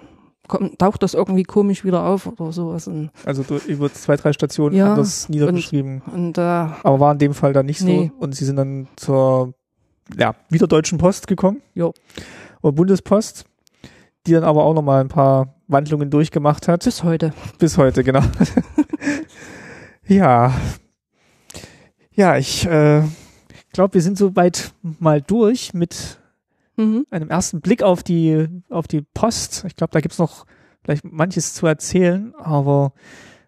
[0.48, 2.88] kommt, taucht das irgendwie komisch wieder auf oder sowas.
[2.88, 6.00] Und, Also du- über zwei, drei Stationen Ja, anders niedergeschrieben.
[6.14, 8.10] und äh, Aber war in dem Fall dann nicht Nee.
[8.16, 8.24] so.
[8.24, 9.52] Und sie sind dann zur,
[10.18, 11.60] ja, wieder Deutschen Post gekommen.
[11.74, 11.92] Jo.
[12.62, 13.44] Oder Bundespost,
[14.26, 16.84] die dann aber auch nochmal ein paar Wandlungen durchgemacht hat.
[16.84, 17.34] bis heute.
[17.58, 18.22] Bis heute, genau.
[20.06, 20.52] ja.
[22.12, 23.02] Ja, ich äh,
[23.78, 26.18] glaube, wir sind soweit mal durch mit
[26.76, 27.06] Mhm.
[27.10, 29.64] einem ersten Blick auf die, auf die Post.
[29.66, 30.44] Ich glaube, da gibt's noch
[30.84, 32.92] vielleicht manches zu erzählen, aber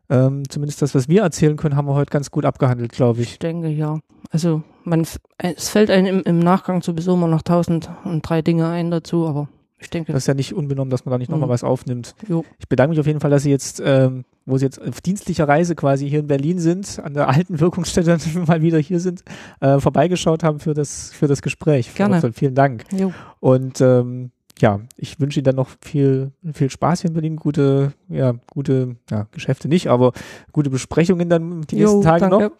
[0.08, 3.32] ähm, zumindest das, was wir erzählen können, haben wir heute ganz gut abgehandelt, glaube ich.
[3.32, 3.98] Ich denke ja.
[4.32, 8.42] Also man, f- es fällt einem im, im Nachgang sowieso immer noch tausend und drei
[8.42, 9.48] Dinge ein dazu, aber
[9.78, 11.52] ich denke, Das ist ja nicht unbenommen, dass man da nicht nochmal Mhm.
[11.52, 12.14] was aufnimmt.
[12.28, 15.00] jo, Ich bedanke mich auf jeden Fall, dass Sie jetzt, ähm, wo Sie jetzt auf
[15.00, 19.22] dienstlicher Reise quasi hier in Berlin sind, an der alten Wirkungsstätte mal wieder hier sind,
[19.60, 21.90] äh, vorbeigeschaut haben für das, für das Gespräch.
[21.90, 22.20] Frau Gerne.
[22.20, 22.32] Dr.
[22.32, 22.84] Vielen Dank.
[22.92, 23.12] jo.
[23.40, 27.92] Und ähm, ja, ich wünsche Ihnen dann noch viel, viel Spaß hier in Berlin, gute,
[28.08, 30.12] ja, gute, ja, Geschäfte nicht, aber
[30.52, 32.40] gute Besprechungen dann die nächsten Jo, Tage noch.
[32.40, 32.56] danke.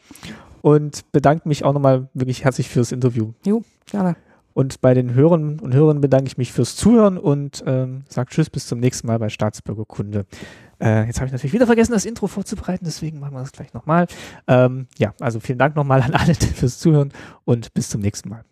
[0.63, 3.33] Und bedanke mich auch nochmal wirklich herzlich fürs Interview.
[3.87, 4.17] Gerne.
[4.53, 8.51] Und bei den Hörern und Hörern bedanke ich mich fürs Zuhören und ähm, sage Tschüss
[8.51, 10.27] bis zum nächsten Mal bei Staatsbürgerkunde.
[10.81, 13.73] Äh, jetzt habe ich natürlich wieder vergessen, das Intro vorzubereiten, deswegen machen wir das gleich
[13.75, 14.07] nochmal.
[14.47, 17.13] Ähm, ja, also vielen Dank nochmal an alle fürs Zuhören
[17.45, 18.45] und bis zum nächsten Mal.